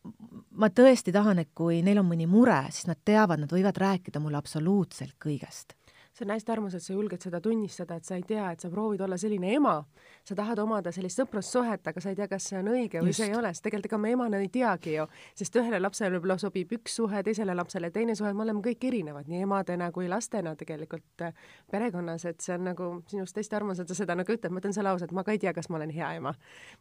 ma 0.57 0.71
tõesti 0.73 1.11
tahan, 1.13 1.39
et 1.39 1.51
kui 1.53 1.83
neil 1.85 1.99
on 2.01 2.07
mõni 2.09 2.25
mure, 2.27 2.63
siis 2.73 2.87
nad 2.89 2.97
teavad, 3.05 3.39
nad 3.39 3.51
võivad 3.53 3.77
rääkida 3.77 4.19
mulle 4.19 4.39
absoluutselt 4.39 5.13
kõigest 5.21 5.75
see 6.11 6.25
on 6.25 6.33
hästi 6.33 6.51
armas, 6.51 6.75
et 6.75 6.83
sa 6.83 6.93
julged 6.93 7.23
seda 7.23 7.39
tunnistada, 7.41 7.95
et 7.95 8.05
sa 8.05 8.17
ei 8.17 8.25
tea, 8.27 8.51
et 8.51 8.59
sa 8.59 8.69
proovid 8.69 9.01
olla 9.01 9.17
selline 9.17 9.53
ema, 9.55 9.77
sa 10.27 10.35
tahad 10.37 10.59
omada 10.61 10.91
sellist 10.93 11.19
sõprussuhet, 11.19 11.87
aga 11.89 12.03
sa 12.03 12.11
ei 12.11 12.17
tea, 12.19 12.27
kas 12.29 12.49
see 12.51 12.59
on 12.59 12.69
õige 12.71 13.01
või 13.01 13.09
Just. 13.09 13.21
see 13.23 13.31
ei 13.31 13.37
ole, 13.37 13.49
sest 13.55 13.65
tegelikult 13.65 13.89
ega 13.91 13.99
me 14.03 14.11
emana 14.13 14.41
ei 14.43 14.51
teagi 14.53 14.93
ju, 14.93 15.07
sest 15.39 15.55
ühele 15.57 15.79
lapsele 15.81 16.13
võib-olla 16.15 16.37
sobib 16.41 16.75
üks 16.77 16.99
suhe, 16.99 17.23
teisele 17.25 17.55
lapsele 17.57 17.89
teine 17.91 18.15
suhe, 18.15 18.29
me 18.37 18.45
oleme 18.45 18.61
kõik 18.65 18.85
erinevad, 18.91 19.29
nii 19.31 19.41
emadena 19.47 19.89
kui 19.95 20.09
lastena 20.11 20.53
tegelikult 20.59 21.25
äh, 21.25 21.33
perekonnas, 21.71 22.25
et 22.29 22.45
see 22.45 22.55
on 22.59 22.69
nagu 22.69 22.91
sinust 23.09 23.41
hästi 23.41 23.57
armas, 23.57 23.81
et 23.81 23.89
sa 23.89 23.97
seda 23.97 24.15
nagu 24.19 24.35
ütled, 24.35 24.53
ma 24.53 24.61
ütlen 24.61 24.77
selle 24.77 24.93
ausalt, 24.93 25.15
ma 25.17 25.25
ka 25.25 25.33
ei 25.33 25.41
tea, 25.41 25.55
kas 25.57 25.71
ma 25.73 25.81
olen 25.81 25.93
hea 25.95 26.13
ema. 26.19 26.35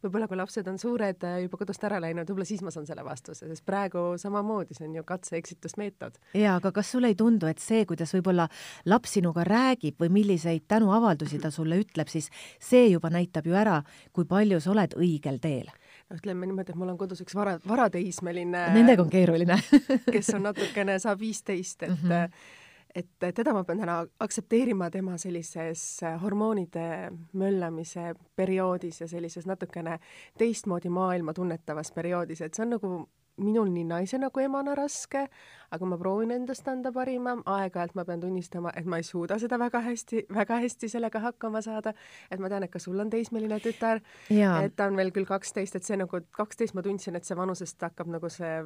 võib-olla 0.05 0.29
kui 0.29 0.40
lapsed 0.40 0.68
on 0.68 0.79
suured, 0.79 1.24
äh, 1.24 1.40
juba 1.46 1.62
kodust 1.64 1.88
ära 1.88 2.03
läinud, 2.05 2.29
võib-olla 2.29 2.48
siis 2.48 2.61
ma 2.66 2.74
saan 2.74 2.88
selle 2.90 3.07
vastuse, 3.07 3.48
sest 3.48 3.64
praegu 3.64 4.18
samamoodi, 4.20 4.76
see 4.76 4.88
on 4.90 5.00
ju 5.00 5.07
katse-eksitusmeetod. 5.09 6.20
jaa, 6.37 6.59
aga 6.61 6.74
kas 6.76 6.92
sulle 6.92 7.09
ei 7.09 7.16
tundu, 7.16 7.48
et 7.48 7.64
see, 7.64 7.88
kuidas 7.88 8.12
võib-olla 8.18 8.50
laps 8.85 9.16
sinu 9.16 9.31
sinuga 9.31 9.44
räägib 9.46 10.00
või 10.00 10.11
milliseid 10.11 10.64
tänuavaldusi 10.68 11.38
ta 11.38 11.50
sulle 11.50 11.79
ütleb, 11.79 12.09
siis 12.11 12.31
see 12.59 12.88
juba 12.90 13.11
näitab 13.11 13.30
ju 13.47 13.55
ära, 13.55 13.83
kui 14.12 14.25
palju 14.25 14.61
sa 14.61 14.73
oled 14.75 14.97
õigel 14.99 15.38
teel. 15.43 15.71
No 16.11 16.19
ütleme 16.19 16.47
niimoodi, 16.47 16.73
et 16.73 16.79
mul 16.79 16.90
on 16.90 16.99
kodus 16.99 17.23
üks 17.23 17.37
vara, 17.38 17.59
varateismeline 17.66 18.64
Nendega 18.75 19.05
on 19.05 19.12
keeruline. 19.12 19.61
kes 20.14 20.35
on 20.35 20.49
natukene, 20.49 20.99
saab 20.99 21.21
viisteist, 21.21 21.83
et 21.83 21.95
mm 21.95 22.09
-hmm 22.09 22.59
et 22.95 23.35
teda 23.35 23.53
ma 23.55 23.62
pean 23.64 23.79
täna 23.79 24.01
aktsepteerima 24.21 24.90
tema 24.90 25.19
sellises 25.19 26.01
hormoonide 26.23 27.11
möllamise 27.33 28.14
perioodis 28.37 29.01
ja 29.01 29.09
sellises 29.09 29.47
natukene 29.47 29.99
teistmoodi 30.38 30.88
maailma 30.88 31.33
tunnetavas 31.33 31.93
perioodis, 31.93 32.40
et 32.40 32.55
see 32.55 32.64
on 32.64 32.71
nagu 32.71 33.09
minul 33.40 33.70
nii 33.72 33.87
naisena 33.88 34.31
kui 34.31 34.44
emana 34.46 34.74
raske, 34.79 35.26
aga 35.70 35.88
ma 35.88 35.98
proovin 35.98 36.35
endast 36.35 36.68
anda 36.68 36.92
parima, 36.92 37.37
aeg-ajalt 37.46 37.96
ma 37.98 38.05
pean 38.09 38.22
tunnistama, 38.22 38.72
et 38.76 38.87
ma 38.87 39.00
ei 39.00 39.07
suuda 39.07 39.38
seda 39.42 39.59
väga 39.61 39.83
hästi, 39.87 40.24
väga 40.35 40.61
hästi 40.64 40.90
sellega 40.92 41.22
hakkama 41.26 41.62
saada, 41.64 41.94
et 42.31 42.40
ma 42.40 42.50
tean, 42.53 42.66
et 42.66 42.72
ka 42.72 42.83
sul 42.83 43.00
on 43.00 43.11
teismeline 43.11 43.61
tütar, 43.64 44.03
et 44.31 44.76
ta 44.76 44.88
on 44.90 44.98
veel 44.98 45.12
küll 45.14 45.29
kaksteist, 45.29 45.76
et 45.76 45.87
see 45.87 45.98
nagu, 46.00 46.24
kaksteist 46.37 46.74
ma 46.74 46.85
tundsin, 46.87 47.16
et 47.16 47.29
see 47.29 47.38
vanusest 47.38 47.88
hakkab 47.88 48.11
nagu 48.11 48.31
see 48.33 48.59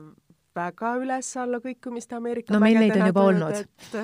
väga 0.54 0.94
üles-alla 1.02 1.60
kõikumist 1.64 2.12
Ameerika 2.16 2.54
no 2.54 2.60
meil 2.62 2.78
neid 2.80 2.94
on 2.96 3.08
juba 3.10 3.24
olnud. 3.30 3.58
et, 3.58 3.96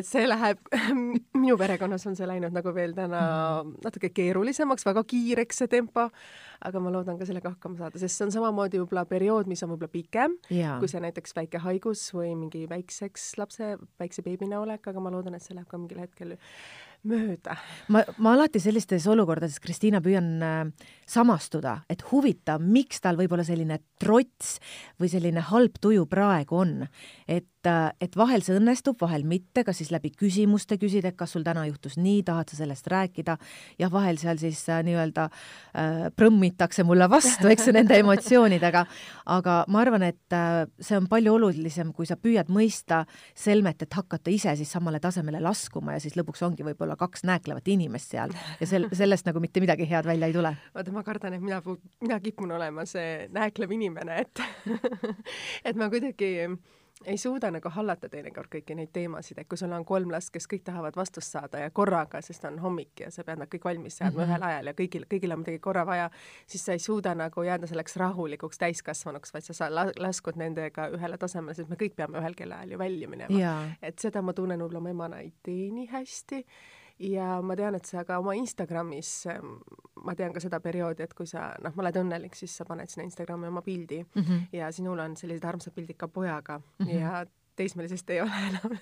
et 0.00 0.08
see 0.08 0.26
läheb, 0.26 0.60
minu 1.42 1.56
perekonnas 1.60 2.06
on 2.10 2.16
see 2.18 2.28
läinud 2.28 2.54
nagu 2.56 2.74
veel 2.76 2.94
täna 2.96 3.20
mm. 3.62 3.76
natuke 3.86 4.10
keerulisemaks, 4.14 4.86
väga 4.88 5.04
kiireks 5.08 5.62
see 5.62 5.70
tempo, 5.72 6.08
aga 6.66 6.82
ma 6.82 6.92
loodan 6.94 7.20
ka 7.20 7.28
sellega 7.28 7.54
hakkama 7.54 7.80
saada, 7.80 8.00
sest 8.02 8.18
see 8.18 8.26
on 8.28 8.34
samamoodi 8.34 8.80
võib-olla 8.82 9.06
periood, 9.08 9.50
mis 9.50 9.62
on 9.66 9.72
võib-olla 9.74 9.92
pikem 9.92 10.38
kui 10.46 10.90
see 10.90 11.02
näiteks 11.04 11.36
väike 11.36 11.62
haigus 11.64 12.08
või 12.16 12.34
mingi 12.38 12.66
väikseks 12.70 13.34
lapse, 13.40 13.74
väikse 14.00 14.26
beebina 14.26 14.60
olek, 14.62 14.86
aga 14.90 15.02
ma 15.02 15.12
loodan, 15.14 15.38
et 15.38 15.44
see 15.44 15.56
läheb 15.56 15.70
ka 15.70 15.80
mingil 15.80 16.02
hetkel 16.02 16.36
mööda. 17.06 17.56
ma, 17.92 18.02
ma 18.18 18.34
alati 18.34 18.60
sellistes 18.62 19.06
olukordades, 19.10 19.58
Kristiina, 19.62 20.00
püüan 20.04 20.30
äh, 20.44 20.62
samastuda, 21.06 21.80
et 21.90 22.02
huvitav, 22.10 22.62
miks 22.62 23.00
tal 23.04 23.18
võib-olla 23.18 23.44
selline 23.46 23.78
trots 24.00 24.56
või 25.00 25.10
selline 25.10 25.44
halb 25.50 25.78
tuju 25.80 26.06
praegu 26.10 26.58
on. 26.58 26.74
et, 27.28 27.66
äh, 27.66 27.92
et 28.00 28.16
vahel 28.16 28.42
see 28.42 28.56
õnnestub, 28.58 28.98
vahel 29.00 29.24
mitte, 29.24 29.64
kas 29.64 29.78
siis 29.80 29.92
läbi 29.94 30.10
küsimuste 30.10 30.78
küsida, 30.82 31.08
et 31.12 31.16
kas 31.16 31.32
sul 31.36 31.44
täna 31.46 31.66
juhtus 31.68 31.96
nii, 31.96 32.22
tahad 32.26 32.50
sa 32.50 32.58
sellest 32.60 32.86
rääkida, 32.90 33.38
jah, 33.78 33.92
vahel 33.92 34.18
seal 34.18 34.40
siis 34.42 34.64
äh, 34.68 34.82
nii-öelda 34.86 35.28
äh, 35.30 36.08
prõmmitakse 36.16 36.84
mulle 36.86 37.08
vastu, 37.10 37.48
eks 37.52 37.70
ju, 37.70 37.76
nende 37.76 37.98
emotsioonidega, 38.02 38.84
aga 39.36 39.56
ma 39.68 39.82
arvan, 39.84 40.06
et 40.10 40.36
äh, 40.36 40.66
see 40.80 40.98
on 40.98 41.06
palju 41.10 41.36
olulisem, 41.38 41.92
kui 41.94 42.08
sa 42.08 42.18
püüad 42.18 42.50
mõista 42.52 43.04
selmet, 43.34 43.86
et 43.86 43.94
hakata 43.94 44.32
ise 44.34 44.56
siis 44.58 44.72
samale 44.72 45.00
tasemele 45.00 45.40
laskuma 45.44 45.96
ja 45.96 46.02
siis 46.02 46.18
lõpuks 46.18 46.42
ongi 46.46 46.66
võib-olla 46.66 46.95
kaks 47.00 47.24
nääklevat 47.28 47.68
inimest 47.68 48.14
seal 48.14 48.34
ja 48.60 48.70
sel-, 48.70 48.88
sellest 48.92 49.28
nagu 49.28 49.42
mitte 49.42 49.62
midagi 49.64 49.88
head 49.90 50.08
välja 50.08 50.30
ei 50.30 50.36
tule. 50.36 50.54
vaata, 50.74 50.94
ma 50.94 51.04
kardan, 51.06 51.36
et 51.36 51.44
mina, 51.44 51.60
mina 52.00 52.20
kipun 52.20 52.56
olema 52.56 52.86
see 52.88 53.28
nääklev 53.32 53.76
inimene, 53.78 54.24
et 54.24 54.42
et 55.68 55.76
ma 55.76 55.90
kuidagi 55.92 56.32
ei 57.04 57.18
suuda 57.18 57.50
nagu 57.52 57.70
hallata 57.70 58.08
teinekord 58.08 58.48
kõiki 58.50 58.74
neid 58.76 58.90
teemasid, 58.94 59.38
et 59.38 59.48
kui 59.48 59.58
sul 59.60 59.72
on 59.76 59.84
kolm 59.84 60.10
last, 60.12 60.30
kes 60.32 60.48
kõik 60.48 60.64
tahavad 60.64 60.96
vastust 60.96 61.34
saada 61.34 61.60
ja 61.60 61.70
korraga, 61.70 62.22
sest 62.24 62.44
on 62.48 62.58
hommik 62.62 63.02
ja 63.04 63.10
sa 63.12 63.24
pead 63.24 63.42
nad 63.42 63.50
kõik 63.52 63.66
valmis 63.68 63.98
seadma 63.98 64.22
mm 64.22 64.24
-hmm. 64.24 64.32
ühel 64.32 64.46
ajal 64.48 64.70
ja 64.70 64.74
kõigil, 64.80 65.04
kõigil 65.10 65.32
on 65.32 65.42
midagi 65.42 65.58
korra 65.58 65.86
vaja, 65.86 66.10
siis 66.46 66.64
sa 66.64 66.72
ei 66.72 66.78
suuda 66.78 67.14
nagu 67.14 67.42
jääda 67.42 67.66
selleks 67.66 67.96
rahulikuks 67.96 68.58
täiskasvanuks, 68.58 69.34
vaid 69.34 69.44
sa 69.44 69.54
sa 69.54 69.68
laskud 69.98 70.36
nendega 70.36 70.88
ühele 70.88 71.18
tasemele, 71.18 71.54
sest 71.54 71.68
me 71.68 71.76
kõik 71.76 71.96
peame 71.96 72.18
ühel 72.18 72.34
kellaajal 72.34 72.70
ju 72.70 72.78
välja 72.78 73.08
minema. 73.08 73.76
et 73.82 73.98
seda 73.98 74.22
ma 74.22 74.32
tunnen 74.32 74.60
võib-olla 74.60 74.78
oma 74.78 74.90
emana 74.90 75.18
ei 75.18 75.32
tee 75.42 75.70
nii 75.70 75.86
hästi 75.86 76.44
ja 76.98 77.40
ma 77.42 77.56
tean, 77.56 77.76
et 77.76 77.88
sa 77.88 78.04
ka 78.08 78.18
oma 78.22 78.34
Instagramis, 78.38 79.10
ähm, 79.32 79.56
ma 80.04 80.14
tean 80.16 80.34
ka 80.34 80.42
seda 80.42 80.60
perioodi, 80.64 81.04
et 81.04 81.14
kui 81.16 81.28
sa 81.28 81.50
noh, 81.62 81.74
oled 81.76 82.02
õnnelik, 82.02 82.36
siis 82.38 82.54
sa 82.56 82.66
paned 82.68 82.90
sinna 82.90 83.06
Instagrami 83.06 83.48
oma 83.50 83.62
pildi 83.62 84.02
mm 84.02 84.22
-hmm. 84.22 84.46
ja 84.52 84.72
sinul 84.72 84.98
on 84.98 85.16
sellised 85.16 85.44
armsad 85.44 85.74
pildid 85.74 85.96
ka 85.96 86.08
pojaga 86.08 86.58
mm 86.58 86.86
-hmm. 86.86 87.00
ja 87.00 87.26
teismelisest 87.56 88.10
ei 88.10 88.20
ole 88.20 88.30
enam 88.48 88.74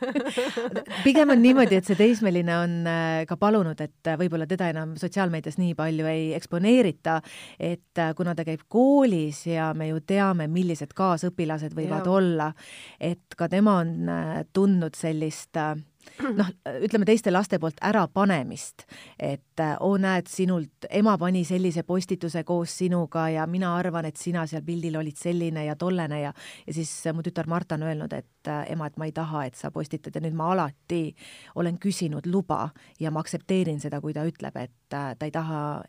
pigem 1.07 1.31
on 1.31 1.43
niimoodi, 1.43 1.79
et 1.79 1.85
see 1.85 1.97
teismeline 1.99 2.59
on 2.59 2.75
äh, 2.91 3.27
ka 3.29 3.37
palunud, 3.37 3.81
et 3.81 4.11
äh, 4.11 4.19
võib-olla 4.19 4.47
teda 4.51 4.69
enam 4.73 4.97
sotsiaalmeedias 5.01 5.59
nii 5.59 5.75
palju 5.79 6.07
ei 6.11 6.35
eksponeerita, 6.35 7.21
et 7.61 8.03
äh, 8.03 8.15
kuna 8.19 8.35
ta 8.35 8.45
käib 8.45 8.67
koolis 8.69 9.47
ja 9.47 9.73
me 9.75 9.89
ju 9.89 10.01
teame, 10.01 10.49
millised 10.49 10.93
kaasõpilased 10.95 11.77
võivad 11.79 12.07
ja. 12.07 12.13
olla, 12.13 12.53
et 13.01 13.39
ka 13.39 13.49
tema 13.49 13.79
on 13.85 14.11
tundnud 14.53 14.95
sellist 14.99 15.57
äh, 15.57 15.77
noh, 16.39 16.51
ütleme 16.85 17.07
teiste 17.09 17.33
laste 17.33 17.59
poolt 17.59 17.81
ärapanemist, 17.85 18.85
et 19.19 19.63
oo 19.81 19.97
näed, 20.01 20.29
sinult, 20.31 20.89
ema 20.91 21.17
pani 21.19 21.45
sellise 21.49 21.83
postituse 21.87 22.45
koos 22.45 22.77
sinuga 22.79 23.29
ja 23.33 23.47
mina 23.51 23.75
arvan, 23.77 24.09
et 24.09 24.21
sina 24.21 24.47
seal 24.51 24.65
pildil 24.67 24.99
olid 25.01 25.19
selline 25.19 25.65
ja 25.67 25.77
tollene 25.77 26.21
ja 26.21 26.33
ja 26.67 26.75
siis 26.75 26.93
mu 27.15 27.23
tütar 27.23 27.49
Marta 27.51 27.79
on 27.79 27.87
öelnud, 27.89 28.13
et 28.13 28.53
ema, 28.69 28.87
et 28.87 28.99
ma 29.01 29.09
ei 29.09 29.13
taha, 29.13 29.45
et 29.47 29.59
sa 29.59 29.71
postitad. 29.75 30.15
Ja 30.15 30.23
nüüd 30.25 30.37
ma 30.37 30.51
alati 30.53 31.15
olen 31.55 31.79
küsinud 31.79 32.27
luba 32.31 32.69
ja 33.01 33.11
ma 33.11 33.25
aktsepteerin 33.25 33.81
seda, 33.81 34.01
kui 34.01 34.15
ta 34.15 34.25
ütleb, 34.27 34.57
et 34.61 34.77
ta 34.89 35.15
ei 35.21 35.35
taha 35.35 35.83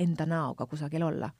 enda 0.00 0.26
näoga 0.26 0.66
kusagil 0.66 1.02
olla 1.04 1.30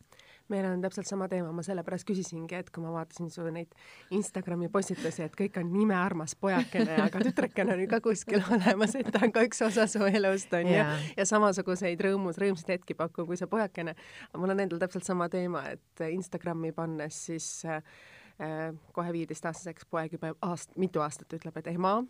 meil 0.51 0.67
on 0.69 0.83
täpselt 0.83 1.09
sama 1.09 1.29
teema, 1.31 1.53
ma 1.55 1.65
sellepärast 1.65 2.07
küsisingi, 2.09 2.59
et 2.59 2.71
kui 2.75 2.83
ma 2.85 2.93
vaatasin 2.95 3.31
su 3.33 3.47
neid 3.55 3.75
Instagrami 4.17 4.71
postitusi, 4.73 5.25
et 5.27 5.37
kõik 5.39 5.61
on 5.63 5.73
imearmas 5.85 6.37
pojakene, 6.41 6.97
aga 7.07 7.23
tütrekene 7.25 7.77
on 7.77 7.85
ju 7.85 7.91
ka 7.91 8.01
kuskil 8.05 8.45
olemas, 8.57 8.97
et 8.99 9.11
ta 9.15 9.25
on 9.27 9.35
ka 9.35 9.45
üks 9.47 9.63
osa 9.67 9.87
su 9.91 10.05
elust, 10.09 10.53
on 10.57 10.69
ju 10.69 10.77
yeah., 10.77 11.11
ja 11.17 11.27
samasuguseid 11.29 12.01
rõõmus, 12.07 12.41
rõõmsaid 12.41 12.75
hetki 12.77 12.97
pakkuv 12.99 13.29
kui 13.31 13.41
see 13.41 13.51
pojakene. 13.51 13.97
mul 14.37 14.55
on 14.55 14.65
endal 14.67 14.83
täpselt 14.83 15.07
sama 15.07 15.29
teema, 15.33 15.65
et 15.75 16.07
Instagrami 16.11 16.73
pannes 16.77 17.25
siis 17.31 17.51
äh, 17.69 17.83
kohe 18.97 19.13
viieteistaastaseks 19.13 19.87
poeg 19.91 20.19
juba 20.19 20.35
aast-, 20.47 20.77
mitu 20.81 21.03
aastat 21.05 21.39
ütleb, 21.39 21.57
et 21.61 21.73
ema, 21.75 22.01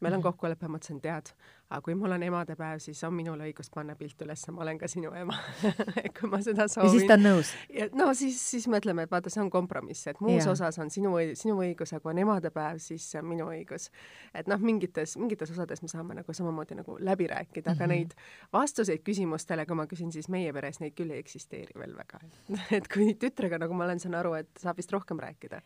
meil 0.00 0.14
on 0.14 0.20
mhm. 0.20 0.26
kokkulepe, 0.28 0.68
ma 0.68 0.78
ütlesin, 0.78 1.00
tead, 1.02 1.30
aga 1.68 1.80
kui 1.84 1.94
mul 1.98 2.14
on 2.14 2.22
emadepäev, 2.22 2.80
siis 2.82 3.00
on 3.04 3.12
minul 3.16 3.40
õigus 3.44 3.70
panna 3.74 3.96
pilt 3.98 4.22
üles, 4.24 4.44
ma 4.54 4.62
olen 4.64 4.78
ka 4.80 4.88
sinu 4.88 5.10
ema 5.18 5.36
kui 6.16 6.30
ma 6.30 6.40
seda 6.44 6.68
soovin. 6.70 6.88
ja 6.88 6.94
siis 6.94 7.08
ta 7.08 7.16
on 7.18 7.24
nõus? 7.26 7.52
no 7.98 8.08
siis, 8.18 8.38
siis 8.54 8.68
me 8.70 8.80
ütleme, 8.80 9.04
et 9.04 9.12
vaata, 9.12 9.32
see 9.32 9.42
on 9.42 9.50
kompromiss, 9.52 10.06
et 10.10 10.20
muus 10.24 10.46
ja. 10.46 10.54
osas 10.54 10.78
on 10.82 10.92
sinu, 10.94 11.12
sinu 11.38 11.58
õigus, 11.58 11.92
aga 11.92 12.04
kui 12.04 12.14
on 12.14 12.22
emadepäev, 12.24 12.80
siis 12.82 13.10
see 13.12 13.22
on 13.22 13.28
minu 13.28 13.50
õigus. 13.52 13.88
et 14.34 14.50
noh, 14.50 14.62
mingites, 14.62 15.16
mingites 15.20 15.52
osades 15.54 15.82
me 15.84 15.92
saame 15.92 16.20
nagu 16.20 16.36
samamoodi 16.40 16.78
nagu 16.78 16.98
läbi 17.02 17.28
rääkida, 17.30 17.74
aga 17.74 17.86
mm 17.86 17.90
-hmm. 17.90 17.94
neid 17.94 18.14
vastuseid 18.52 19.04
küsimustele, 19.04 19.66
kui 19.66 19.76
ma 19.76 19.86
küsin, 19.86 20.12
siis 20.12 20.28
meie 20.28 20.52
peres 20.52 20.80
neid 20.80 20.94
küll 20.94 21.10
ei 21.10 21.18
eksisteeri 21.18 21.74
veel 21.78 21.96
väga. 21.96 22.20
et 22.78 22.88
kui 22.88 23.14
tütrega, 23.14 23.58
nagu 23.58 23.74
ma 23.74 23.84
olen, 23.84 24.00
saan 24.00 24.14
aru, 24.14 24.34
et 24.34 24.50
saab 24.58 24.76
vist 24.76 24.92
rohkem 24.92 25.18
rääkida 25.18 25.60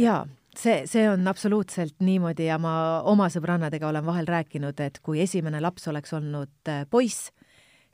jaa, 0.00 0.26
see, 0.56 0.86
see 0.90 1.08
on 1.10 1.28
absoluutselt 1.28 1.98
niimoodi 2.04 2.48
ja 2.48 2.58
ma 2.58 2.74
oma 3.08 3.28
sõbrannadega 3.32 3.88
olen 3.88 4.06
vahel 4.06 4.28
rääkinud, 4.30 4.80
et 4.80 4.98
kui 5.04 5.20
esimene 5.22 5.60
laps 5.60 5.88
oleks 5.90 6.12
olnud 6.16 6.70
äh, 6.70 6.82
poiss, 6.90 7.30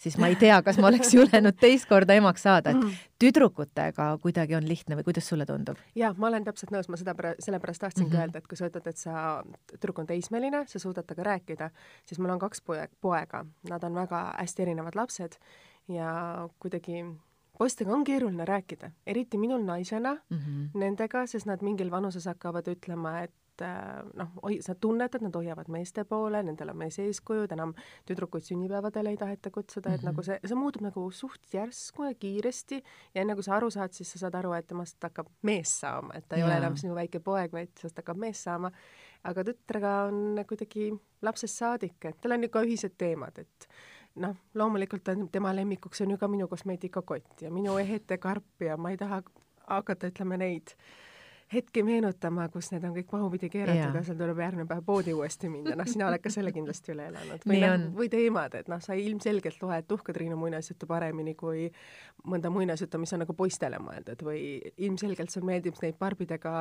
siis 0.00 0.16
ma 0.20 0.28
ei 0.30 0.36
tea, 0.40 0.58
kas 0.64 0.78
ma 0.80 0.90
oleks 0.90 1.12
julenud 1.16 1.56
teist 1.60 1.88
korda 1.88 2.16
emaks 2.16 2.44
saada, 2.46 2.72
et 2.72 2.80
mm. 2.80 2.96
tüdrukutega 3.22 4.08
kuidagi 4.22 4.56
on 4.58 4.66
lihtne 4.68 4.98
või 4.98 5.08
kuidas 5.08 5.28
sulle 5.28 5.46
tundub? 5.48 5.80
jaa, 5.98 6.12
ma 6.16 6.30
olen 6.30 6.44
täpselt 6.46 6.72
nõus, 6.74 6.90
ma 6.92 7.00
seda, 7.00 7.14
sellepärast 7.42 7.84
tahtsingi 7.84 8.10
mm 8.10 8.16
-hmm. 8.16 8.26
öelda, 8.26 8.42
et 8.42 8.50
kui 8.50 8.60
sa 8.60 8.70
ütled, 8.70 8.90
et 8.90 9.00
sa, 9.00 9.44
tüdruk 9.72 10.02
on 10.02 10.10
teismeline, 10.10 10.64
sa 10.66 10.82
suudad 10.82 11.06
temaga 11.06 11.30
rääkida, 11.30 11.70
siis 12.06 12.20
mul 12.20 12.36
on 12.36 12.42
kaks 12.42 12.60
poe, 12.60 12.88
poega, 13.00 13.44
nad 13.70 13.84
on 13.84 13.94
väga 13.94 14.26
hästi 14.38 14.62
erinevad 14.62 14.96
lapsed 14.96 15.40
ja 15.88 16.48
kuidagi 16.58 17.04
poistega 17.58 17.92
on 17.92 18.04
keeruline 18.04 18.44
rääkida, 18.44 18.90
eriti 19.06 19.38
minul 19.38 19.64
naisena 19.64 20.14
mm 20.14 20.38
-hmm. 20.38 20.68
nendega, 20.74 21.26
sest 21.26 21.46
nad 21.46 21.62
mingil 21.62 21.90
vanuses 21.90 22.26
hakkavad 22.26 22.68
ütlema, 22.68 23.20
et 23.22 23.62
äh, 23.62 24.04
noh, 24.14 24.28
sa 24.60 24.74
tunned, 24.74 25.14
et 25.14 25.22
nad 25.22 25.34
hoiavad 25.34 25.68
meeste 25.68 26.04
poole, 26.04 26.42
nendel 26.42 26.68
on 26.68 26.76
mees 26.76 26.98
eeskujud, 26.98 27.52
enam 27.52 27.74
tüdrukuid 28.08 28.44
sünnipäevadele 28.44 29.10
ei 29.10 29.16
taheta 29.16 29.50
kutsuda 29.50 29.88
mm, 29.88 29.94
-hmm. 29.94 29.98
et 29.98 30.04
nagu 30.04 30.20
mhm. 30.20 30.24
see, 30.24 30.40
see 30.44 30.56
muutub 30.56 30.82
nagu 30.82 31.10
suht 31.10 31.54
järsku 31.54 32.04
ja 32.04 32.14
kiiresti 32.14 32.82
ja 33.14 33.20
enne 33.20 33.34
kui 33.34 33.42
sa 33.42 33.56
aru 33.56 33.70
saad, 33.70 33.92
siis 33.92 34.12
sa 34.12 34.18
saad 34.18 34.34
aru, 34.34 34.52
et 34.52 34.66
temast 34.66 35.02
hakkab 35.02 35.26
mees 35.42 35.80
saama, 35.80 36.14
et 36.14 36.28
ta 36.28 36.36
ei 36.36 36.42
yeah. 36.42 36.50
ole 36.50 36.58
enam 36.58 36.76
sinu 36.76 36.94
väike 36.94 37.20
poeg, 37.20 37.52
vaid 37.52 37.68
temast 37.74 37.96
hakkab 37.96 38.16
mees 38.16 38.44
saama. 38.44 38.70
aga 39.24 39.42
tütrega 39.44 39.92
on 40.06 40.44
kuidagi 40.48 40.92
lapsest 41.22 41.56
saadik, 41.58 42.04
et 42.04 42.20
tal 42.20 42.32
on 42.32 42.42
ju 42.42 42.48
ka 42.48 42.62
ühised 42.62 42.92
teemad, 42.98 43.38
et 43.38 43.68
noh, 44.16 44.36
loomulikult 44.54 45.08
on 45.12 45.28
tema 45.32 45.54
lemmikuks 45.56 46.00
on 46.04 46.14
ju 46.14 46.18
ka 46.18 46.28
minu 46.28 46.48
kosmeetikakott 46.48 47.42
ja 47.42 47.50
minu 47.50 47.76
ehete 47.78 48.18
karp 48.18 48.64
ja 48.64 48.76
ma 48.76 48.90
ei 48.90 48.96
taha 49.00 49.22
hakata, 49.66 50.10
ütleme 50.12 50.38
neid 50.40 50.76
hetki 51.52 51.82
meenutama, 51.86 52.48
kus 52.50 52.72
need 52.72 52.84
on 52.88 52.94
kõik 52.96 53.06
pahupidi 53.10 53.48
keeratud 53.52 53.94
ja 53.94 54.02
seal 54.02 54.18
tuleb 54.18 54.40
järgmine 54.42 54.66
päev 54.66 54.82
poodi 54.86 55.12
uuesti 55.14 55.50
minna, 55.50 55.76
noh, 55.78 55.86
sina 55.86 56.08
oled 56.08 56.22
ka 56.22 56.30
selle 56.34 56.50
kindlasti 56.54 56.90
üle 56.94 57.06
elanud. 57.12 57.44
või 57.46 57.60
noh, 57.62 57.84
või 57.94 58.08
teemad, 58.10 58.56
et 58.58 58.70
noh, 58.70 58.80
sa 58.82 58.96
ilmselgelt 58.98 59.62
loed 59.62 59.86
Tuhka-Triinu 59.86 60.38
muinasjuttu 60.40 60.88
paremini 60.90 61.36
kui 61.38 61.68
mõnda 62.26 62.50
muinasjuttu, 62.50 62.98
mis 62.98 63.14
on 63.14 63.22
nagu 63.22 63.36
poistele 63.38 63.78
mõeldud 63.82 64.24
või 64.26 64.40
ilmselgelt 64.88 65.30
sulle 65.30 65.52
meeldib 65.52 65.78
neid 65.82 66.00
barbidega 66.00 66.54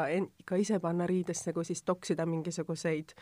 ka 0.45 0.61
ise 0.61 0.79
panna 0.83 1.09
riidesse, 1.09 1.53
kui 1.53 1.65
siis 1.65 1.81
toksida 1.81 2.27
mingisuguseid 2.29 3.15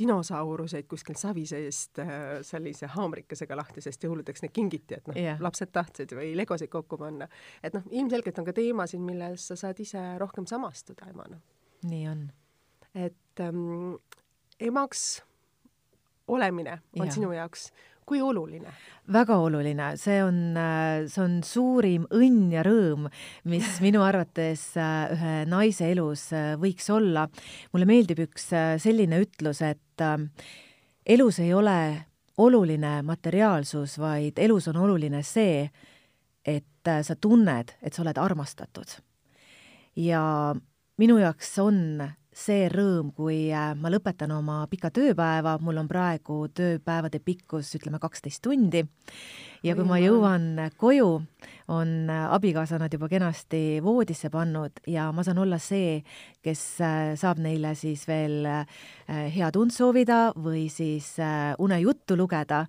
dinosauruseid 0.00 0.88
kuskil 0.88 1.18
savi 1.20 1.44
seest 1.50 2.00
äh, 2.00 2.40
sellise 2.46 2.88
haamrikesega 2.94 3.58
lahti, 3.60 3.84
sest 3.84 4.08
jõuludeks 4.08 4.46
neid 4.46 4.56
kingiti, 4.56 4.96
et 4.96 5.10
noh 5.10 5.20
yeah., 5.20 5.40
lapsed 5.42 5.72
tahtsid 5.74 6.16
või 6.16 6.32
legosid 6.38 6.72
kokku 6.72 6.96
panna. 7.00 7.28
et 7.62 7.76
noh, 7.76 7.84
ilmselgelt 7.90 8.40
on 8.40 8.48
ka 8.48 8.56
teemasid, 8.56 9.04
milles 9.04 9.50
sa 9.50 9.58
saad 9.66 9.84
ise 9.84 10.00
rohkem 10.22 10.48
samastuda 10.48 11.09
emana. 11.10 11.40
nii 11.90 12.06
on. 12.08 12.26
et 12.94 13.40
ähm, 13.44 13.94
emaks 14.60 15.22
olemine 16.28 16.80
on 16.98 17.06
ja. 17.06 17.12
sinu 17.12 17.32
jaoks 17.32 17.70
kui 18.10 18.20
oluline? 18.22 18.72
väga 19.10 19.36
oluline, 19.42 19.92
see 19.98 20.18
on, 20.22 20.38
see 21.10 21.22
on 21.22 21.38
suurim 21.46 22.06
õnn 22.14 22.50
ja 22.54 22.64
rõõm, 22.66 23.08
mis 23.50 23.76
minu 23.86 24.02
arvates 24.06 24.66
äh, 24.78 25.14
ühe 25.14 25.34
naise 25.50 25.90
elus 25.92 26.28
äh, 26.34 26.54
võiks 26.60 26.90
olla. 26.94 27.28
mulle 27.72 27.88
meeldib 27.90 28.24
üks 28.26 28.50
äh, 28.56 28.74
selline 28.82 29.22
ütlus, 29.22 29.62
et 29.66 30.04
elus 31.06 31.38
ei 31.42 31.52
ole 31.54 31.76
oluline 32.40 33.00
materiaalsus, 33.04 33.98
vaid 34.00 34.38
elus 34.40 34.70
on 34.70 34.80
oluline 34.80 35.20
see, 35.26 35.66
et 36.48 36.88
sa 37.04 37.14
tunned, 37.20 37.74
et 37.84 37.92
sa 37.92 38.02
oled 38.02 38.18
armastatud. 38.18 38.96
ja 40.00 40.22
minu 41.00 41.16
jaoks 41.16 41.54
on 41.62 41.78
see 42.36 42.68
rõõm, 42.70 43.10
kui 43.16 43.48
äh, 43.52 43.72
ma 43.76 43.90
lõpetan 43.92 44.30
oma 44.32 44.62
pika 44.70 44.90
tööpäeva, 44.94 45.56
mul 45.64 45.80
on 45.82 45.88
praegu 45.90 46.44
tööpäevade 46.54 47.20
pikkus 47.24 47.72
ütleme 47.78 47.98
kaksteist 48.02 48.42
tundi. 48.44 48.84
Ja 49.66 49.74
kui 49.76 49.84
ma 49.84 49.98
jõuan 50.00 50.54
koju, 50.80 51.08
on 51.72 51.90
äh, 52.12 52.22
abikaasa 52.36 52.78
nad 52.80 52.92
juba 52.92 53.10
kenasti 53.10 53.80
voodisse 53.84 54.30
pannud 54.32 54.80
ja 54.88 55.10
ma 55.12 55.24
saan 55.26 55.42
olla 55.42 55.58
see, 55.60 55.98
kes 56.44 56.64
äh, 56.86 57.02
saab 57.20 57.42
neile 57.42 57.74
siis 57.78 58.06
veel 58.08 58.46
head 59.08 59.58
und 59.58 59.74
soovida 59.74 60.30
või 60.36 60.68
siis 60.72 61.16
unejuttu 61.58 62.16
lugeda. 62.16 62.66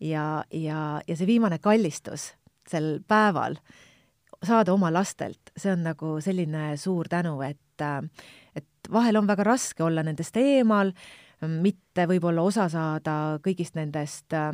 Ja, 0.00 0.44
ja, 0.54 1.00
ja 1.04 1.14
see 1.16 1.28
viimane 1.28 1.58
kallistus 1.60 2.30
sel 2.70 3.00
päeval 3.04 3.58
saada 4.46 4.72
oma 4.72 4.88
lastelt, 4.92 5.52
see 5.56 5.72
on 5.74 5.82
nagu 5.84 6.14
selline 6.24 6.72
suur 6.80 7.08
tänu, 7.12 7.34
et 7.44 7.60
et 7.82 8.92
vahel 8.92 9.16
on 9.16 9.26
väga 9.26 9.44
raske 9.46 9.84
olla 9.84 10.02
nendest 10.06 10.36
eemal, 10.36 10.92
mitte 11.40 12.04
võib-olla 12.08 12.42
osa 12.42 12.68
saada 12.68 13.14
kõigist 13.44 13.78
nendest 13.78 14.34
äh, 14.36 14.52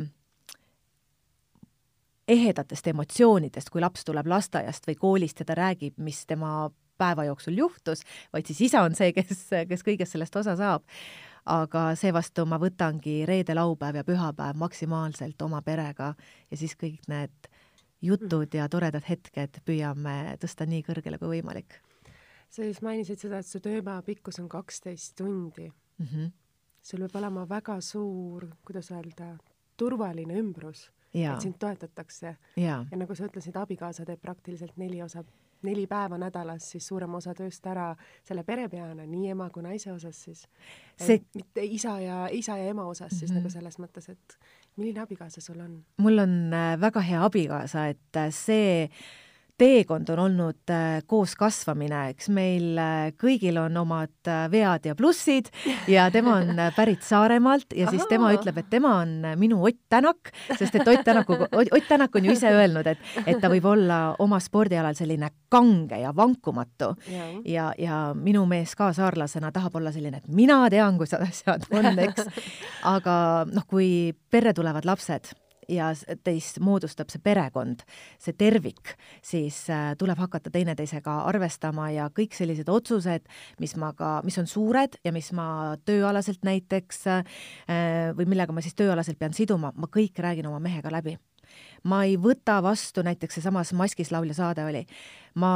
ehedatest 2.27 2.87
emotsioonidest, 2.87 3.69
kui 3.71 3.81
laps 3.81 4.05
tuleb 4.07 4.27
lasteaiast 4.27 4.87
või 4.87 4.99
koolist 4.99 5.41
ja 5.41 5.47
ta 5.47 5.55
räägib, 5.57 5.97
mis 6.03 6.25
tema 6.27 6.69
päeva 6.97 7.27
jooksul 7.27 7.57
juhtus, 7.57 8.03
vaid 8.33 8.47
siis 8.49 8.61
isa 8.69 8.81
on 8.83 8.95
see, 8.97 9.13
kes, 9.15 9.47
kes 9.69 9.85
kõigest 9.85 10.15
sellest 10.15 10.35
osa 10.35 10.57
saab. 10.59 10.83
aga 11.47 11.93
seevastu 11.95 12.43
ma 12.45 12.57
võtangi 12.59 13.21
reede, 13.25 13.53
laupäev 13.55 13.95
ja 13.95 14.03
pühapäev 14.03 14.57
maksimaalselt 14.59 15.41
oma 15.41 15.61
perega 15.61 16.13
ja 16.51 16.57
siis 16.57 16.75
kõik 16.75 17.07
need 17.07 17.47
jutud 18.01 18.53
ja 18.53 18.67
toredad 18.69 19.05
hetked 19.07 19.61
püüame 19.65 20.35
tõsta 20.41 20.67
nii 20.67 20.83
kõrgele 20.83 21.17
kui 21.17 21.37
võimalik 21.37 21.79
sa 22.49 22.65
just 22.65 22.81
mainisid 22.81 23.19
seda, 23.19 23.39
et 23.39 23.47
su 23.47 23.59
tööpäeva 23.63 24.01
pikkus 24.05 24.39
on 24.39 24.49
kaksteist 24.49 25.15
tundi 25.15 25.67
mm. 25.69 26.05
-hmm. 26.05 26.29
sul 26.81 26.99
peab 26.99 27.15
olema 27.15 27.49
väga 27.49 27.81
suur, 27.81 28.47
kuidas 28.65 28.91
öelda, 28.91 29.37
turvaline 29.77 30.39
ümbrus, 30.39 30.91
et 31.13 31.41
sind 31.41 31.55
toetatakse. 31.59 32.37
ja 32.57 32.85
nagu 32.91 33.15
sa 33.15 33.25
ütlesid, 33.25 33.55
abikaasa 33.55 34.05
teeb 34.05 34.21
praktiliselt 34.21 34.77
neli 34.77 35.01
osa, 35.01 35.23
neli 35.61 35.87
päeva 35.87 36.17
nädalas 36.17 36.71
siis 36.71 36.87
suurem 36.87 37.13
osa 37.15 37.33
tööst 37.33 37.65
ära 37.67 37.95
selle 38.23 38.43
pere 38.43 38.67
peale, 38.69 39.07
nii 39.07 39.31
ema 39.33 39.49
kui 39.49 39.63
naise 39.63 39.91
osas 39.91 40.23
siis 40.23 40.47
see.... 40.95 41.21
mitte 41.35 41.63
isa 41.63 41.99
ja, 41.99 42.17
isa 42.31 42.57
ja 42.57 42.69
ema 42.69 42.85
osas 42.85 43.11
siis 43.19 43.31
mm 43.31 43.37
-hmm. 43.37 43.39
nagu 43.39 43.49
selles 43.49 43.79
mõttes, 43.79 44.09
et 44.11 44.37
milline 44.75 45.01
abikaasa 45.01 45.41
sul 45.41 45.59
on? 45.59 45.85
mul 45.97 46.19
on 46.19 46.53
äh, 46.53 46.81
väga 46.81 47.01
hea 47.01 47.23
abikaasa, 47.25 47.87
et 47.87 48.15
äh, 48.15 48.29
see 48.31 48.89
teekond 49.57 50.09
on 50.09 50.19
olnud 50.19 50.69
äh, 50.69 51.01
koos 51.09 51.33
kasvamine, 51.35 52.03
eks 52.13 52.29
meil 52.33 52.77
äh, 52.77 53.09
kõigil 53.17 53.57
on 53.61 53.77
omad 53.81 54.29
äh, 54.29 54.45
vead 54.53 54.85
ja 54.85 54.95
plussid 54.97 55.49
ja 55.89 56.07
tema 56.13 56.37
on 56.41 56.61
pärit 56.75 57.05
Saaremaalt 57.05 57.73
ja 57.75 57.89
siis 57.89 58.05
tema 58.09 58.29
ütleb, 58.35 58.59
et 58.61 58.69
tema 58.69 58.97
on 59.01 59.15
minu 59.39 59.63
Ott 59.65 59.79
Tänak, 59.89 60.31
sest 60.59 60.75
et 60.77 60.87
Ott 60.87 61.03
Tänaku, 61.05 61.39
Ott 61.49 61.87
Tänak 61.89 62.15
on 62.15 62.27
ju 62.27 62.35
ise 62.35 62.51
öelnud, 62.53 62.87
et, 62.87 63.01
et 63.25 63.41
ta 63.41 63.49
võib 63.51 63.65
olla 63.69 63.99
oma 64.21 64.39
spordialal 64.43 64.97
selline 64.97 65.31
kange 65.49 66.01
ja 66.01 66.13
vankumatu. 66.15 66.93
Ja, 67.09 67.25
ja, 67.45 67.71
ja 67.79 67.97
minu 68.13 68.45
mees 68.49 68.75
ka 68.77 68.91
saarlasena 68.93 69.51
tahab 69.55 69.79
olla 69.79 69.91
selline, 69.95 70.21
et 70.21 70.29
mina 70.29 70.59
tean, 70.69 70.99
kuidas 70.99 71.17
asjad 71.23 71.65
on, 71.73 71.91
eks. 72.05 72.29
aga 72.85 73.17
noh, 73.49 73.65
kui 73.67 74.13
perre 74.31 74.53
tulevad 74.53 74.85
lapsed 74.85 75.33
ja 75.71 75.91
teist 76.23 76.59
moodustab 76.63 77.11
see 77.11 77.21
perekond, 77.23 77.83
see 78.21 78.35
tervik, 78.37 78.95
siis 79.25 79.63
äh, 79.73 79.91
tuleb 79.99 80.19
hakata 80.21 80.51
teineteisega 80.53 81.19
arvestama 81.29 81.89
ja 81.93 82.09
kõik 82.13 82.35
sellised 82.37 82.69
otsused, 82.71 83.27
mis 83.61 83.75
ma 83.79 83.93
ka, 83.97 84.17
mis 84.27 84.37
on 84.41 84.49
suured 84.49 84.99
ja 85.03 85.13
mis 85.15 85.31
ma 85.37 85.77
tööalaselt 85.87 86.45
näiteks 86.47 87.03
äh, 87.13 87.41
või 88.17 88.29
millega 88.29 88.55
ma 88.55 88.63
siis 88.65 88.77
tööalaselt 88.77 89.19
pean 89.19 89.35
siduma, 89.37 89.73
ma 89.75 89.91
kõik 89.91 90.19
räägin 90.23 90.49
oma 90.49 90.61
mehega 90.63 90.91
läbi. 90.93 91.17
Ma 91.87 92.03
ei 92.03 92.17
võta 92.19 92.57
vastu, 92.63 93.03
näiteks 93.07 93.39
seesamas 93.39 93.71
Maskis 93.77 94.11
laulja 94.11 94.35
saade 94.35 94.65
oli, 94.67 94.83
ma, 95.39 95.51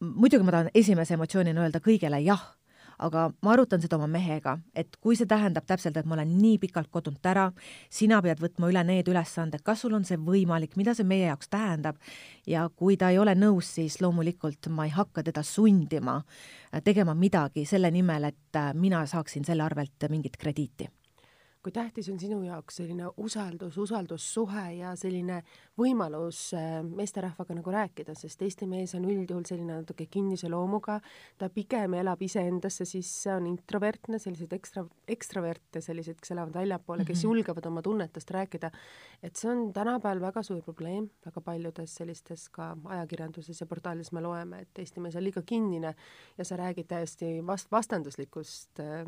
muidugi 0.00 0.46
ma 0.46 0.54
tahan 0.54 0.70
esimese 0.74 1.16
emotsioonina 1.16 1.66
öelda 1.66 1.82
kõigele 1.84 2.22
jah 2.24 2.55
aga 2.98 3.26
ma 3.42 3.52
arutan 3.52 3.82
seda 3.82 3.98
oma 3.98 4.08
mehega, 4.10 4.56
et 4.74 4.96
kui 5.00 5.16
see 5.18 5.28
tähendab 5.28 5.66
täpselt, 5.68 5.96
et 5.96 6.06
ma 6.06 6.16
olen 6.16 6.36
nii 6.40 6.58
pikalt 6.62 6.90
kodunt 6.92 7.26
ära, 7.26 7.50
sina 7.90 8.20
pead 8.24 8.40
võtma 8.42 8.70
üle 8.72 8.82
need 8.86 9.08
ülesanded, 9.12 9.62
kas 9.66 9.84
sul 9.84 9.96
on 9.98 10.04
see 10.08 10.18
võimalik, 10.20 10.76
mida 10.76 10.94
see 10.96 11.06
meie 11.08 11.28
jaoks 11.28 11.50
tähendab 11.52 12.00
ja 12.46 12.66
kui 12.68 12.96
ta 12.96 13.10
ei 13.12 13.18
ole 13.22 13.36
nõus, 13.38 13.74
siis 13.78 14.00
loomulikult 14.00 14.70
ma 14.74 14.88
ei 14.88 14.94
hakka 14.96 15.26
teda 15.26 15.44
sundima 15.46 16.20
tegema 16.84 17.14
midagi 17.14 17.66
selle 17.68 17.90
nimel, 17.90 18.30
et 18.32 18.62
mina 18.74 19.04
saaksin 19.06 19.44
selle 19.44 19.66
arvelt 19.66 20.08
mingit 20.10 20.36
krediiti 20.40 20.88
kui 21.66 21.72
tähtis 21.74 22.06
on 22.12 22.18
sinu 22.22 22.36
jaoks 22.46 22.76
selline 22.78 23.08
usaldus, 23.18 23.74
usaldussuhe 23.82 24.66
ja 24.76 24.92
selline 24.94 25.40
võimalus 25.80 26.52
äh, 26.54 26.76
meesterahvaga 26.86 27.56
nagu 27.58 27.72
rääkida, 27.74 28.14
sest 28.14 28.44
Eesti 28.46 28.68
mees 28.70 28.94
on 28.94 29.08
üldjuhul 29.10 29.42
selline 29.48 29.80
natuke 29.80 30.06
kinnise 30.06 30.46
loomuga, 30.52 31.00
ta 31.42 31.48
pigem 31.50 31.96
elab 31.98 32.22
iseendasse 32.22 32.86
sisse, 32.86 33.34
on 33.34 33.50
introvertne, 33.50 34.22
selliseid 34.22 34.54
ekstra, 34.54 34.86
ekstraverte, 35.16 35.82
selliseid, 35.82 36.20
kes 36.22 36.36
elavad 36.36 36.54
väljapoole, 36.54 37.02
kes 37.02 37.16
mm 37.16 37.18
-hmm. 37.18 37.32
julgevad 37.32 37.66
oma 37.66 37.82
tunnetest 37.82 38.30
rääkida. 38.30 38.70
et 39.22 39.36
see 39.36 39.50
on 39.50 39.72
tänapäeval 39.72 40.20
väga 40.20 40.42
suur 40.42 40.62
probleem, 40.62 41.10
väga 41.26 41.40
paljudes 41.40 41.94
sellistes 41.94 42.48
ka 42.48 42.76
ajakirjanduses 42.84 43.60
ja 43.60 43.66
portaalides 43.66 44.12
me 44.12 44.20
loeme, 44.20 44.60
et 44.60 44.78
Eesti 44.78 45.00
mees 45.00 45.16
on 45.16 45.24
liiga 45.24 45.42
kinnine 45.42 45.94
ja 46.38 46.44
sa 46.44 46.56
räägid 46.56 46.86
täiesti 46.86 47.40
vast-, 47.42 47.72
vastanduslikust 47.72 48.80
äh, 48.80 49.06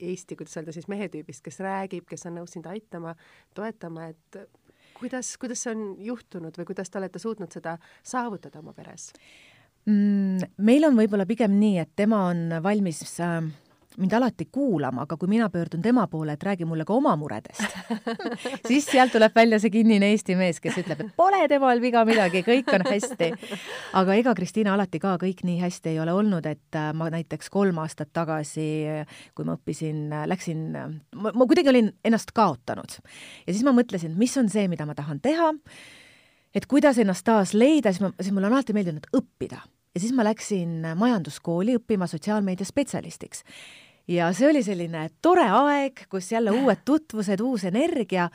Eesti, 0.00 0.36
kuidas 0.36 0.56
öelda 0.58 0.74
siis 0.76 0.88
mehe 0.92 1.08
tüübist, 1.12 1.42
kes 1.44 1.60
räägib, 1.64 2.04
kes 2.08 2.26
on 2.28 2.36
nõus 2.40 2.52
sind 2.56 2.66
aitama, 2.68 3.14
toetama, 3.56 4.10
et 4.12 4.40
kuidas, 4.98 5.34
kuidas 5.40 5.62
see 5.64 5.74
on 5.74 5.84
juhtunud 6.04 6.56
või 6.58 6.68
kuidas 6.68 6.90
te 6.90 7.00
olete 7.00 7.20
suutnud 7.22 7.52
seda 7.52 7.76
saavutada 8.04 8.60
oma 8.62 8.74
peres 8.76 9.10
mm,? 9.86 10.50
meil 10.58 10.88
on 10.88 10.98
võib-olla 10.98 11.26
pigem 11.28 11.56
nii, 11.60 11.78
et 11.84 11.94
tema 11.98 12.26
on 12.30 12.58
valmis 12.64 13.02
äh, 13.24 13.40
mind 13.96 14.12
alati 14.18 14.48
kuulama, 14.52 15.06
aga 15.06 15.16
kui 15.16 15.28
mina 15.30 15.48
pöördun 15.50 15.82
tema 15.82 16.06
poole, 16.10 16.36
et 16.36 16.42
räägi 16.42 16.64
mulle 16.68 16.84
ka 16.84 16.94
oma 16.94 17.14
muredest 17.16 17.64
siis 18.68 18.86
sealt 18.86 19.12
tuleb 19.14 19.34
välja 19.34 19.58
see 19.62 19.72
kinnine 19.72 20.10
eesti 20.12 20.36
mees, 20.38 20.60
kes 20.62 20.78
ütleb, 20.82 21.02
et 21.04 21.12
pole 21.18 21.42
temal 21.50 21.80
viga 21.82 22.04
midagi, 22.08 22.42
kõik 22.46 22.70
on 22.74 22.86
hästi. 22.86 23.30
aga 24.00 24.16
ega 24.20 24.34
Kristiina 24.38 24.74
alati 24.76 25.00
ka 25.02 25.16
kõik 25.22 25.42
nii 25.46 25.60
hästi 25.62 25.94
ei 25.94 26.00
ole 26.02 26.14
olnud, 26.16 26.46
et 26.48 26.78
äh, 26.78 26.90
ma 26.96 27.10
näiteks 27.12 27.50
kolm 27.52 27.78
aastat 27.82 28.12
tagasi, 28.16 28.68
kui 29.36 29.46
ma 29.48 29.56
õppisin, 29.58 30.08
läksin, 30.30 30.66
ma, 30.72 31.32
ma 31.32 31.46
kuidagi 31.46 31.72
olin 31.72 31.92
ennast 32.04 32.32
kaotanud. 32.36 32.98
Ja 33.46 33.52
siis 33.52 33.64
ma 33.66 33.74
mõtlesin, 33.76 34.16
mis 34.18 34.36
on 34.40 34.50
see, 34.52 34.66
mida 34.72 34.86
ma 34.88 34.96
tahan 34.98 35.20
teha, 35.24 35.52
et 36.56 36.66
kuidas 36.70 37.00
ennast 37.02 37.26
taas 37.26 37.54
leida, 37.56 37.92
siis 37.92 38.04
ma, 38.04 38.12
siis 38.20 38.34
mulle 38.34 38.50
on 38.50 38.56
alati 38.56 38.76
meeldinud 38.76 39.08
õppida. 39.16 39.62
Ja 39.96 40.00
siis 40.02 40.12
ma 40.12 40.26
läksin 40.26 40.82
majanduskooli 40.98 41.78
õppima 41.78 42.08
sotsiaalmeedia 42.10 42.68
spetsialistiks 42.68 43.44
ja 44.08 44.28
see 44.36 44.48
oli 44.50 44.62
selline 44.64 45.08
tore 45.22 45.46
aeg, 45.50 46.06
kus 46.10 46.30
jälle 46.32 46.54
uued 46.54 46.84
tutvused, 46.86 47.42
uus 47.42 47.66
energia. 47.68 48.28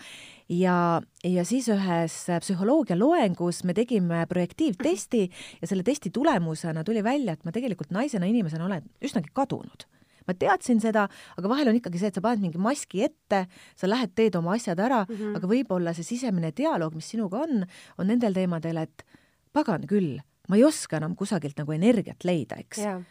Ja, 0.51 0.75
ja 1.23 1.45
siis 1.47 1.69
ühes 1.71 2.15
psühholoogia 2.43 2.97
loengus 2.99 3.61
me 3.63 3.75
tegime 3.75 4.25
projektiivtesti 4.27 5.21
ja 5.61 5.69
selle 5.69 5.85
testi 5.87 6.11
tulemusena 6.11 6.83
tuli 6.83 7.03
välja, 7.03 7.37
et 7.37 7.45
ma 7.47 7.53
tegelikult 7.55 7.93
naisena, 7.95 8.27
inimesena 8.27 8.67
olen 8.67 8.89
üsnagi 8.99 9.31
kadunud. 9.33 9.87
Ma 10.27 10.35
teadsin 10.37 10.81
seda, 10.83 11.05
aga 11.39 11.49
vahel 11.49 11.71
on 11.71 11.79
ikkagi 11.79 12.01
see, 12.01 12.11
et 12.11 12.19
sa 12.19 12.23
paned 12.23 12.43
mingi 12.43 12.59
maski 12.61 13.05
ette, 13.07 13.45
sa 13.79 13.87
lähed, 13.87 14.11
teed 14.15 14.35
oma 14.37 14.57
asjad 14.57 14.79
ära 14.79 15.05
mm, 15.05 15.15
-hmm. 15.15 15.39
aga 15.39 15.47
võib-olla 15.49 15.95
see 15.95 16.05
sisemine 16.05 16.51
dialoog, 16.57 16.99
mis 16.99 17.09
sinuga 17.15 17.41
on, 17.47 17.63
on 17.97 18.11
nendel 18.11 18.35
teemadel, 18.35 18.83
et 18.83 19.07
pagan 19.55 19.87
küll, 19.87 20.19
ma 20.49 20.59
ei 20.59 20.67
oska 20.67 20.99
enam 20.99 21.15
kusagilt 21.15 21.57
nagu 21.57 21.71
energiat 21.71 22.27
leida, 22.27 22.59
eks. 22.59 22.83
Yeah 22.83 23.01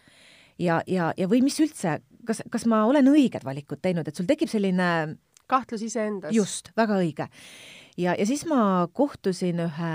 ja, 0.60 0.80
ja, 0.86 1.10
ja 1.16 1.28
või 1.30 1.42
mis 1.44 1.58
üldse, 1.62 1.98
kas, 2.28 2.44
kas 2.52 2.66
ma 2.70 2.84
olen 2.88 3.08
õiged 3.12 3.44
valikud 3.46 3.82
teinud, 3.82 4.08
et 4.08 4.16
sul 4.16 4.28
tekib 4.28 4.50
selline 4.52 4.90
kahtlus 5.50 5.82
iseendas. 5.82 6.34
just, 6.34 6.70
väga 6.78 7.00
õige. 7.00 7.26
ja, 7.98 8.14
ja 8.14 8.26
siis 8.28 8.44
ma 8.48 8.86
kohtusin 8.92 9.64
ühe 9.66 9.94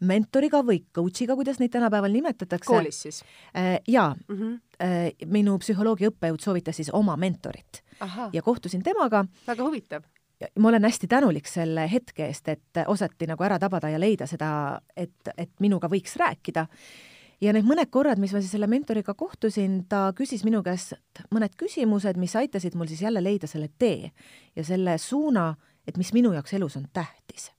mentoriga 0.00 0.62
või 0.64 0.80
coach'iga, 0.96 1.36
kuidas 1.36 1.60
neid 1.60 1.72
tänapäeval 1.74 2.12
nimetatakse. 2.12 2.70
koolis 2.72 3.02
siis 3.02 3.22
äh,? 3.56 3.78
jaa 3.88 4.14
mm. 4.28 4.36
-hmm. 4.36 4.58
Minu 5.28 5.58
psühholoogia 5.60 6.08
õppejõud 6.08 6.40
soovitas 6.40 6.76
siis 6.76 6.88
oma 6.96 7.16
mentorit 7.20 7.82
Aha. 8.00 8.30
ja 8.32 8.42
kohtusin 8.42 8.82
temaga. 8.82 9.26
väga 9.46 9.62
huvitav 9.62 10.02
ma 10.58 10.68
olen 10.68 10.84
hästi 10.84 11.06
tänulik 11.06 11.46
selle 11.46 11.84
hetke 11.92 12.26
eest, 12.26 12.48
et 12.48 12.80
osati 12.86 13.26
nagu 13.26 13.44
ära 13.44 13.58
tabada 13.58 13.88
ja 13.88 14.00
leida 14.00 14.26
seda, 14.26 14.80
et, 14.96 15.28
et 15.36 15.50
minuga 15.60 15.88
võiks 15.88 16.16
rääkida. 16.16 16.66
Ja 17.40 17.54
need 17.56 17.68
mõned 17.68 17.90
korrad, 17.90 18.20
mis 18.20 18.34
ma 18.34 18.42
siis 18.42 18.52
selle 18.54 18.68
mentoriga 18.70 19.14
kohtusin, 19.14 19.84
ta 19.88 20.10
küsis 20.16 20.44
minu 20.46 20.62
käest 20.66 20.96
mõned 21.34 21.56
küsimused, 21.58 22.20
mis 22.20 22.36
aitasid 22.36 22.76
mul 22.76 22.90
siis 22.90 23.04
jälle 23.06 23.22
leida 23.24 23.48
selle 23.50 23.70
tee 23.78 24.10
ja 24.56 24.64
selle 24.64 24.98
suuna, 24.98 25.54
et 25.86 25.96
mis 25.96 26.12
minu 26.16 26.34
jaoks 26.36 26.54
elus 26.58 26.76
on 26.80 26.86
tähtis 26.92 27.50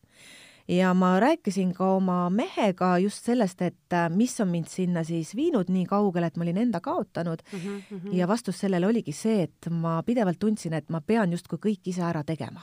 ja 0.72 0.94
ma 0.94 1.20
rääkisin 1.20 1.74
ka 1.74 1.96
oma 1.98 2.30
mehega 2.30 2.98
just 2.98 3.26
sellest, 3.26 3.62
et 3.62 3.94
äh, 3.94 4.10
mis 4.10 4.40
on 4.42 4.48
mind 4.48 4.70
sinna 4.70 5.04
siis 5.04 5.36
viinud 5.36 5.70
nii 5.70 5.86
kaugele, 5.90 6.30
et 6.30 6.38
ma 6.38 6.46
olin 6.46 6.58
enda 6.58 6.80
kaotanud 6.80 7.42
mm. 7.52 7.60
-hmm. 7.60 8.14
ja 8.16 8.28
vastus 8.28 8.60
sellele 8.60 8.88
oligi 8.88 9.12
see, 9.12 9.42
et 9.44 9.70
ma 9.70 10.04
pidevalt 10.04 10.40
tundsin, 10.40 10.74
et 10.74 10.90
ma 10.90 11.02
pean 11.02 11.32
justkui 11.32 11.60
kõik 11.60 11.82
ise 11.86 12.02
ära 12.02 12.24
tegema 12.24 12.62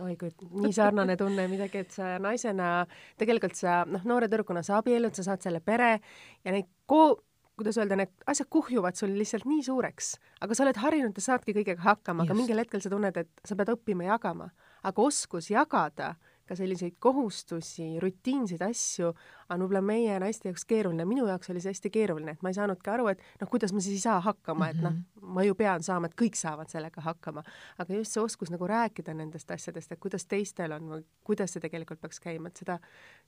oi 0.00 0.14
kui 0.20 0.30
nii 0.62 0.72
sarnane 0.72 1.16
tunne 1.20 1.44
midagi, 1.50 1.82
et 1.84 1.92
sa 1.92 2.14
naisena 2.22 2.86
tegelikult 3.20 3.58
sa 3.58 3.82
noh, 3.88 4.04
noore 4.08 4.30
tüdrukuna 4.30 4.62
sa 4.64 4.78
abiellud, 4.80 5.14
sa 5.16 5.26
saad 5.26 5.44
selle 5.44 5.60
pere 5.64 5.98
ja 6.44 6.54
neid 6.54 6.70
ko-, 6.88 7.18
kuidas 7.58 7.78
öelda, 7.80 7.98
need 8.00 8.12
asjad 8.30 8.48
kuhjuvad 8.52 8.96
sul 8.98 9.12
lihtsalt 9.18 9.44
nii 9.48 9.62
suureks, 9.66 10.14
aga 10.44 10.56
sa 10.56 10.64
oled 10.66 10.80
harjunud 10.80 11.18
ja 11.18 11.26
saadki 11.28 11.54
kõigega 11.58 11.84
hakkama, 11.84 12.24
aga 12.26 12.36
mingil 12.38 12.62
hetkel 12.62 12.82
sa 12.84 12.92
tunned, 12.92 13.16
et 13.20 13.48
sa 13.48 13.58
pead 13.58 13.74
õppima 13.74 14.08
jagama. 14.08 14.50
aga 14.82 15.02
oskus 15.02 15.50
jagada 15.50 16.14
ka 16.48 16.56
selliseid 16.58 16.98
kohustusi, 17.02 18.00
rutiinseid 18.02 18.62
asju 18.66 19.12
on 19.52 19.62
võib-olla 19.62 19.82
meie 19.84 20.18
naiste 20.22 20.48
jaoks 20.48 20.64
keeruline, 20.68 21.04
minu 21.08 21.26
jaoks 21.28 21.50
oli 21.52 21.62
see 21.62 21.72
hästi 21.74 21.90
keeruline, 21.92 22.34
et 22.34 22.44
ma 22.44 22.52
ei 22.52 22.56
saanudki 22.56 22.92
aru, 22.92 23.08
et 23.12 23.22
noh, 23.40 23.50
kuidas 23.50 23.74
ma 23.74 23.82
siis 23.84 24.00
ei 24.00 24.04
saa 24.04 24.18
hakkama, 24.24 24.70
et 24.72 24.80
noh, 24.80 24.94
mhm. 24.94 25.32
ma 25.36 25.44
ju 25.46 25.56
pean 25.58 25.84
saama, 25.84 26.08
et 26.08 26.16
kõik 26.18 26.38
saavad 26.38 26.72
sellega 26.72 27.04
hakkama. 27.04 27.44
aga 27.78 27.94
just 27.94 28.16
see 28.16 28.22
oskus 28.22 28.50
nagu 28.52 28.66
rääkida 28.68 29.14
nendest 29.16 29.50
asjadest, 29.50 29.92
et 29.92 30.00
kuidas 30.02 30.26
teistel 30.26 30.72
on 30.76 30.88
või 30.94 31.04
kuidas 31.24 31.54
see 31.54 31.62
tegelikult 31.62 32.00
peaks 32.00 32.20
käima, 32.22 32.48
et 32.48 32.62
seda 32.62 32.78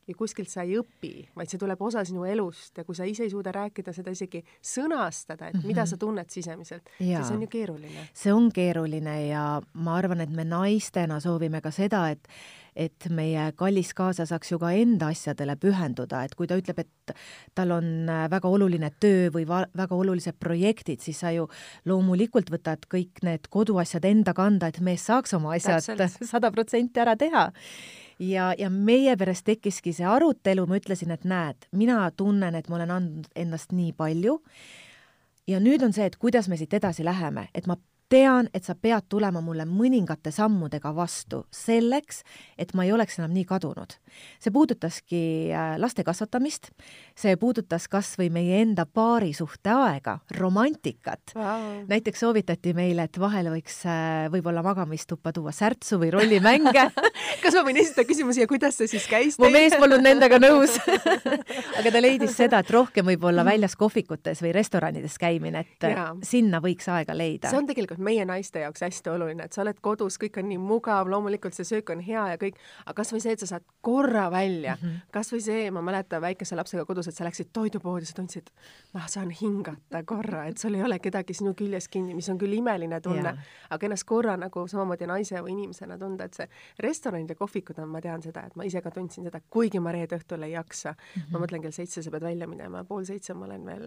ju 0.09 0.17
kuskilt 0.19 0.51
sa 0.53 0.65
ei 0.65 0.79
õpi, 0.81 1.29
vaid 1.37 1.53
see 1.53 1.61
tuleb 1.61 1.81
osa 1.83 2.05
sinu 2.05 2.25
elust 2.29 2.79
ja 2.79 2.85
kui 2.85 2.97
sa 2.97 3.07
ise 3.09 3.25
ei 3.27 3.33
suuda 3.33 3.53
rääkida 3.55 3.95
seda 3.97 4.13
isegi 4.15 4.43
sõnastada, 4.61 5.51
et 5.51 5.65
mida 5.65 5.87
sa 5.89 5.99
tunned 6.01 6.31
sisemiselt, 6.33 6.91
siis 6.99 7.31
on 7.31 7.45
ju 7.45 7.51
keeruline. 7.53 8.09
see 8.15 8.33
on 8.33 8.51
keeruline 8.55 9.17
ja 9.29 9.47
ma 9.75 9.97
arvan, 9.99 10.25
et 10.25 10.31
me 10.31 10.45
naistena 10.49 11.21
soovime 11.21 11.61
ka 11.65 11.73
seda, 11.75 12.09
et 12.13 12.29
et 12.77 13.09
meie 13.15 13.47
kallis 13.59 13.93
kaasa 13.97 14.27
saaks 14.29 14.53
ju 14.53 14.59
ka 14.63 14.73
enda 14.75 15.11
asjadele 15.15 15.57
pühenduda, 15.61 16.25
et 16.27 16.35
kui 16.35 16.49
ta 16.51 16.59
ütleb, 16.59 16.83
et 16.83 17.15
tal 17.55 17.75
on 17.77 18.09
äh, 18.11 18.25
väga 18.33 18.51
oluline 18.51 18.91
töö 19.01 19.31
või 19.35 19.47
väga 19.49 19.95
olulised 19.95 20.39
projektid, 20.43 21.03
siis 21.05 21.21
sa 21.23 21.33
ju 21.35 21.49
loomulikult 21.89 22.51
võtad 22.53 22.87
kõik 22.91 23.23
need 23.27 23.49
koduasjad 23.53 24.07
enda 24.09 24.35
kanda, 24.37 24.71
et 24.71 24.81
mees 24.85 25.07
saaks 25.07 25.37
oma 25.39 25.55
asjad 25.57 26.09
sada 26.33 26.51
protsenti 26.55 27.03
ära 27.03 27.17
teha. 27.19 27.51
Ja, 28.23 28.53
ja 28.59 28.71
meie 28.71 29.17
peres 29.19 29.43
tekkiski 29.43 29.93
see 29.95 30.07
arutelu, 30.07 30.67
ma 30.71 30.79
ütlesin, 30.79 31.11
et 31.15 31.25
näed, 31.27 31.67
mina 31.75 31.99
tunnen, 32.17 32.55
et 32.55 32.69
ma 32.71 32.79
olen 32.79 32.95
andnud 32.95 33.31
endast 33.39 33.75
nii 33.75 33.93
palju. 33.99 34.39
Ja 35.51 35.59
nüüd 35.61 35.83
on 35.85 35.93
see, 35.93 36.07
et 36.07 36.17
kuidas 36.17 36.47
me 36.49 36.57
siit 36.57 36.73
edasi 36.73 37.05
läheme, 37.05 37.49
et 37.55 37.67
ma 37.69 37.77
tean, 38.09 38.49
et 38.55 38.65
sa 38.65 38.75
pead 38.75 39.09
tulema 39.09 39.41
mulle 39.45 39.67
mõningate 39.69 40.33
sammudega 40.35 40.93
vastu 40.95 41.45
selleks, 41.55 42.23
et 42.59 42.75
ma 42.75 42.85
ei 42.87 42.93
oleks 42.95 43.19
enam 43.19 43.33
nii 43.35 43.45
kadunud. 43.49 43.97
see 44.39 44.53
puudutaski 44.55 45.21
äh, 45.51 45.75
laste 45.81 46.05
kasvatamist, 46.05 46.71
see 47.19 47.37
puudutas 47.37 47.89
kas 47.91 48.15
või 48.19 48.29
meie 48.31 48.61
enda 48.63 48.87
paarisuhte 48.87 49.73
aega, 49.75 50.19
romantikat 50.39 51.35
wow.. 51.35 51.83
näiteks 51.89 52.23
soovitati 52.23 52.75
meile, 52.75 53.09
et 53.09 53.19
vahel 53.19 53.51
võiks 53.51 53.81
äh, 53.89 54.29
võib-olla 54.31 54.63
magamistuppa 54.63 55.33
tuua 55.35 55.53
särtsu 55.53 55.99
või 55.99 56.13
rollimänge 56.15 56.87
kas 57.43 57.57
ma 57.57 57.65
võin 57.67 57.81
esitada 57.83 58.07
küsimuse 58.09 58.45
ja 58.45 58.51
kuidas 58.51 58.79
see 58.79 58.91
siis 58.91 59.09
käis? 59.11 59.39
mu 59.43 59.51
mees 59.51 59.75
polnud 59.81 60.05
nendega 60.05 60.39
nõus 60.43 60.77
aga 61.81 61.91
ta 61.91 62.03
leidis 62.05 62.37
seda, 62.39 62.63
et 62.63 62.71
rohkem 62.71 63.09
võib-olla 63.09 63.45
väljas 63.47 63.75
kohvikutes 63.81 64.43
või 64.45 64.55
restoranides 64.55 65.19
käimine, 65.21 65.65
et 65.65 65.89
ja. 65.91 66.11
sinna 66.23 66.61
võiks 66.65 66.87
aega 66.93 67.17
leida. 67.17 67.51
see 67.51 67.59
on 67.59 67.69
tegelikult 67.71 68.04
meie 68.05 68.25
naiste 68.29 68.63
jaoks 68.65 68.85
hästi 68.87 69.13
oluline, 69.15 69.49
et 69.49 69.57
sa 69.57 69.63
oled 69.65 69.81
kodus, 69.85 70.19
kõik 70.21 70.39
on 70.43 70.49
nii 70.51 70.61
mugav, 70.63 71.11
loomulikult 71.11 71.57
see 71.57 71.69
söök 71.69 71.95
on 71.95 72.05
hea 72.05 72.27
ja 72.35 72.41
kõik, 72.41 72.61
aga 72.85 72.97
kasvõi 73.01 73.23
see, 73.25 73.37
et 73.37 73.45
sa 73.45 73.51
saad 73.55 73.67
korra 73.85 74.29
välja 74.33 74.77
mm, 74.77 74.89
-hmm. 74.89 75.13
kasvõi 75.15 75.43
see, 75.45 75.71
ma 75.75 75.83
mäletan 75.83 76.23
väikese 76.25 76.57
lapsega 76.57 76.85
kodus, 76.85 77.09
et 77.09 77.17
sa 77.17 77.25
läksid 77.25 77.53
toidupoodi, 77.53 78.07
sa 78.07 78.19
tundsid, 78.21 78.51
ma 78.95 79.09
saan 79.09 79.31
hingata 79.31 80.05
korra, 80.07 80.47
et 80.47 80.59
sul 80.59 80.75
ei 80.75 80.83
ole 80.83 80.99
kedagi 80.99 81.35
sinu 81.35 81.55
küljes 81.55 81.89
kinni, 81.89 82.15
mis 82.15 82.29
on 82.29 82.39
küll 82.39 82.53
imeline 82.53 83.01
tunne 83.01 83.35
aga 83.71 83.89
ennast 83.89 84.07
korra 84.09 84.35
nagu 84.41 84.65
samamoodi 84.71 85.09
naise 85.09 85.41
või 85.43 85.55
inimesena 85.55 85.97
tunda, 86.01 86.29
et 86.29 86.39
see 86.39 86.47
restoranid 86.85 87.33
ja 87.33 87.39
kohvikud 87.39 87.79
on, 87.83 87.91
ma 87.93 88.03
tean 88.05 88.23
seda, 88.25 88.45
et 88.49 88.57
ma 88.59 88.67
ise 88.69 88.83
ka 88.85 88.93
tundsin 88.95 89.27
seda, 89.29 89.41
kuigi 89.51 89.81
ma 89.83 89.93
reede 89.95 90.19
õhtul 90.19 90.47
ei 90.47 90.55
jaksa 90.55 90.95
mm, 90.95 91.21
-hmm. 91.21 91.33
ma 91.33 91.43
mõtlen 91.45 91.65
kell 91.65 91.77
seitse 91.77 92.03
sa 92.03 92.13
pead 92.15 92.27
välja 92.27 92.49
minema, 92.51 92.85
pool 92.85 93.05
seitse 93.05 93.35
ma 93.35 93.47
olen 93.49 93.67
veel, 93.67 93.87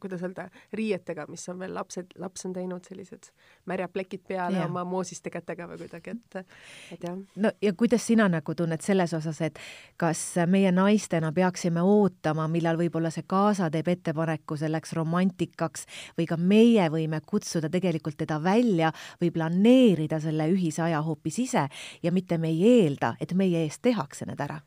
kuidas 0.00 0.22
öelda, 0.22 0.48
riietega, 0.72 1.26
mis 1.28 1.48
on 1.48 1.58
veel 1.58 1.74
lapsed, 1.74 2.16
laps 2.18 2.46
on 2.46 2.52
teinud 2.52 2.84
sellised 2.84 3.23
märjad 3.66 3.92
plekid 3.92 4.20
peale 4.28 4.58
ja. 4.58 4.66
oma 4.66 4.84
moosiste 4.84 5.30
kätega 5.32 5.66
või 5.68 5.78
kuidagi, 5.80 6.12
et, 6.12 6.56
et 6.92 7.06
jah. 7.06 7.16
no 7.40 7.52
ja 7.62 7.72
kuidas 7.76 8.06
sina 8.06 8.26
nagu 8.28 8.54
tunned 8.54 8.84
selles 8.84 9.14
osas, 9.16 9.40
et 9.46 9.58
kas 10.00 10.20
meie 10.50 10.72
naistena 10.72 11.32
peaksime 11.32 11.82
ootama, 11.82 12.48
millal 12.52 12.78
võib-olla 12.80 13.12
see 13.14 13.26
kaasa 13.28 13.70
teeb 13.72 13.88
ettepaneku 13.94 14.58
selleks 14.60 14.92
romantikaks 14.98 15.88
või 16.18 16.28
ka 16.28 16.36
meie 16.36 16.90
võime 16.92 17.22
kutsuda 17.26 17.72
tegelikult 17.72 18.18
teda 18.20 18.40
välja 18.42 18.92
või 19.22 19.32
planeerida 19.34 20.20
selle 20.20 20.50
ühise 20.52 20.84
aja 20.84 21.00
hoopis 21.02 21.40
ise 21.46 21.66
ja 22.02 22.12
mitte 22.12 22.38
me 22.38 22.52
ei 22.52 22.62
eelda, 22.78 23.14
et 23.20 23.32
meie 23.32 23.64
eest 23.64 23.82
tehakse 23.82 24.28
need 24.28 24.40
ära 24.44 24.60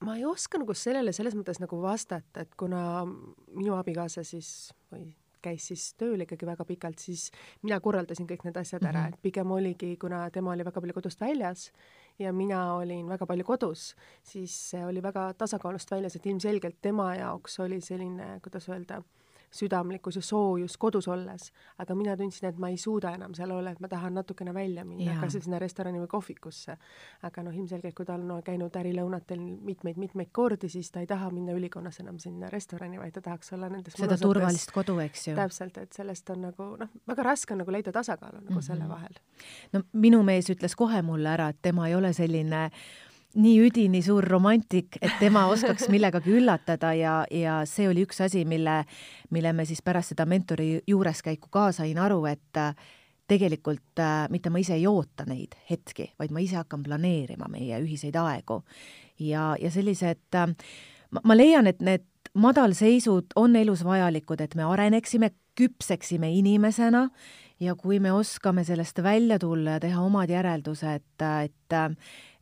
ma 0.00 0.16
ei 0.16 0.24
oska 0.24 0.58
nagu 0.58 0.74
sellele 0.74 1.12
selles 1.12 1.36
mõttes 1.36 1.60
nagu 1.60 1.78
vastata, 1.82 2.42
et 2.42 2.54
kuna 2.58 3.04
minu 3.06 3.76
abikaasa 3.76 4.24
siis 4.24 4.72
või 4.92 5.10
käis 5.42 5.66
siis 5.70 5.86
tööl 6.00 6.24
ikkagi 6.24 6.46
väga 6.48 6.64
pikalt, 6.68 6.98
siis 6.98 7.30
mina 7.62 7.80
korraldasin 7.80 8.28
kõik 8.30 8.44
need 8.46 8.56
asjad 8.60 8.82
ära 8.82 9.06
mm, 9.06 9.06
-hmm. 9.06 9.18
et 9.18 9.22
pigem 9.22 9.50
oligi, 9.50 9.96
kuna 9.96 10.30
tema 10.30 10.52
oli 10.52 10.64
väga 10.64 10.80
palju 10.80 10.94
kodust 10.94 11.20
väljas 11.20 11.70
ja 12.18 12.32
mina 12.32 12.74
olin 12.74 13.08
väga 13.08 13.26
palju 13.26 13.44
kodus, 13.44 13.94
siis 14.22 14.70
see 14.70 14.84
oli 14.86 15.02
väga 15.02 15.32
tasakaalust 15.34 15.90
väljas, 15.90 16.16
et 16.16 16.26
ilmselgelt 16.26 16.76
tema 16.82 17.14
jaoks 17.16 17.60
oli 17.60 17.80
selline, 17.80 18.40
kuidas 18.42 18.68
öelda, 18.68 19.02
südamlikkus 19.50 20.16
ja 20.16 20.22
soojus 20.22 20.76
kodus 20.78 21.08
olles, 21.08 21.50
aga 21.78 21.94
mina 21.98 22.16
tundsin, 22.16 22.48
et 22.48 22.58
ma 22.58 22.70
ei 22.70 22.76
suuda 22.78 23.14
enam 23.16 23.34
seal 23.34 23.50
olla, 23.50 23.72
et 23.74 23.80
ma 23.82 23.88
tahan 23.90 24.14
natukene 24.14 24.54
välja 24.54 24.84
minna, 24.84 25.16
kas 25.20 25.36
sinna 25.38 25.58
restorani 25.58 26.00
või 26.02 26.10
kohvikusse. 26.10 26.76
aga 27.22 27.42
noh, 27.42 27.54
ilmselgelt 27.54 27.94
kui 27.94 28.06
ta 28.06 28.14
on 28.14 28.26
no, 28.28 28.40
käinud 28.46 28.76
ärilõunatel 28.76 29.40
mitmeid-mitmeid 29.40 30.30
kordi, 30.32 30.68
siis 30.68 30.90
ta 30.90 31.02
ei 31.02 31.10
taha 31.10 31.30
minna 31.34 31.52
ülikonnas 31.56 32.00
enam 32.00 32.18
sinna 32.18 32.50
restorani, 32.50 32.98
vaid 32.98 33.14
ta 33.16 33.24
tahaks 33.26 33.52
olla 33.56 33.68
nendes 33.68 33.98
seda 33.98 34.18
turvalist 34.20 34.72
kodu, 34.74 34.98
eks 35.02 35.28
ju. 35.28 35.36
täpselt, 35.38 35.78
et 35.82 35.92
sellest 35.92 36.30
on 36.30 36.46
nagu 36.48 36.70
noh, 36.80 36.94
väga 37.10 37.26
raske 37.26 37.54
on 37.54 37.64
nagu 37.64 37.74
leida 37.74 37.92
tasakaalu 37.92 38.40
nagu 38.40 38.52
mm 38.52 38.58
-hmm. 38.58 38.66
selle 38.66 38.88
vahel. 38.88 39.14
no 39.72 39.82
minu 39.92 40.22
mees 40.22 40.50
ütles 40.50 40.76
kohe 40.76 41.02
mulle 41.02 41.28
ära, 41.28 41.48
et 41.48 41.62
tema 41.62 41.88
ei 41.88 41.94
ole 41.94 42.12
selline 42.12 42.70
nii 43.34 43.58
üdini 43.68 44.02
suur 44.02 44.24
romantik, 44.26 44.98
et 45.00 45.18
tema 45.20 45.46
oskaks 45.52 45.88
millegagi 45.92 46.32
üllatada 46.38 46.92
ja, 46.96 47.14
ja 47.30 47.60
see 47.68 47.88
oli 47.90 48.04
üks 48.06 48.22
asi, 48.24 48.44
mille, 48.48 48.82
mille 49.30 49.52
me 49.52 49.66
siis 49.68 49.82
pärast 49.86 50.14
seda 50.14 50.26
mentori 50.26 50.80
juureskäiku 50.86 51.50
ka 51.52 51.70
sain 51.76 51.98
aru, 52.02 52.24
et 52.30 52.58
äh, 52.58 52.74
tegelikult 53.30 54.02
äh, 54.02 54.24
mitte 54.30 54.50
ma 54.50 54.62
ise 54.62 54.74
ei 54.78 54.86
oota 54.90 55.26
neid 55.28 55.54
hetki, 55.70 56.10
vaid 56.18 56.34
ma 56.34 56.42
ise 56.42 56.58
hakkan 56.58 56.82
planeerima 56.86 57.50
meie 57.52 57.78
ühiseid 57.82 58.18
aegu. 58.18 58.62
ja, 59.18 59.54
ja 59.60 59.70
sellised 59.70 60.34
äh,, 60.34 60.48
ma 61.22 61.36
leian, 61.36 61.66
et 61.70 61.82
need 61.84 62.06
madalseisud 62.34 63.34
on 63.36 63.56
elus 63.56 63.84
vajalikud, 63.84 64.40
et 64.40 64.54
me 64.54 64.66
areneksime, 64.66 65.32
küpseksime 65.58 66.30
inimesena 66.32 67.08
ja 67.60 67.74
kui 67.76 68.00
me 68.00 68.12
oskame 68.12 68.64
sellest 68.64 69.02
välja 69.02 69.38
tulla 69.38 69.76
ja 69.76 69.80
teha 69.80 70.02
omad 70.02 70.30
järeldused, 70.32 71.04
et, 71.44 71.76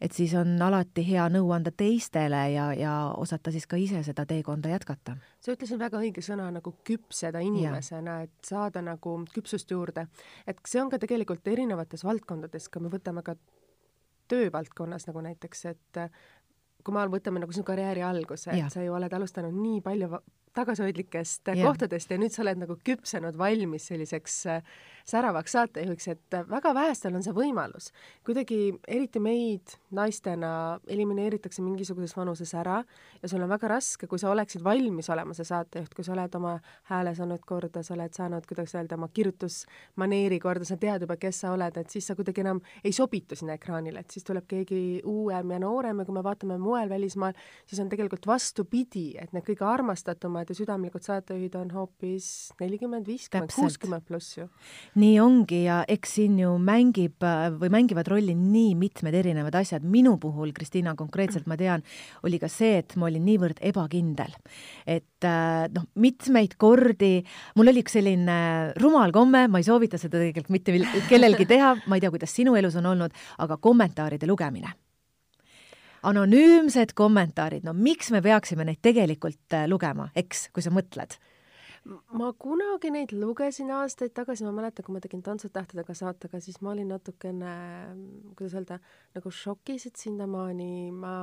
et 0.00 0.14
siis 0.14 0.35
on 0.38 0.54
alati 0.62 1.04
hea 1.09 1.26
nõu 1.33 1.50
anda 1.54 1.72
teistele 1.74 2.44
ja, 2.52 2.68
ja 2.78 2.94
osata 3.16 3.52
siis 3.54 3.66
ka 3.66 3.81
ise 3.81 4.02
seda 4.07 4.26
teekonda 4.28 4.70
jätkata. 4.72 5.16
sa 5.40 5.54
ütlesid 5.54 5.78
väga 5.78 6.00
õige 6.00 6.22
sõna 6.24 6.48
nagu 6.54 6.74
küpseda 6.87 7.42
inimesena, 7.44 8.22
et 8.28 8.46
saada 8.46 8.83
nagu 8.83 9.18
küpsust 9.35 9.70
juurde. 9.70 10.07
et 10.46 10.61
see 10.66 10.83
on 10.83 10.90
ka 10.90 10.98
tegelikult 10.98 11.46
erinevates 11.48 12.04
valdkondades, 12.04 12.68
kui 12.68 12.83
me 12.83 12.92
võtame 12.92 13.22
ka 13.26 13.37
töövaldkonnas 14.28 15.09
nagu 15.09 15.22
näiteks, 15.24 15.64
et 15.72 16.02
kui 16.85 16.94
me 16.94 17.07
võtame 17.11 17.40
nagu 17.42 17.52
sinu 17.52 17.66
karjääri 17.66 18.04
alguse, 18.07 18.52
et 18.54 18.72
sa 18.72 18.85
ju 18.85 18.94
oled 18.94 19.12
alustanud 19.12 19.54
nii 19.54 19.81
palju 19.83 20.20
tagasihoidlikest 20.59 21.50
ja. 21.52 21.66
kohtadest 21.66 22.11
ja 22.11 22.18
nüüd 22.20 22.35
sa 22.35 22.42
oled 22.44 22.62
nagu 22.62 22.76
küpsenud 22.85 23.37
valmis 23.38 23.88
selliseks 23.90 24.38
äh, 24.50 24.78
säravaks 25.09 25.55
saatejuhiks, 25.57 26.09
et 26.12 26.37
väga 26.51 26.75
vähestel 26.77 27.16
on 27.16 27.25
see 27.25 27.33
võimalus. 27.33 27.90
kuidagi 28.27 28.75
eriti 28.88 29.21
meid 29.21 29.75
naistena 29.94 30.81
elimineeritakse 30.87 31.62
mingisuguses 31.64 32.16
vanuses 32.16 32.53
ära 32.55 32.83
ja 33.23 33.29
sul 33.29 33.42
on 33.42 33.49
väga 33.49 33.68
raske, 33.73 34.07
kui 34.07 34.18
sa 34.18 34.31
oleksid 34.31 34.64
valmis 34.64 35.09
olema 35.11 35.35
see 35.35 35.49
saatejuht, 35.49 35.94
kui 35.94 36.05
sa 36.05 36.12
oled 36.12 36.35
oma 36.37 36.59
hääle 36.90 37.14
saanud 37.16 37.44
korda, 37.49 37.83
sa 37.83 37.94
oled 37.94 38.12
saanud, 38.14 38.47
kuidas 38.49 38.75
öelda, 38.75 38.99
oma 38.99 39.09
kirjutusmaneeri 39.14 40.38
korda, 40.42 40.66
sa 40.68 40.77
tead 40.77 41.07
juba, 41.07 41.16
kes 41.21 41.42
sa 41.44 41.53
oled, 41.57 41.81
et 41.81 41.90
siis 41.90 42.07
sa 42.07 42.16
kuidagi 42.18 42.44
enam 42.44 42.61
ei 42.85 42.92
sobitu 42.92 43.37
sinna 43.38 43.57
ekraanile, 43.59 44.05
et 44.05 44.11
siis 44.14 44.27
tuleb 44.29 44.47
keegi 44.49 44.83
uuem 45.09 45.55
ja 45.57 45.62
noorem 45.62 46.03
ja 46.03 46.09
kui 46.09 46.18
me 46.18 46.25
vaatame 46.27 46.59
moel 46.61 46.90
välismaal, 46.92 47.37
siis 47.67 47.81
on 47.81 47.88
tegelikult 47.92 48.29
vastupidi, 48.29 49.09
et 49.21 49.33
need 49.33 49.46
kõige 49.46 49.67
armastatumad 49.69 50.50
ja 50.50 50.59
südamlikud 50.59 51.04
saatejuhid 51.04 51.56
on 51.59 51.73
hoopis 51.75 52.52
nelikümmend, 52.61 53.09
viiskümmend, 53.09 53.54
kuuskümmend 53.56 54.06
pluss 54.09 54.38
ju. 54.38 54.48
Nii 54.99 55.19
ongi 55.23 55.63
ja 55.65 55.81
eks 55.88 56.17
siin 56.19 56.38
ju 56.40 56.55
mängib 56.63 57.25
või 57.61 57.71
mängivad 57.73 58.09
rolli 58.11 58.35
nii 58.38 58.75
mitmed 58.79 59.15
erinevad 59.15 59.55
asjad. 59.61 59.85
minu 59.85 60.17
puhul, 60.21 60.53
Kristiina, 60.57 60.94
konkreetselt 60.99 61.46
ma 61.46 61.57
tean, 61.57 61.85
oli 62.27 62.40
ka 62.42 62.51
see, 62.53 62.79
et 62.83 62.96
ma 62.96 63.07
olin 63.07 63.25
niivõrd 63.27 63.63
ebakindel, 63.71 64.35
et 64.87 65.27
äh, 65.27 65.69
noh, 65.75 65.87
mitmeid 65.94 66.59
kordi 66.59 67.23
mul 67.59 67.71
oli 67.73 67.85
üks 67.85 67.99
selline 67.99 68.40
rumal 68.81 69.15
komme, 69.15 69.46
ma 69.49 69.63
ei 69.63 69.67
soovita 69.67 70.01
seda 70.01 70.19
tegelikult 70.19 70.53
mitte 70.55 70.75
kellelgi 71.09 71.46
teha, 71.55 71.75
ma 71.87 71.99
ei 71.99 72.05
tea, 72.05 72.13
kuidas 72.15 72.35
sinu 72.35 72.57
elus 72.59 72.77
on 72.81 72.90
olnud, 72.92 73.15
aga 73.38 73.59
kommentaaride 73.63 74.29
lugemine 74.29 74.75
anonüümsed 76.09 76.94
kommentaarid, 76.99 77.65
no 77.67 77.75
miks 77.75 78.13
me 78.15 78.23
peaksime 78.23 78.67
neid 78.67 78.79
tegelikult 78.85 79.57
äh, 79.57 79.67
lugema, 79.71 80.11
eks, 80.19 80.49
kui 80.55 80.65
sa 80.65 80.71
mõtled? 80.75 81.19
Ma 82.21 82.31
kunagi 82.39 82.91
neid 82.93 83.13
lugesin 83.17 83.71
aastaid 83.73 84.15
tagasi, 84.17 84.45
ma 84.47 84.53
mäletan, 84.57 84.85
kui 84.87 84.95
ma 84.97 85.03
tegin 85.05 85.23
Tantsutähtedega 85.25 85.95
saatega, 85.97 86.41
siis 86.45 86.61
ma 86.65 86.73
olin 86.75 86.91
natukene, 86.93 87.53
kuidas 88.39 88.57
öelda, 88.59 88.81
nagu 89.17 89.33
šokis, 89.33 89.89
et 89.91 90.01
sinnamaani 90.01 90.73
ma 90.95 91.15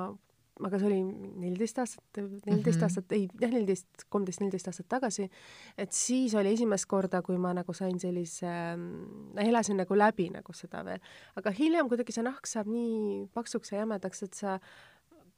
aga 0.64 0.80
see 0.80 0.88
oli 0.88 1.00
neliteist 1.42 1.80
aastat, 1.84 2.20
neliteist 2.46 2.48
mm 2.48 2.80
-hmm. 2.80 2.84
aastat, 2.84 3.12
ei, 3.12 3.28
jah, 3.42 3.52
neliteist, 3.52 4.06
kolmteist, 4.10 4.40
neliteist 4.40 4.70
aastat 4.72 4.88
tagasi, 4.88 5.30
et 5.78 5.92
siis 5.92 6.36
oli 6.36 6.54
esimest 6.54 6.86
korda, 6.86 7.22
kui 7.22 7.38
ma 7.38 7.54
nagu 7.54 7.74
sain 7.74 8.00
sellise 8.00 8.48
äh,, 8.48 9.48
elasin 9.48 9.78
nagu 9.78 9.98
läbi 9.98 10.30
nagu 10.30 10.54
seda 10.54 10.86
veel. 10.86 11.00
aga 11.36 11.52
hiljem 11.52 11.90
kuidagi 11.90 12.12
see 12.12 12.24
nahk 12.24 12.48
saab 12.48 12.68
nii 12.68 13.28
paksuks 13.34 13.72
ja 13.72 13.84
jämedaks, 13.84 14.24
et 14.24 14.34
sa 14.34 14.60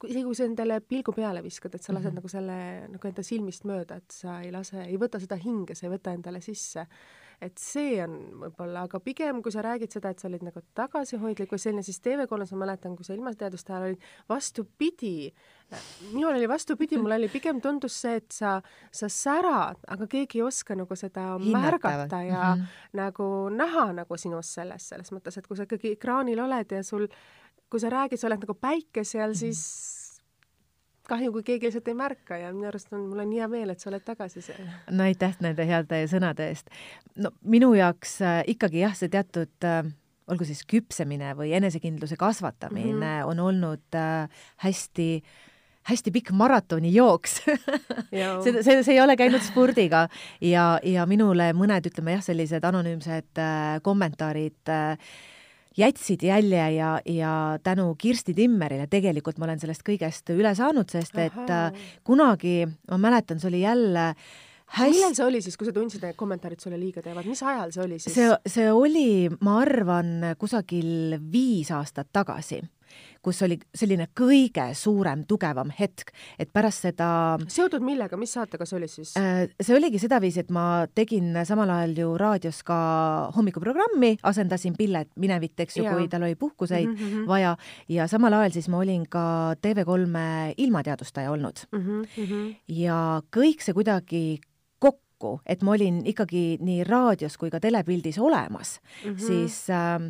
isegi 0.06 0.24
kui 0.24 0.34
sa 0.38 0.44
endale 0.44 0.80
pilgu 0.80 1.12
peale 1.12 1.42
viskad, 1.42 1.74
et 1.74 1.82
sa 1.82 1.92
lased 1.92 2.04
mm 2.04 2.10
-hmm. 2.10 2.14
nagu 2.14 2.28
selle 2.28 2.88
nagu 2.88 3.08
enda 3.08 3.22
silmist 3.22 3.64
mööda, 3.64 3.96
et 3.96 4.10
sa 4.10 4.40
ei 4.40 4.52
lase, 4.52 4.82
ei 4.84 4.96
võta 4.96 5.20
seda 5.20 5.36
hinge, 5.36 5.74
sa 5.74 5.86
ei 5.86 5.92
võta 5.92 6.14
endale 6.14 6.40
sisse 6.40 6.86
et 7.42 7.60
see 7.62 7.98
on 8.02 8.14
võib-olla, 8.40 8.84
aga 8.88 8.98
pigem 9.02 9.38
kui 9.44 9.52
sa 9.54 9.62
räägid 9.62 9.94
seda, 9.94 10.10
et 10.10 10.18
sa 10.22 10.26
olid 10.28 10.42
nagu 10.46 10.62
tagasihoidlik 10.76 11.52
või 11.54 11.62
selline, 11.62 11.84
siis 11.86 12.00
TV3-s 12.02 12.54
ma 12.54 12.64
mäletan, 12.64 12.96
kui 12.98 13.06
sa 13.06 13.14
ilmateaduste 13.14 13.72
ajal 13.72 13.86
olid, 13.92 14.08
vastupidi, 14.30 15.14
minul 16.10 16.32
oli 16.32 16.48
vastupidi, 16.50 16.98
mul 16.98 17.14
oli 17.14 17.30
pigem 17.30 17.62
tundus 17.62 18.00
see, 18.02 18.18
et 18.18 18.34
sa, 18.34 18.56
sa 18.90 19.10
särad, 19.12 19.84
aga 19.86 20.10
keegi 20.10 20.42
ei 20.42 20.46
oska 20.48 20.74
nagu 20.78 20.98
seda 20.98 21.30
Hinnata, 21.36 21.62
märgata 21.68 22.22
ja 22.26 22.54
mm 22.54 22.62
-hmm. 22.62 22.78
nagu 23.02 23.28
näha 23.54 23.92
nagu 24.02 24.18
sinust 24.18 24.58
selles, 24.58 24.88
selles 24.88 25.12
mõttes, 25.14 25.38
et 25.38 25.46
kui 25.46 25.56
sa 25.56 25.68
ikkagi 25.68 25.94
ekraanil 25.94 26.40
oled 26.42 26.72
ja 26.72 26.82
sul, 26.82 27.06
kui 27.70 27.80
sa 27.80 27.90
räägid, 27.92 28.20
sa 28.20 28.28
oled 28.30 28.44
nagu 28.44 28.54
päike 28.54 29.04
seal, 29.04 29.34
mhm. 29.34 29.38
siis 29.38 29.62
kahju, 31.08 31.32
kui 31.32 31.44
keegi 31.46 31.68
lihtsalt 31.68 31.88
ei 31.88 31.96
märka 31.96 32.36
ja 32.36 32.50
minu 32.52 32.68
arust 32.68 32.92
on, 32.92 33.06
mul 33.08 33.22
on 33.24 33.32
hea 33.32 33.48
meel, 33.48 33.72
et 33.72 33.80
sa 33.80 33.88
oled 33.90 34.04
tagasi 34.04 34.42
seal. 34.44 34.68
no 34.90 35.06
aitäh 35.06 35.36
nende 35.44 35.64
heade 35.68 36.02
sõnade 36.10 36.50
eest. 36.52 36.68
no 37.16 37.32
minu 37.42 37.72
jaoks 37.78 38.18
äh, 38.22 38.42
ikkagi 38.54 38.82
jah, 38.84 38.96
see 38.96 39.12
teatud 39.12 39.68
äh, 39.68 39.82
olgu 40.28 40.44
siis 40.48 40.64
küpsemine 40.68 41.32
või 41.38 41.54
enesekindluse 41.56 42.18
kasvatamine 42.20 42.92
mm 42.92 43.02
-hmm. 43.02 43.30
on 43.30 43.40
olnud 43.40 43.96
äh, 43.96 44.28
hästi 44.64 45.22
hästi 45.88 46.10
pikk 46.12 46.32
maratonijooks 46.36 47.40
see, 48.44 48.62
see, 48.62 48.82
see 48.82 48.94
ei 48.94 49.00
ole 49.00 49.16
käinud 49.16 49.42
spordiga 49.44 50.08
ja, 50.40 50.78
ja 50.82 51.06
minule 51.06 51.52
mõned, 51.56 51.88
ütleme 51.88 52.18
jah, 52.18 52.24
sellised 52.24 52.64
anonüümsed 52.64 53.40
äh, 53.40 53.80
kommentaarid 53.82 54.68
äh, 54.68 54.98
jätsid 55.78 56.22
jälje 56.26 56.64
ja, 56.74 56.90
ja 57.06 57.32
tänu 57.62 57.94
Kirsti 57.98 58.34
Timmerile 58.34 58.86
tegelikult 58.90 59.38
ma 59.38 59.48
olen 59.48 59.60
sellest 59.62 59.84
kõigest 59.86 60.34
üle 60.34 60.54
saanud, 60.58 60.90
sest 60.90 61.16
et 61.18 61.38
Aha. 61.38 61.68
Äh, 61.70 61.88
kunagi, 62.06 62.60
ma 62.90 63.00
mäletan, 63.08 63.40
see 63.40 63.52
oli 63.52 63.62
jälle 63.62 64.12
hästi 64.78 64.96
millal 64.96 65.14
see 65.16 65.26
oli 65.26 65.42
siis, 65.44 65.56
kui 65.56 65.68
sa 65.68 65.72
tundsid, 65.72 66.02
et 66.04 66.16
kommentaarid 66.18 66.60
sulle 66.60 66.78
liiga 66.80 67.02
teevad, 67.04 67.28
mis 67.28 67.42
ajal 67.42 67.72
see 67.72 67.84
oli 67.84 68.00
siis? 68.02 68.14
see, 68.14 68.32
see 68.46 68.72
oli, 68.72 69.28
ma 69.44 69.60
arvan, 69.62 70.34
kusagil 70.40 71.16
viis 71.32 71.70
aastat 71.74 72.10
tagasi 72.12 72.60
kus 73.22 73.42
oli 73.42 73.58
selline 73.74 74.08
kõige 74.16 74.68
suurem, 74.78 75.24
tugevam 75.28 75.70
hetk, 75.74 76.12
et 76.38 76.52
pärast 76.52 76.86
seda 76.88 77.10
seotud 77.50 77.84
millega, 77.84 78.16
mis 78.20 78.32
saatega 78.36 78.66
see 78.68 78.78
oli 78.78 78.88
siis? 78.88 79.14
Äh, 79.18 79.46
see 79.60 79.76
oligi 79.76 80.00
sedaviisi, 80.02 80.44
et 80.44 80.50
ma 80.54 80.86
tegin 80.94 81.36
samal 81.48 81.70
ajal 81.78 81.96
ju 82.02 82.10
raadios 82.20 82.62
ka 82.66 82.78
hommikuprogrammi, 83.36 84.16
asendasin 84.22 84.76
Pillet 84.78 85.10
Minevit, 85.16 85.56
eks 85.64 85.80
ju, 85.80 85.86
kui 85.88 86.08
tal 86.08 86.26
oli 86.26 86.38
puhkuseid 86.38 86.88
mm 86.88 86.96
-hmm. 86.96 87.26
vaja 87.28 87.56
ja 87.88 88.06
samal 88.06 88.32
ajal 88.32 88.50
siis 88.50 88.68
ma 88.68 88.78
olin 88.78 89.06
ka 89.08 89.54
TV3 89.62 90.54
ilmateadustaja 90.56 91.30
olnud 91.30 91.56
mm. 91.72 91.80
-hmm. 91.80 92.54
ja 92.68 93.22
kõik 93.36 93.62
see 93.62 93.74
kuidagi 93.74 94.40
kokku, 94.78 95.40
et 95.46 95.62
ma 95.62 95.72
olin 95.72 96.02
ikkagi 96.06 96.58
nii 96.60 96.84
raadios 96.84 97.36
kui 97.36 97.50
ka 97.50 97.60
telepildis 97.60 98.18
olemas 98.18 98.80
mm, 99.04 99.10
-hmm. 99.10 99.26
siis 99.26 99.70
äh, 99.70 100.00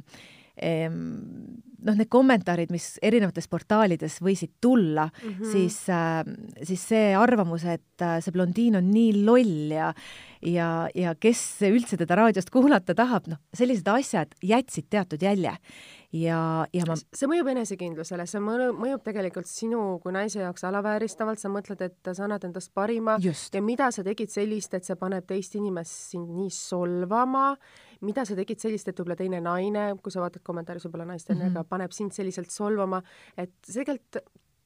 noh, 1.78 1.94
need 1.94 2.09
kommentaarid, 2.11 2.72
mis 2.74 2.96
erinevates 3.04 3.48
portaalides 3.50 4.18
võisid 4.24 4.56
tulla 4.61 5.09
mm, 5.09 5.34
-hmm. 5.34 5.52
siis, 5.52 5.78
äh, 5.92 6.22
siis 6.66 6.88
see 6.92 7.12
arvamus, 7.16 7.64
et 7.64 8.02
äh, 8.02 8.18
see 8.24 8.34
blondiin 8.34 8.80
on 8.80 8.90
nii 8.90 9.22
loll 9.24 9.76
ja 9.76 9.92
ja, 10.42 10.88
ja 10.94 11.14
kes 11.18 11.40
üldse 11.66 11.98
teda 11.98 12.18
raadiost 12.18 12.50
kuulata 12.54 12.94
tahab, 12.94 13.26
noh, 13.30 13.40
sellised 13.54 13.88
asjad 13.90 14.34
jätsid 14.42 14.86
teatud 14.90 15.22
jälje. 15.22 15.56
ja, 16.12 16.66
ja 16.72 16.84
ma 16.88 16.96
see 16.96 17.28
mõjub 17.28 17.50
enesekindlusele, 17.52 18.26
see 18.26 18.40
mõjub, 18.40 18.78
mõjub 18.78 19.02
tegelikult 19.04 19.46
sinu 19.50 19.98
kui 20.02 20.12
naise 20.12 20.40
jaoks 20.40 20.64
alavääristavalt, 20.64 21.38
sa 21.38 21.50
mõtled, 21.52 21.82
et 21.84 22.12
sa 22.12 22.24
annad 22.24 22.44
endast 22.44 22.72
parima 22.74 23.18
Just. 23.20 23.54
ja 23.54 23.62
mida 23.62 23.90
sa 23.90 24.04
tegid 24.06 24.30
sellist, 24.32 24.74
et 24.74 24.84
see 24.84 24.96
paneb 24.96 25.26
teist 25.26 25.54
inimest 25.59 26.14
sind 26.14 26.30
nii 26.32 26.50
solvama 26.54 27.50
mida 28.01 28.24
sa 28.24 28.36
tegid 28.38 28.61
sellist, 28.62 28.88
et 28.88 28.99
võib-olla 28.99 29.16
teine 29.18 29.40
naine, 29.44 29.86
kui 30.03 30.14
sa 30.14 30.22
vaatad 30.22 30.44
kommentaaris 30.46 30.86
võib-olla 30.86 31.09
naistena 31.09 31.49
mm, 31.49 31.55
-hmm. 31.55 31.68
paneb 31.68 31.92
sind 31.92 32.14
selliselt 32.14 32.51
solvama, 32.55 33.03
et 33.36 33.55
see 33.66 33.84
tegelikult 33.84 34.22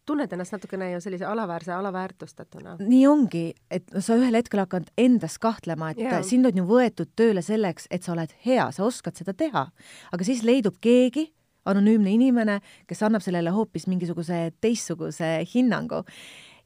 tunned 0.07 0.33
ennast 0.35 0.55
natukene 0.57 0.91
ju 0.93 1.01
sellise 1.01 1.27
alaväärse, 1.27 1.73
alaväärtustatuna. 1.73 2.77
nii 2.81 3.07
ongi, 3.07 3.45
et 3.71 3.87
sa 3.99 4.17
ühel 4.19 4.35
hetkel 4.35 4.65
hakkad 4.65 4.91
endas 4.99 5.39
kahtlema, 5.39 5.93
et 5.93 5.99
yeah. 6.03 6.25
sind 6.27 6.47
on 6.47 6.59
ju 6.59 6.65
võetud 6.67 7.13
tööle 7.17 7.43
selleks, 7.43 7.87
et 7.91 8.03
sa 8.03 8.13
oled 8.17 8.35
hea, 8.47 8.71
sa 8.75 8.85
oskad 8.85 9.17
seda 9.17 9.35
teha. 9.35 9.69
aga 10.13 10.25
siis 10.27 10.43
leidub 10.43 10.81
keegi, 10.81 11.29
anonüümne 11.65 12.11
inimene, 12.11 12.59
kes 12.91 13.03
annab 13.07 13.23
sellele 13.23 13.51
hoopis 13.55 13.87
mingisuguse 13.87 14.49
teistsuguse 14.61 15.37
hinnangu 15.55 16.03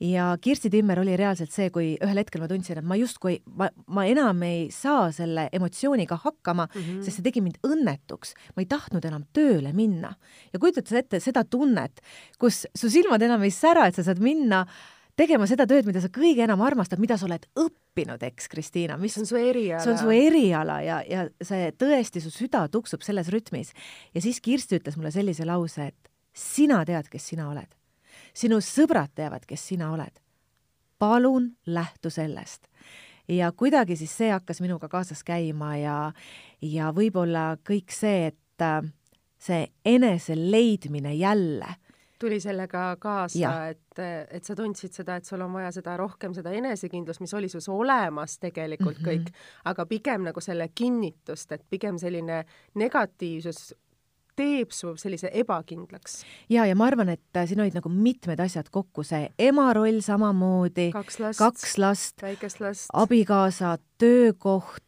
ja 0.01 0.36
Kirsti 0.40 0.70
Timmer 0.70 1.01
oli 1.01 1.16
reaalselt 1.16 1.53
see, 1.53 1.70
kui 1.72 1.94
ühel 2.03 2.20
hetkel 2.20 2.42
ma 2.42 2.49
tundsin, 2.51 2.80
et 2.80 2.86
ma 2.86 2.99
justkui, 2.99 3.38
ma, 3.57 3.68
ma 3.92 4.05
enam 4.09 4.42
ei 4.47 4.66
saa 4.74 5.09
selle 5.14 5.49
emotsiooniga 5.57 6.18
hakkama 6.24 6.66
mm, 6.66 6.80
-hmm. 6.80 7.05
sest 7.05 7.20
see 7.20 7.26
tegi 7.26 7.40
mind 7.40 7.57
õnnetuks. 7.66 8.34
ma 8.57 8.64
ei 8.64 8.66
tahtnud 8.66 9.05
enam 9.05 9.24
tööle 9.32 9.72
minna. 9.72 10.14
ja 10.53 10.59
kujutad 10.59 10.86
sa 10.86 10.99
ette 10.99 11.20
seda 11.20 11.44
tunnet, 11.44 12.01
kus 12.38 12.66
su 12.74 12.90
silmad 12.90 13.22
enam 13.22 13.42
ei 13.42 13.51
sära, 13.51 13.86
et 13.86 13.94
sa 13.94 14.03
saad 14.03 14.20
minna 14.20 14.66
tegema 15.16 15.47
seda 15.47 15.66
tööd, 15.66 15.86
mida 15.86 16.01
sa 16.01 16.09
kõige 16.12 16.44
enam 16.44 16.61
armastad, 16.61 17.01
mida 17.01 17.16
sa 17.16 17.24
oled 17.26 17.47
õppinud, 17.57 18.22
eks, 18.22 18.49
Kristiina, 18.49 18.99
mis 19.01 19.14
see 19.14 19.22
on 19.22 19.26
su 19.26 19.36
eriala. 19.36 19.80
see 19.80 19.92
on 19.92 19.99
su 19.99 20.11
eriala 20.11 20.80
ja, 20.84 21.01
ja 21.09 21.28
see 21.40 21.72
tõesti, 21.72 22.20
su 22.20 22.30
süda 22.30 22.68
tuksub 22.68 23.03
selles 23.03 23.28
rütmis. 23.32 23.72
ja 24.14 24.20
siis 24.20 24.40
Kirsti 24.40 24.76
ütles 24.76 24.97
mulle 24.97 25.11
sellise 25.11 25.44
lause, 25.49 25.86
et 25.86 26.12
sina 26.36 26.84
tead, 26.84 27.09
kes 27.09 27.32
sina 27.32 27.49
oled 27.49 27.72
sinu 28.37 28.61
sõbrad 28.61 29.14
teavad, 29.16 29.47
kes 29.49 29.68
sina 29.72 29.91
oled. 29.93 30.22
palun 30.99 31.51
lähtu 31.66 32.11
sellest. 32.11 32.68
ja 33.28 33.53
kuidagi 33.53 33.97
siis 33.97 34.16
see 34.16 34.30
hakkas 34.30 34.61
minuga 34.61 34.89
kaasas 34.89 35.24
käima 35.24 35.76
ja, 35.76 36.12
ja 36.62 36.93
võib-olla 36.93 37.57
kõik 37.68 37.93
see, 37.93 38.26
et 38.26 38.62
äh, 38.62 38.82
see 39.39 39.66
eneseleidmine 39.84 41.14
jälle 41.14 41.74
tuli 42.18 42.41
sellega 42.41 42.97
kaasa, 43.01 43.68
et, 43.68 43.99
et 44.30 44.45
sa 44.45 44.55
tundsid 44.57 44.95
seda, 44.97 45.18
et 45.18 45.28
sul 45.28 45.43
on 45.45 45.53
vaja 45.53 45.72
seda 45.76 45.97
rohkem, 46.01 46.32
seda 46.37 46.53
enesekindlust, 46.57 47.20
mis 47.20 47.34
oli 47.37 47.49
sus 47.53 47.68
olemas 47.68 48.39
tegelikult 48.41 48.99
mm 48.99 49.05
-hmm. 49.05 49.26
kõik, 49.26 49.49
aga 49.64 49.87
pigem 49.87 50.24
nagu 50.24 50.41
selle 50.41 50.68
kinnitust, 50.74 51.53
et 51.53 51.64
pigem 51.70 51.99
selline 51.99 52.45
negatiivsus 52.74 53.74
teeb 54.37 54.72
su 54.74 54.95
sellise 55.01 55.30
ebakindlaks. 55.32 56.20
ja, 56.53 56.66
ja 56.66 56.76
ma 56.78 56.87
arvan, 56.91 57.11
et 57.14 57.39
äh, 57.39 57.47
siin 57.49 57.61
olid 57.64 57.76
nagu 57.76 57.91
mitmed 57.93 58.41
asjad 58.43 58.70
kokku, 58.72 59.05
see 59.07 59.30
ema 59.49 59.70
roll 59.76 60.01
samamoodi, 60.05 60.91
kaks 60.95 61.20
last, 61.22 61.43
kaks 61.43 61.76
last, 61.82 62.22
väikest 62.22 62.62
last, 62.64 62.91
abikaasa, 62.95 63.76
töökoht, 63.99 64.82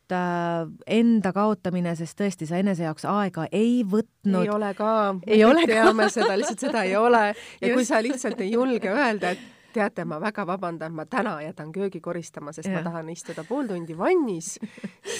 enda 0.89 1.33
kaotamine, 1.37 1.95
sest 1.97 2.17
tõesti 2.21 2.49
sa 2.49 2.61
enese 2.61 2.87
jaoks 2.87 3.05
aega 3.09 3.47
ei 3.53 3.83
võtnud. 3.85 4.43
ei 4.43 4.53
ole 4.53 4.73
ka, 4.77 4.95
ka. 5.21 5.69
teame 5.69 6.09
seda, 6.13 6.33
lihtsalt 6.41 6.67
seda 6.69 6.85
ei 6.89 6.97
ole 6.97 7.23
ja 7.29 7.69
Just. 7.69 7.75
kui 7.75 7.89
sa 7.89 8.03
lihtsalt 8.05 8.41
ei 8.45 8.53
julge 8.53 8.93
öelda, 8.93 9.33
et 9.37 9.58
teate, 9.75 10.05
ma 10.09 10.19
väga 10.23 10.45
vabandan, 10.49 10.95
ma 10.97 11.05
täna 11.11 11.37
jätan 11.43 11.71
köögi 11.75 12.01
koristama, 12.05 12.53
sest 12.57 12.71
ja. 12.71 12.79
ma 12.79 12.83
tahan 12.87 13.11
istuda 13.13 13.45
pool 13.49 13.69
tundi 13.69 13.97
vannis, 13.99 14.55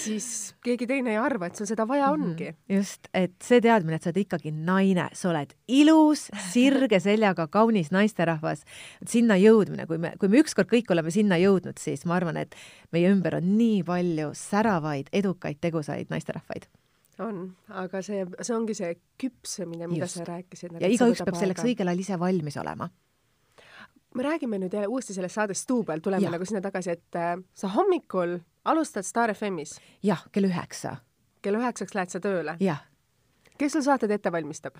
siis 0.03 0.29
keegi 0.65 0.87
teine 0.89 1.13
ei 1.13 1.19
arva, 1.21 1.49
et 1.49 1.59
sul 1.59 1.69
seda 1.69 1.85
vaja 1.89 2.09
mhm. 2.11 2.25
ongi. 2.29 2.51
just, 2.69 3.09
et 3.13 3.35
see 3.45 3.61
teadmine, 3.63 3.99
et 3.99 4.05
sa 4.05 4.11
oled 4.11 4.21
ikkagi 4.23 4.53
naine, 4.55 5.09
sa 5.17 5.31
oled 5.31 5.53
ilus, 5.79 6.27
sirge 6.49 7.01
seljaga, 7.03 7.47
kaunis 7.51 7.93
naisterahvas, 7.95 8.65
sinna 9.07 9.37
jõudmine, 9.39 9.87
kui 9.89 10.01
me, 10.01 10.15
kui 10.19 10.31
me 10.31 10.43
ükskord 10.43 10.71
kõik 10.71 10.91
oleme 10.93 11.13
sinna 11.13 11.39
jõudnud, 11.41 11.79
siis 11.81 12.05
ma 12.09 12.19
arvan, 12.19 12.41
et 12.41 12.57
meie 12.95 13.11
ümber 13.13 13.39
on 13.39 13.53
nii 13.57 13.83
palju 13.87 14.33
säravaid, 14.37 15.13
edukaid, 15.15 15.61
tegusaid 15.61 16.13
naisterahvaid 16.13 16.69
on, 17.19 17.39
aga 17.75 17.99
see, 18.05 18.23
see 18.39 18.55
ongi 18.55 18.75
see 18.77 18.93
küpsemine, 19.19 19.89
mida 19.91 20.07
Just. 20.07 20.21
sa 20.21 20.25
rääkisid. 20.29 20.77
ja 20.79 20.87
igaüks 20.87 21.19
peab 21.27 21.35
selleks 21.35 21.65
õigel 21.67 21.91
ajal 21.91 22.03
ise 22.05 22.19
valmis 22.21 22.55
olema 22.61 22.87
me 24.15 24.23
räägime 24.23 24.59
nüüd 24.59 24.73
jälle 24.73 24.87
uuesti 24.87 25.13
sellest 25.13 25.35
saadest 25.35 25.69
Duubel, 25.69 25.99
tuleme 25.99 26.23
ja. 26.23 26.31
nagu 26.31 26.45
sinna 26.45 26.61
tagasi, 26.61 26.91
et 26.97 27.15
äh, 27.15 27.35
sa 27.53 27.67
hommikul 27.67 28.39
alustad 28.65 29.05
Star 29.05 29.33
FM-is. 29.33 29.79
jah, 30.03 30.25
kell 30.31 30.49
üheksa. 30.49 30.97
kell 31.41 31.55
üheksaks 31.55 31.95
lähed 31.95 32.09
sa 32.09 32.19
tööle? 32.19 32.57
jah 32.59 32.88
kes 33.59 33.75
sul 33.75 33.83
saated 33.83 34.11
ette 34.13 34.31
valmistab 34.31 34.77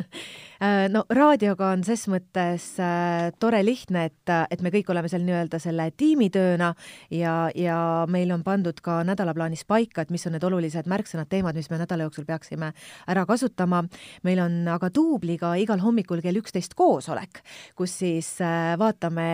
äh, 0.64 0.86
no 0.92 1.04
raadioga 1.08 1.70
on 1.74 1.84
ses 1.86 2.04
mõttes 2.12 2.66
äh, 2.82 3.30
tore 3.40 3.62
lihtne, 3.64 4.06
et, 4.10 4.32
et 4.52 4.64
me 4.64 4.72
kõik 4.74 4.90
oleme 4.92 5.08
seal 5.08 5.24
nii-öelda 5.24 5.60
selle 5.62 5.88
tiimitööna 5.96 6.72
ja, 7.16 7.34
ja 7.56 7.78
meil 8.10 8.32
on 8.34 8.44
pandud 8.44 8.80
ka 8.84 9.00
nädalaplaanis 9.08 9.64
paika, 9.68 10.04
et 10.04 10.12
mis 10.12 10.26
on 10.28 10.36
need 10.36 10.44
olulised 10.46 10.90
märksõnad, 10.90 11.30
teemad, 11.32 11.56
mis 11.56 11.70
me 11.72 11.80
nädala 11.80 12.06
jooksul 12.08 12.26
peaksime 12.28 12.72
ära 13.10 13.24
kasutama. 13.28 13.82
meil 14.26 14.42
on 14.44 14.58
aga 14.68 14.90
duubliga 14.94 15.54
igal 15.60 15.80
hommikul 15.80 16.20
kell 16.24 16.40
üksteist 16.42 16.76
koosolek, 16.76 17.42
kus 17.78 17.96
siis 18.02 18.34
äh, 18.44 18.74
vaatame 18.80 19.30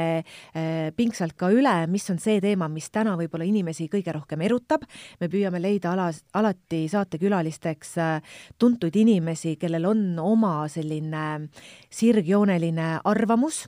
pingsalt 0.96 1.34
ka 1.38 1.50
üle, 1.52 1.74
mis 1.90 2.06
on 2.12 2.18
see 2.22 2.38
teema, 2.40 2.68
mis 2.72 2.88
täna 2.94 3.16
võib-olla 3.18 3.46
inimesi 3.48 3.88
kõige 3.92 4.14
rohkem 4.14 4.40
erutab. 4.46 4.86
me 5.20 5.28
püüame 5.32 5.60
leida 5.60 5.92
ala, 5.92 6.10
alati 6.38 6.86
saatekülalisteks 6.92 7.96
tuntud 8.58 8.75
tuntud 8.76 8.96
inimesi, 9.00 9.54
kellel 9.56 9.86
on 9.88 10.00
oma 10.20 10.66
selline 10.68 11.48
sirgjooneline 11.88 12.98
arvamus 13.08 13.62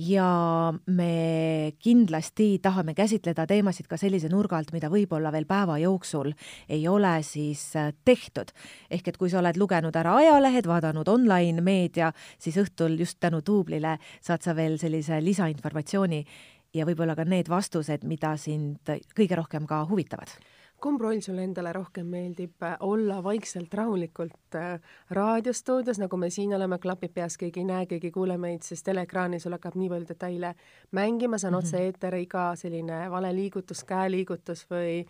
ja 0.00 0.72
me 0.86 1.72
kindlasti 1.82 2.58
tahame 2.62 2.94
käsitleda 2.96 3.44
teemasid 3.50 3.84
ka 3.90 3.98
sellise 4.00 4.30
nurga 4.32 4.56
alt, 4.56 4.70
mida 4.72 4.88
võib-olla 4.88 5.32
veel 5.34 5.44
päeva 5.44 5.76
jooksul 5.82 6.32
ei 6.72 6.86
ole 6.88 7.18
siis 7.26 7.66
äh, 7.76 7.90
tehtud. 8.04 8.54
ehk 8.90 9.08
et 9.08 9.18
kui 9.20 9.28
sa 9.28 9.42
oled 9.42 9.60
lugenud 9.60 9.96
ära 9.96 10.14
ajalehed, 10.22 10.68
vaadanud 10.70 11.08
online 11.08 11.60
meedia, 11.60 12.12
siis 12.38 12.56
õhtul 12.56 12.96
just 12.98 13.20
tänu 13.20 13.42
duublile 13.46 13.98
saad 14.20 14.40
sa 14.40 14.56
veel 14.56 14.78
sellise 14.80 15.20
lisainformatsiooni 15.20 16.24
ja 16.72 16.86
võib-olla 16.88 17.18
ka 17.18 17.28
need 17.28 17.52
vastused, 17.52 18.08
mida 18.08 18.36
sind 18.40 18.88
kõige 19.12 19.36
rohkem 19.36 19.68
ka 19.68 19.84
huvitavad 19.90 20.32
kumb 20.80 21.00
roll 21.00 21.20
sulle 21.24 21.44
endale 21.44 21.72
rohkem 21.72 22.06
meeldib, 22.10 22.56
äh, 22.62 22.76
olla 22.80 23.20
vaikselt 23.24 23.74
rahulikult 23.74 24.56
äh, 24.58 24.80
raadiostuudios, 25.10 26.00
nagu 26.02 26.16
me 26.16 26.30
siin 26.30 26.54
oleme, 26.56 26.78
klapid 26.78 27.12
peas, 27.14 27.36
keegi 27.40 27.60
ei 27.60 27.68
näe, 27.68 27.86
keegi 27.86 28.10
ei 28.10 28.14
kuule 28.14 28.36
meid, 28.40 28.64
sest 28.66 28.86
teleekraanil 28.88 29.42
sul 29.42 29.56
hakkab 29.56 29.76
nii 29.80 29.90
palju 29.92 30.08
detaile 30.08 30.54
mängima, 30.96 31.38
see 31.38 31.48
on 31.48 31.54
mm 31.54 31.58
-hmm. 31.58 31.68
otse-eeter, 31.68 32.16
iga 32.20 32.46
selline 32.56 33.00
vale 33.10 33.34
liigutus, 33.34 33.84
käeliigutus 33.84 34.66
või 34.70 35.04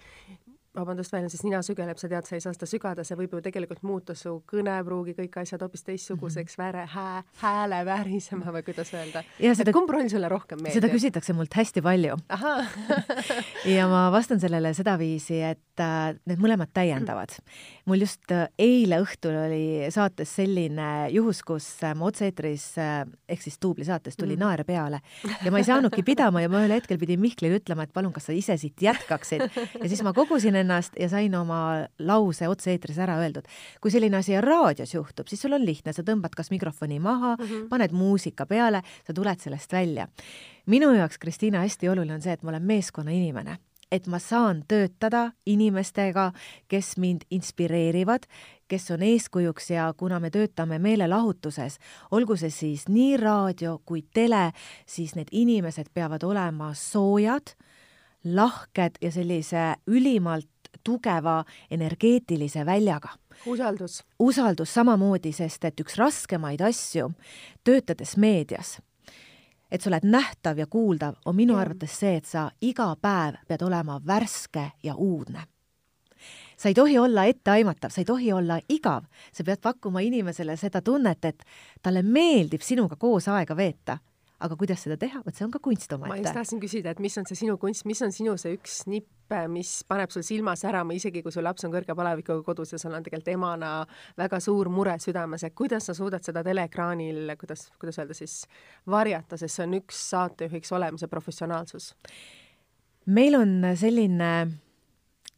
vabandust 0.76 1.12
välja, 1.12 1.28
sest 1.32 1.42
nina 1.42 1.60
sügeleb, 1.66 1.98
sa 1.98 2.08
tead, 2.10 2.26
sa 2.28 2.36
ei 2.36 2.42
saa 2.44 2.54
seda 2.54 2.66
sügada, 2.70 3.04
see 3.06 3.16
võib 3.18 3.32
ju 3.34 3.40
tegelikult 3.42 3.82
muuta 3.86 4.14
su 4.18 4.36
kõnepruugi, 4.50 5.16
kõik 5.18 5.40
asjad 5.42 5.64
hoopis 5.64 5.82
teistsuguseks 5.86 6.54
-hmm. 6.54 6.62
vääre, 6.62 6.84
hää, 6.92 7.22
hääle 7.42 7.80
väärisema 7.84 8.52
või 8.54 8.62
kuidas 8.66 8.92
öelda. 8.94 9.24
et 9.40 9.72
kumb 9.74 9.90
roll 9.90 10.08
sulle 10.08 10.28
rohkem 10.28 10.62
meeldib? 10.62 10.78
seda 10.78 10.92
küsitakse 10.92 11.34
mult 11.34 11.54
hästi 11.54 11.82
palju. 11.82 12.16
ja 13.76 13.88
ma 13.88 14.10
vastan 14.12 14.40
sellele 14.40 14.74
sedaviisi, 14.74 15.40
et 15.42 15.82
äh, 15.82 16.14
need 16.26 16.38
mõlemad 16.38 16.70
täiendavad. 16.72 17.34
mul 17.84 18.06
just 18.06 18.30
äh, 18.30 18.46
eile 18.58 19.00
õhtul 19.02 19.34
oli 19.46 19.90
saates 19.90 20.36
selline 20.36 21.10
juhus, 21.10 21.42
kus 21.42 21.66
äh, 21.82 21.94
ma 21.94 22.06
otse-eetris 22.06 22.78
äh, 22.78 23.02
ehk 23.28 23.42
siis 23.42 23.58
duubli 23.62 23.84
saates 23.84 24.16
tuli 24.16 24.36
mm 24.36 24.40
naer 24.40 24.64
peale 24.64 25.00
ja 25.44 25.50
ma 25.52 25.58
ei 25.58 25.66
saanudki 25.66 26.02
pidama 26.06 26.40
ja 26.40 26.48
ma 26.48 26.62
ühel 26.62 26.72
hetkel 26.72 26.98
pidin 26.98 27.20
Mihklile 27.20 27.58
ütlema, 27.60 27.84
et 27.84 27.92
palun, 27.92 28.12
kas 28.12 28.30
sa 28.30 28.32
ise 28.32 28.56
siit 28.56 28.80
jätkaksid 28.80 29.42
ja 29.82 29.88
siis 29.88 30.00
ma 30.06 30.14
kogusin 30.16 30.56
ennast 30.60 30.98
ja 31.00 31.08
sain 31.08 31.34
oma 31.34 31.86
lause 31.98 32.48
otse-eetris 32.48 32.98
ära 32.98 33.18
öeldud. 33.22 33.48
kui 33.80 33.90
selline 33.90 34.16
asi 34.16 34.40
raadios 34.40 34.94
juhtub, 34.94 35.28
siis 35.28 35.42
sul 35.42 35.56
on 35.56 35.64
lihtne, 35.64 35.92
sa 35.92 36.02
tõmbad 36.06 36.36
kas 36.36 36.50
mikrofoni 36.50 37.00
maha 37.00 37.36
mm, 37.36 37.44
-hmm. 37.44 37.68
paned 37.68 37.92
muusika 37.92 38.46
peale, 38.46 38.82
sa 39.06 39.12
tuled 39.12 39.40
sellest 39.40 39.72
välja. 39.72 40.08
minu 40.66 40.92
jaoks, 40.92 41.18
Kristiina, 41.18 41.60
hästi 41.60 41.88
oluline 41.88 42.14
on 42.14 42.22
see, 42.22 42.32
et 42.32 42.42
ma 42.42 42.50
olen 42.50 42.62
meeskonnainimene 42.62 43.58
et 43.92 44.06
ma 44.06 44.18
saan 44.18 44.62
töötada 44.68 45.32
inimestega, 45.46 46.30
kes 46.68 46.96
mind 46.96 47.26
inspireerivad, 47.30 48.26
kes 48.68 48.90
on 48.94 49.02
eeskujuks 49.02 49.70
ja 49.70 49.88
kuna 49.96 50.20
me 50.20 50.30
töötame 50.30 50.78
meelelahutuses, 50.78 51.78
olgu 52.10 52.36
see 52.38 52.50
siis 52.54 52.86
nii 52.88 53.16
raadio 53.16 53.80
kui 53.84 54.04
tele, 54.14 54.50
siis 54.86 55.16
need 55.18 55.32
inimesed 55.32 55.90
peavad 55.94 56.22
olema 56.22 56.70
soojad 56.74 57.56
lahked 58.24 59.00
ja 59.00 59.12
sellise 59.12 59.74
ülimalt 59.86 60.48
tugeva 60.84 61.44
energeetilise 61.70 62.66
väljaga. 62.66 63.08
usaldus. 63.46 64.04
usaldus 64.18 64.74
samamoodi, 64.74 65.32
sest 65.32 65.64
et 65.64 65.80
üks 65.80 65.96
raskemaid 65.96 66.60
asju 66.60 67.12
töötades 67.64 68.16
meedias, 68.16 68.78
et 69.70 69.80
sa 69.80 69.90
oled 69.90 70.04
nähtav 70.04 70.58
ja 70.58 70.66
kuuldav, 70.66 71.14
on 71.24 71.36
minu 71.36 71.54
ja. 71.54 71.60
arvates 71.60 71.98
see, 72.00 72.16
et 72.16 72.26
sa 72.26 72.50
iga 72.60 72.94
päev 73.00 73.40
pead 73.48 73.62
olema 73.62 74.00
värske 74.06 74.70
ja 74.82 74.94
uudne 74.94 75.46
sa 76.60 76.68
ei 76.68 76.74
tohi 76.74 76.98
olla 76.98 77.24
etteaimatav, 77.24 77.90
sa 77.90 78.00
ei 78.00 78.04
tohi 78.04 78.32
olla 78.32 78.58
igav, 78.68 79.04
sa 79.32 79.44
pead 79.44 79.62
pakkuma 79.62 80.00
inimesele 80.04 80.56
seda 80.60 80.82
tunnet, 80.84 81.24
et 81.24 81.44
talle 81.82 82.02
meeldib 82.02 82.60
sinuga 82.60 82.96
koos 83.00 83.28
aega 83.28 83.56
veeta 83.56 83.96
aga 84.40 84.56
kuidas 84.56 84.84
seda 84.86 84.96
teha, 85.00 85.20
vot 85.24 85.36
see 85.36 85.44
on 85.44 85.52
ka 85.52 85.60
kunst 85.62 85.92
omaette. 85.92 86.12
ma 86.12 86.18
just 86.20 86.36
tahtsin 86.36 86.60
küsida, 86.62 86.94
et 86.94 87.00
mis 87.02 87.16
on 87.20 87.26
see 87.28 87.38
sinu 87.42 87.56
kunst, 87.60 87.84
mis 87.88 88.00
on 88.04 88.12
sinu 88.14 88.36
see 88.40 88.54
üks 88.56 88.82
nipp, 88.88 89.34
mis 89.52 89.72
paneb 89.88 90.10
sul 90.10 90.24
silma 90.26 90.56
särama, 90.58 90.94
isegi 90.96 91.22
kui 91.22 91.34
su 91.34 91.42
laps 91.44 91.66
on 91.66 91.74
kõrge 91.74 91.94
palavikuga 91.96 92.40
kodus 92.46 92.72
ja 92.74 92.80
sul 92.80 92.96
on 92.96 93.04
tegelikult 93.04 93.34
emana 93.34 93.72
väga 94.18 94.40
suur 94.42 94.70
mure 94.72 94.96
südames, 95.02 95.44
et 95.46 95.54
kuidas 95.56 95.90
sa 95.90 95.94
suudad 95.96 96.24
seda 96.26 96.42
teleekraanil, 96.46 97.34
kuidas, 97.40 97.68
kuidas 97.80 98.00
öelda 98.00 98.16
siis, 98.16 98.40
varjata, 98.90 99.38
sest 99.40 99.58
see 99.58 99.68
on 99.68 99.76
üks 99.82 100.00
saatejuhiks 100.14 100.72
olemise 100.78 101.10
professionaalsus? 101.12 101.92
meil 103.10 103.34
on 103.34 103.54
selline 103.76 104.32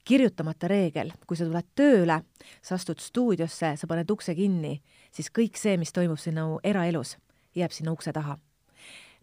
kirjutamata 0.07 0.69
reegel, 0.71 1.13
kui 1.27 1.39
sa 1.39 1.47
tuled 1.47 1.69
tööle, 1.79 2.21
sa 2.63 2.75
astud 2.79 3.03
stuudiosse, 3.03 3.75
sa 3.79 3.91
paned 3.91 4.11
ukse 4.11 4.35
kinni, 4.39 4.77
siis 5.15 5.31
kõik 5.31 5.59
see, 5.59 5.77
mis 5.79 5.95
toimub 5.95 6.19
sinu 6.21 6.59
eraelus, 6.67 7.17
jääb 7.59 7.75
sinna 7.75 7.95
ukse 7.95 8.15
taha 8.15 8.39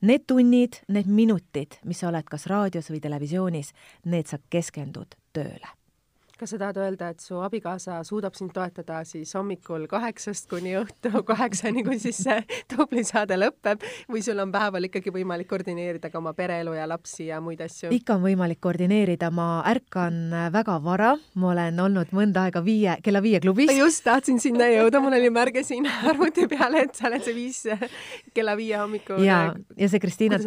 Need 0.02 0.28
tunnid, 0.28 0.80
need 0.88 1.10
minutid, 1.12 1.80
mis 1.84 2.00
sa 2.00 2.08
oled 2.12 2.30
kas 2.30 2.48
raadios 2.48 2.88
või 2.92 3.02
televisioonis, 3.04 3.74
need 4.06 4.32
sa 4.32 4.40
keskendud 4.50 5.18
tööle 5.36 5.79
kas 6.40 6.54
sa 6.54 6.58
tahad 6.62 6.78
öelda, 6.80 7.10
et 7.12 7.20
su 7.20 7.36
abikaasa 7.44 7.98
suudab 8.08 8.38
sind 8.38 8.54
toetada 8.56 9.02
siis 9.08 9.34
hommikul 9.36 9.86
kaheksast 9.92 10.48
kuni 10.52 10.78
õhtu 10.80 11.12
kaheksani, 11.32 11.84
kui 11.84 12.00
siis 12.00 12.22
see 12.24 12.38
tubli 12.72 13.04
saade 13.08 13.36
lõpeb 13.36 13.84
või 14.12 14.24
sul 14.24 14.40
on 14.40 14.54
päeval 14.54 14.88
ikkagi 14.88 15.12
võimalik 15.12 15.50
koordineerida 15.50 16.12
ka 16.14 16.22
oma 16.22 16.32
pereelu 16.38 16.76
ja 16.78 16.88
lapsi 16.88 17.28
ja 17.28 17.42
muid 17.44 17.60
asju? 17.66 17.92
ikka 17.96 18.16
on 18.16 18.24
võimalik 18.24 18.62
koordineerida, 18.64 19.32
ma 19.36 19.50
ärkan 19.68 20.32
väga 20.54 20.78
vara, 20.86 21.12
ma 21.36 21.52
olen 21.52 21.82
olnud 21.84 22.14
mõnda 22.16 22.46
aega 22.48 22.64
viie, 22.64 22.96
kella 23.04 23.24
viie 23.26 23.44
klubis. 23.44 23.74
just, 23.76 24.06
tahtsin 24.08 24.40
sinna 24.40 24.70
jõuda, 24.72 25.04
mul 25.04 25.18
oli 25.20 25.34
märge 25.34 25.66
siin 25.68 25.90
arvuti 26.12 26.48
peal, 26.52 26.80
et 26.86 26.96
sa 26.96 27.10
oled 27.12 27.28
see 27.28 27.36
viis 27.36 27.62
kella 28.34 28.56
viie 28.60 28.80
hommikul. 28.80 29.20
ja, 29.26 29.42
ja 29.76 29.92
see 29.92 30.00
Kristiina, 30.00 30.40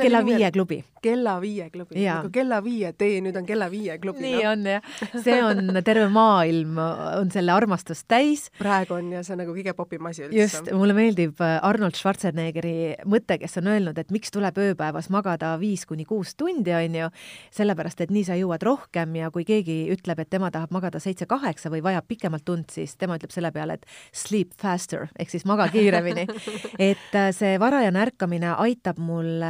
kella 0.00 0.24
viie 0.24 0.50
klubi. 0.56 0.80
kella 1.04 1.36
viie 1.44 1.68
klubi, 1.74 2.00
nagu 2.08 2.32
kella 2.32 2.64
viie 2.64 2.96
tee, 2.96 3.20
nüüd 3.24 3.36
on 3.36 3.46
kella 3.48 3.68
viie 3.72 4.00
klubi. 4.00 4.24
nii 4.24 4.40
no. 4.40 4.50
on 4.54 4.68
jah, 4.72 4.92
see 5.24 5.33
see 5.34 5.44
on 5.44 5.82
terve 5.84 6.06
maailm 6.12 6.78
on 6.78 7.30
selle 7.34 7.52
armastust 7.54 8.06
täis. 8.10 8.46
praegu 8.58 8.96
on 8.98 9.12
ja 9.16 9.22
see 9.26 9.34
on 9.34 9.42
nagu 9.42 9.54
kõige 9.56 9.74
popim 9.76 10.06
asi 10.10 10.24
üldse. 10.26 10.38
just, 10.38 10.70
mulle 10.76 10.96
meeldib 10.96 11.40
äh, 11.44 11.56
Arnold 11.66 11.98
Schwarzeneggeri 11.98 12.74
mõte, 13.10 13.38
kes 13.42 13.58
on 13.60 13.70
öelnud, 13.72 13.98
et 13.98 14.12
miks 14.14 14.32
tuleb 14.34 14.58
ööpäevas 14.60 15.10
magada 15.14 15.54
viis 15.60 15.84
kuni 15.88 16.06
kuus 16.08 16.34
tundi, 16.38 16.74
on 16.76 16.98
ju, 17.00 17.10
sellepärast 17.54 18.04
et 18.04 18.14
nii 18.14 18.24
sa 18.28 18.38
jõuad 18.38 18.64
rohkem 18.66 19.18
ja 19.20 19.30
kui 19.34 19.46
keegi 19.48 19.78
ütleb, 19.94 20.22
et 20.22 20.30
tema 20.32 20.50
tahab 20.54 20.74
magada 20.74 21.02
seitse-kaheksa 21.02 21.72
või 21.72 21.82
vajab 21.84 22.08
pikemalt 22.10 22.54
und, 22.54 22.70
siis 22.74 22.96
tema 23.00 23.18
ütleb 23.18 23.34
selle 23.34 23.52
peale, 23.54 23.78
et 23.78 23.88
sleep 24.14 24.54
faster 24.60 25.08
ehk 25.18 25.32
siis 25.32 25.46
maga 25.48 25.68
kiiremini 25.72 26.26
et 26.90 27.18
äh, 27.18 27.30
see 27.36 27.58
varajane 27.60 28.04
ärkamine 28.04 28.54
aitab 28.64 29.00
mul 29.02 29.42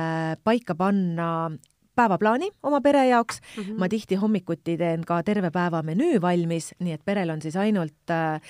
paika 0.45 0.76
panna 0.78 1.30
päevaplaani 1.97 2.51
oma 2.62 2.80
pere 2.80 3.07
jaoks 3.09 3.40
mm. 3.40 3.62
-hmm. 3.62 3.78
ma 3.78 3.88
tihti 3.88 4.14
hommikuti 4.14 4.76
teen 4.78 5.05
ka 5.05 5.22
terve 5.22 5.51
päeva 5.51 5.82
menüü 5.82 6.20
valmis, 6.20 6.74
nii 6.78 6.92
et 6.92 7.05
perel 7.05 7.30
on 7.30 7.42
siis 7.42 7.57
ainult 7.57 8.11
äh, 8.11 8.40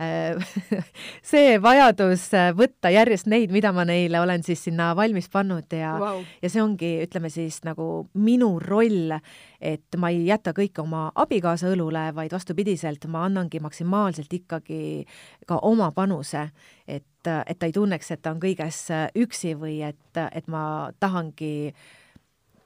see 1.32 1.62
vajadus 1.62 2.34
äh, 2.34 2.50
võtta 2.56 2.90
järjest 2.90 3.26
neid, 3.26 3.52
mida 3.52 3.72
ma 3.72 3.84
neile 3.84 4.20
olen 4.20 4.42
siis 4.42 4.64
sinna 4.64 4.96
valmis 4.96 5.28
pannud 5.28 5.72
ja 5.72 5.96
wow., 6.00 6.22
ja 6.42 6.50
see 6.50 6.62
ongi, 6.62 6.92
ütleme 7.04 7.30
siis 7.30 7.60
nagu 7.64 8.08
minu 8.14 8.58
roll, 8.58 9.18
et 9.60 9.96
ma 9.96 10.10
ei 10.10 10.26
jäta 10.26 10.52
kõike 10.56 10.82
oma 10.82 11.10
abikaasa 11.14 11.68
õlule, 11.72 12.06
vaid 12.14 12.32
vastupidiselt, 12.32 13.06
ma 13.06 13.24
annangi 13.24 13.60
maksimaalselt 13.60 14.32
ikkagi 14.32 15.04
ka 15.46 15.58
oma 15.62 15.90
panuse, 15.92 16.48
et, 16.88 17.04
et 17.46 17.58
ta 17.58 17.66
ei 17.66 17.72
tunneks, 17.72 18.10
et 18.10 18.22
ta 18.22 18.32
on 18.32 18.40
kõiges 18.40 18.86
üksi 19.14 19.54
või 19.58 19.82
et, 19.82 20.22
et 20.32 20.48
ma 20.48 20.90
tahangi 21.00 21.54
äh, 21.68 21.84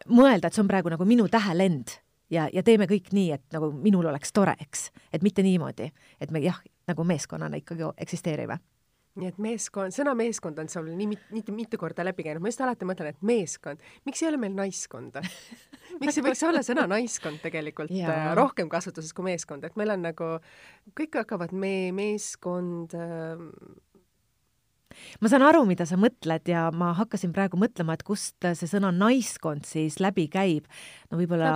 mõelda, 0.08 0.48
et 0.48 0.56
see 0.56 0.64
on 0.64 0.70
praegu 0.70 0.92
nagu 0.92 1.06
minu 1.08 1.28
tähelend 1.32 1.98
ja, 2.30 2.48
ja 2.52 2.64
teeme 2.64 2.88
kõik 2.90 3.12
nii, 3.12 3.30
et 3.36 3.44
nagu 3.54 3.70
minul 3.72 4.08
oleks 4.10 4.32
tore, 4.32 4.56
eks. 4.60 4.88
et 5.12 5.24
mitte 5.24 5.44
niimoodi, 5.44 5.90
et 6.20 6.34
me 6.34 6.42
jah, 6.44 6.58
nagu 6.88 7.04
meeskonnana 7.04 7.60
ikkagi 7.60 7.92
eksisteerime 7.96 8.58
nii 9.18 9.32
et 9.32 9.38
meeskond, 9.42 9.94
sõna 9.94 10.14
meeskond 10.18 10.58
on 10.62 10.68
sul 10.70 10.88
nii 10.94 11.08
mit, 11.10 11.22
mitu, 11.34 11.54
mitu 11.54 11.78
korda 11.80 12.04
läbi 12.06 12.22
käinud, 12.26 12.42
ma 12.42 12.52
just 12.52 12.62
alati 12.62 12.86
mõtlen, 12.88 13.10
et 13.14 13.24
meeskond, 13.26 13.82
miks 14.06 14.22
ei 14.22 14.28
ole 14.30 14.40
meil 14.40 14.54
naiskonda? 14.56 15.24
Miks 15.98 16.18
ei 16.20 16.22
võiks 16.22 16.42
olla 16.44 16.60
sõna 16.62 16.84
naiskond 16.86 17.40
tegelikult 17.42 17.90
ja. 17.90 18.10
Äh, 18.12 18.26
rohkem 18.36 18.68
kasutuses 18.70 19.10
kui 19.16 19.24
meeskond, 19.26 19.64
et 19.66 19.74
meil 19.80 19.90
on 19.94 20.04
nagu, 20.04 20.26
kõik 20.94 21.16
hakkavad 21.18 21.54
me, 21.56 21.88
meeskond 21.96 22.92
äh, 22.94 23.40
ma 25.20 25.30
saan 25.30 25.44
aru, 25.46 25.64
mida 25.68 25.86
sa 25.88 25.98
mõtled 26.00 26.50
ja 26.50 26.68
ma 26.74 26.92
hakkasin 26.98 27.32
praegu 27.36 27.60
mõtlema, 27.60 27.96
et 27.96 28.04
kust 28.06 28.36
see 28.42 28.70
sõna 28.70 28.92
naiskond 28.94 29.68
siis 29.68 30.00
läbi 30.02 30.28
käib. 30.32 30.68
no 31.10 31.20
võib-olla 31.20 31.54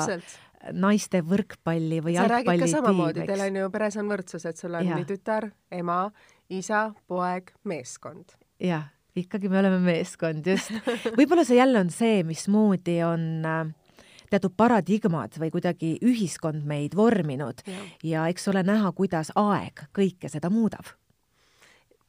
naiste 0.71 1.23
võrkpalli 1.27 2.01
või 2.05 2.15
sa 2.17 2.27
jalgpalli 2.29 2.67
tiim, 2.67 2.75
samamoodi, 2.77 3.27
teil 3.27 3.45
on 3.49 3.61
ju 3.63 3.71
peres 3.75 3.99
on 3.99 4.11
võrdsus, 4.13 4.47
et 4.47 4.61
sul 4.61 4.79
on 4.79 4.87
ja. 4.87 4.99
nii 4.99 5.09
tütar, 5.09 5.49
ema, 5.75 6.05
isa, 6.53 6.89
poeg, 7.11 7.51
meeskond. 7.69 8.37
jah, 8.63 8.87
ikkagi 9.19 9.51
me 9.51 9.61
oleme 9.63 9.81
meeskond, 9.83 10.47
just. 10.47 10.73
võib-olla 11.19 11.47
see 11.49 11.59
jälle 11.59 11.83
on 11.83 11.91
see, 11.95 12.23
mismoodi 12.29 13.01
on 13.07 13.29
äh, 13.49 13.63
teatud 14.33 14.55
paradigmad 14.57 15.37
või 15.41 15.53
kuidagi 15.55 15.97
ühiskond 16.05 16.67
meid 16.69 16.97
vorminud 16.97 17.65
ja, 17.67 17.85
ja 18.07 18.27
eks 18.33 18.49
ole 18.53 18.65
näha, 18.67 18.93
kuidas 18.97 19.35
aeg 19.39 19.89
kõike 19.97 20.31
seda 20.33 20.53
muudab 20.53 20.95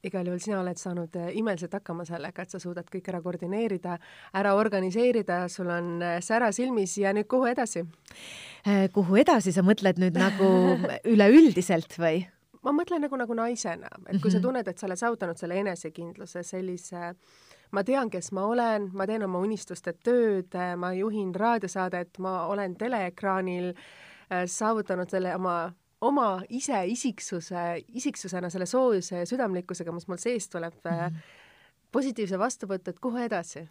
igal 0.07 0.27
juhul 0.27 0.41
sina 0.43 0.59
oled 0.59 0.79
saanud 0.79 1.15
äh, 1.19 1.31
imeliselt 1.39 1.73
hakkama 1.77 2.05
sellega, 2.07 2.43
et 2.43 2.53
sa 2.53 2.59
suudad 2.61 2.87
kõik 2.91 3.07
ära 3.11 3.21
koordineerida, 3.23 3.97
ära 4.39 4.53
organiseerida, 4.59 5.43
sul 5.51 5.71
on 5.71 5.95
äh, 6.03 6.17
sära 6.23 6.51
silmis 6.55 6.97
ja 6.99 7.13
nüüd 7.15 7.29
kuhu 7.31 7.47
edasi? 7.51 7.85
Äh, 8.67 8.87
kuhu 8.93 9.19
edasi, 9.21 9.53
sa 9.55 9.63
mõtled 9.65 10.01
nüüd 10.03 10.19
nagu 10.19 10.51
üleüldiselt 11.13 11.97
või? 11.99 12.25
ma 12.63 12.71
mõtlen 12.71 13.01
nagu, 13.03 13.17
nagu 13.19 13.35
naisena, 13.35 13.89
et 14.07 14.21
kui 14.23 14.31
sa 14.31 14.37
mhm. 14.37 14.43
tunned, 14.45 14.67
et 14.71 14.79
sa 14.79 14.87
oled 14.87 14.99
saavutanud 14.99 15.39
selle 15.39 15.57
enesekindluse, 15.59 16.45
sellise 16.47 17.09
ma 17.75 17.83
tean, 17.83 18.07
kes 18.11 18.31
ma 18.31 18.45
olen, 18.47 18.85
ma 18.95 19.07
teen 19.09 19.25
oma 19.25 19.41
unistuste 19.43 19.91
tööd, 19.99 20.55
ma 20.79 20.93
juhin 20.95 21.33
raadiosaadet, 21.35 22.21
ma 22.23 22.45
olen 22.47 22.77
teleekraanil 22.79 23.73
saavutanud 24.47 25.11
selle 25.11 25.35
oma 25.35 25.57
oma 26.03 26.27
ise 26.49 26.83
isiksuse, 26.91 27.63
isiksusena 27.95 28.51
selle 28.53 28.67
soojuse 28.69 29.23
ja 29.23 29.29
südamlikkusega, 29.29 29.95
mis 29.95 30.09
mul 30.09 30.19
seest 30.21 30.51
tuleb 30.51 30.75
mm, 30.83 30.99
-hmm. 30.99 31.39
positiivse 31.91 32.39
vastuvõtu, 32.39 32.93
et 32.93 32.99
kuhu 32.99 33.23
edasi? 33.23 33.67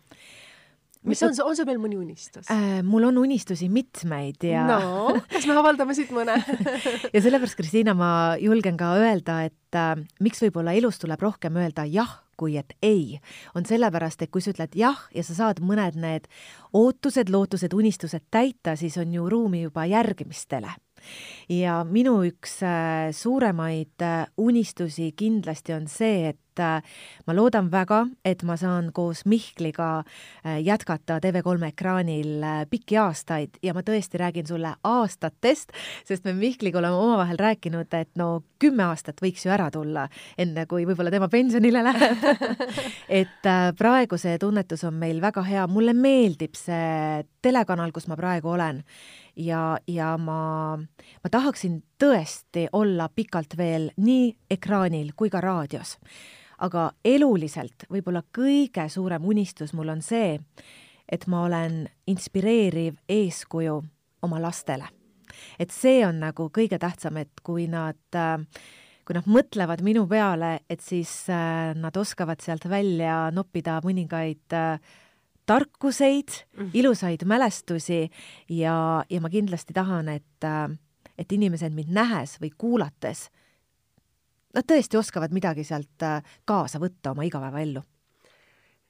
mis 1.02 1.22
on, 1.22 1.34
on 1.44 1.56
sul 1.56 1.66
veel 1.66 1.80
mõni 1.82 1.98
unistus 1.98 2.50
äh,? 2.50 2.80
mul 2.86 3.08
on 3.08 3.18
unistusi 3.18 3.68
mitmeid 3.72 4.44
ja 4.46 4.64
no, 4.68 5.16
kas 5.30 5.46
me 5.50 5.56
avaldame 5.58 5.96
siit 5.98 6.12
mõne 6.14 6.36
ja 7.14 7.22
sellepärast, 7.22 7.56
Kristiina, 7.58 7.94
ma 7.98 8.36
julgen 8.40 8.78
ka 8.78 8.92
öelda, 9.00 9.42
et 9.48 9.78
äh, 9.78 9.96
miks 10.22 10.42
võib-olla 10.44 10.76
elus 10.78 11.02
tuleb 11.02 11.22
rohkem 11.22 11.58
öelda 11.58 11.86
jah, 11.90 12.20
kui 12.38 12.56
et 12.58 12.74
ei, 12.82 13.18
on 13.58 13.66
sellepärast, 13.66 14.22
et 14.22 14.30
kui 14.30 14.42
sa 14.42 14.54
ütled 14.54 14.78
jah 14.78 15.02
ja 15.14 15.26
sa 15.26 15.34
saad 15.38 15.62
mõned 15.62 15.98
need 16.00 16.30
ootused, 16.72 17.30
lootused, 17.34 17.74
unistused 17.74 18.24
täita, 18.30 18.76
siis 18.78 18.96
on 19.02 19.12
ju 19.14 19.28
ruumi 19.30 19.66
juba 19.66 19.88
järgmistele 19.90 20.70
ja 21.50 21.82
minu 21.88 22.20
üks 22.26 22.60
äh, 22.66 23.10
suuremaid 23.14 24.02
äh, 24.02 24.24
unistusi 24.38 25.12
kindlasti 25.16 25.74
on 25.74 25.88
see, 25.90 26.30
et 26.32 26.60
äh, 26.62 26.80
ma 27.26 27.34
loodan 27.36 27.70
väga, 27.72 28.04
et 28.24 28.42
ma 28.46 28.56
saan 28.60 28.90
koos 28.94 29.24
Mihkliga 29.28 30.04
jätkata 30.60 31.18
TV3 31.22 31.70
ekraanil 31.70 32.44
pikki 32.70 32.98
aastaid 33.00 33.56
ja 33.64 33.74
ma 33.74 33.84
tõesti 33.86 34.20
räägin 34.20 34.48
sulle 34.48 34.74
aastatest, 34.84 35.72
sest 36.08 36.26
me 36.28 36.34
Mihkliga 36.36 36.80
oleme 36.82 36.98
omavahel 36.98 37.40
rääkinud, 37.40 37.88
et 37.96 38.12
no 38.20 38.42
kümme 38.62 38.84
aastat 38.90 39.22
võiks 39.22 39.46
ju 39.46 39.52
ära 39.54 39.70
tulla, 39.72 40.06
enne 40.38 40.66
kui 40.70 40.84
võib-olla 40.88 41.12
tema 41.14 41.28
pensionile 41.32 41.82
läheb. 41.82 42.28
Et 43.22 43.48
praegu 43.78 44.18
see 44.20 44.36
tunnetus 44.40 44.84
on 44.88 44.94
meil 45.00 45.18
väga 45.22 45.42
hea, 45.46 45.64
mulle 45.68 45.94
meeldib 45.96 46.54
see 46.58 47.24
telekanal, 47.42 47.90
kus 47.92 48.06
ma 48.08 48.16
praegu 48.18 48.52
olen 48.54 48.82
ja, 49.36 49.78
ja 49.86 50.16
ma, 50.18 50.76
ma 51.24 51.30
tahaksin 51.30 51.82
tõesti 52.00 52.66
olla 52.72 53.08
pikalt 53.08 53.56
veel 53.58 53.90
nii 53.96 54.30
ekraanil 54.50 55.12
kui 55.16 55.30
ka 55.30 55.40
raadios. 55.40 55.98
aga 56.62 56.92
eluliselt 57.04 57.88
võib-olla 57.90 58.22
kõige 58.22 58.88
suurem 58.88 59.24
unistus 59.24 59.72
mul 59.74 59.88
on 59.88 60.02
see, 60.02 60.38
et 61.08 61.26
ma 61.26 61.42
olen 61.42 61.88
inspireeriv 62.06 63.00
eeskuju 63.08 63.82
oma 64.22 64.38
lastele. 64.42 64.88
et 65.58 65.70
see 65.70 66.06
on 66.06 66.20
nagu 66.20 66.50
kõige 66.50 66.78
tähtsam, 66.78 67.16
et 67.16 67.40
kui 67.42 67.66
nad 67.66 67.96
kui 69.02 69.16
nad 69.16 69.26
mõtlevad 69.26 69.82
minu 69.82 70.04
peale, 70.06 70.60
et 70.70 70.80
siis 70.80 71.10
äh, 71.30 71.72
nad 71.74 71.96
oskavad 71.98 72.42
sealt 72.42 72.68
välja 72.70 73.30
noppida 73.34 73.80
mõningaid 73.82 74.54
äh, 74.54 74.78
tarkuseid 75.46 76.34
mm, 76.56 76.70
ilusaid 76.74 77.24
mälestusi 77.28 78.06
ja, 78.48 79.04
ja 79.10 79.20
ma 79.20 79.30
kindlasti 79.30 79.74
tahan, 79.76 80.08
et, 80.08 80.48
et 81.18 81.32
inimesed 81.32 81.74
mind 81.74 81.92
nähes 81.94 82.36
või 82.42 82.52
kuulates, 82.58 83.28
nad 84.54 84.68
tõesti 84.68 84.98
oskavad 85.00 85.32
midagi 85.32 85.64
sealt 85.64 86.04
kaasa 86.44 86.80
võtta 86.82 87.14
oma 87.14 87.24
igapäevaellu 87.26 87.82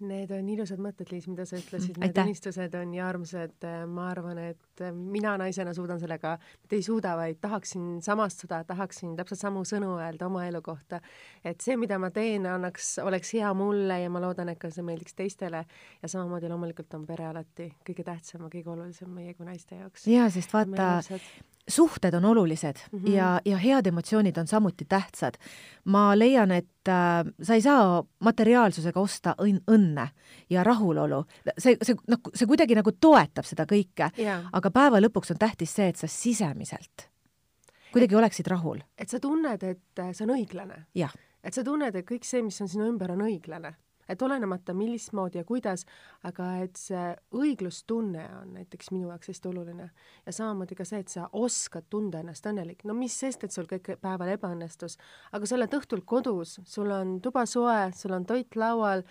Need 0.02 0.32
on 0.34 0.48
ilusad 0.50 0.80
mõtted, 0.82 1.10
Liis, 1.12 1.28
mida 1.30 1.44
sa 1.48 1.58
ütlesid, 1.58 1.98
need 2.00 2.10
Aitäh. 2.10 2.26
unistused 2.26 2.74
on 2.78 2.90
nii 2.90 3.02
armsad, 3.04 3.66
ma 3.92 4.08
arvan, 4.10 4.40
et 4.52 4.82
mina 4.92 5.36
naisena 5.40 5.74
suudan 5.76 6.00
sellega, 6.02 6.34
mitte 6.62 6.78
ei 6.78 6.82
suuda, 6.82 7.14
vaid 7.18 7.38
tahaksin 7.42 8.00
samastuda, 8.02 8.62
tahaksin 8.68 9.14
täpselt 9.18 9.42
samu 9.42 9.62
sõnu 9.68 9.94
öelda 10.00 10.26
oma 10.26 10.46
elu 10.48 10.62
kohta. 10.62 11.00
et 11.44 11.60
see, 11.60 11.76
mida 11.76 11.98
ma 11.98 12.10
teen, 12.10 12.46
annaks, 12.46 12.98
oleks 13.02 13.32
hea 13.34 13.54
mulle 13.54 14.00
ja 14.02 14.10
ma 14.10 14.20
loodan, 14.20 14.48
et 14.48 14.58
ka 14.58 14.70
see 14.70 14.84
meeldiks 14.86 15.14
teistele 15.14 15.64
ja 16.02 16.08
samamoodi 16.08 16.50
loomulikult 16.50 16.94
on 16.94 17.06
pere 17.06 17.26
alati 17.26 17.72
kõige 17.86 18.04
tähtsam 18.04 18.46
ja 18.46 18.52
kõige 18.52 18.74
olulisem 18.74 19.10
meie 19.10 19.34
kui 19.34 19.46
naiste 19.46 19.78
jaoks. 19.78 20.06
jaa, 20.06 20.28
sest 20.30 20.52
vaata, 20.52 21.02
suhted 21.68 22.14
on 22.14 22.24
olulised 22.24 22.76
mm 22.92 22.98
-hmm. 22.98 23.10
ja, 23.10 23.40
ja 23.44 23.56
head 23.56 23.86
emotsioonid 23.86 24.36
on 24.36 24.46
samuti 24.46 24.84
tähtsad. 24.84 25.34
ma 25.84 26.18
leian, 26.18 26.50
et 26.50 26.88
äh, 26.88 27.32
sa 27.42 27.54
ei 27.54 27.62
saa 27.62 28.04
materiaalsusega 28.18 29.00
osta 29.00 29.34
õn 29.42 29.60
õnne 29.70 30.08
ja 30.50 30.64
rahulolu. 30.64 31.24
see, 31.58 31.76
see, 31.82 31.94
noh, 32.08 32.18
see 32.34 32.46
kuidagi 32.46 32.74
nagu 32.74 32.92
toetab 32.92 33.44
seda 33.44 33.64
kõike 33.64 34.10
yeah., 34.18 34.44
aga 34.52 34.70
päeva 34.70 35.00
lõpuks 35.00 35.30
on 35.30 35.38
tähtis 35.38 35.74
see, 35.74 35.88
et 35.88 35.96
sa 35.96 36.06
sisemiselt 36.06 37.08
kuidagi 37.92 38.14
et, 38.14 38.18
oleksid 38.18 38.46
rahul. 38.46 38.80
et 38.98 39.08
sa 39.08 39.20
tunned, 39.20 39.62
et 39.62 40.02
see 40.12 40.24
on 40.24 40.36
õiglane. 40.36 40.84
et 41.44 41.54
sa 41.54 41.64
tunned, 41.64 41.94
et 41.94 42.10
kõik 42.10 42.24
see, 42.24 42.42
mis 42.42 42.60
on 42.60 42.68
sinu 42.68 42.88
ümber, 42.88 43.12
on 43.12 43.20
õiglane 43.20 43.74
et 44.08 44.22
olenemata 44.22 44.74
millismoodi 44.74 45.40
ja 45.40 45.44
kuidas, 45.44 45.84
aga 46.26 46.48
et 46.64 46.78
see 46.80 47.04
õiglustunne 47.38 48.24
on 48.40 48.54
näiteks 48.58 48.90
minu 48.94 49.10
jaoks 49.12 49.32
hästi 49.32 49.48
oluline. 49.48 49.90
ja 50.26 50.32
samamoodi 50.32 50.78
ka 50.78 50.86
see, 50.88 51.02
et 51.02 51.12
sa 51.12 51.28
oskad 51.32 51.88
tunda 51.90 52.22
ennast 52.22 52.46
õnnelik, 52.46 52.84
no 52.84 52.94
mis 52.94 53.18
sest, 53.18 53.44
et 53.44 53.52
sul 53.52 53.68
kõik 53.70 53.94
päeval 54.00 54.34
ebaõnnestus, 54.36 54.98
aga 55.32 55.46
sa 55.46 55.56
oled 55.58 55.78
õhtul 55.78 56.02
kodus, 56.06 56.58
sul 56.64 56.90
on 56.90 57.20
tuba 57.22 57.46
soe, 57.46 57.92
sul 57.96 58.16
on 58.16 58.26
toit 58.28 58.56
laual, 58.56 59.06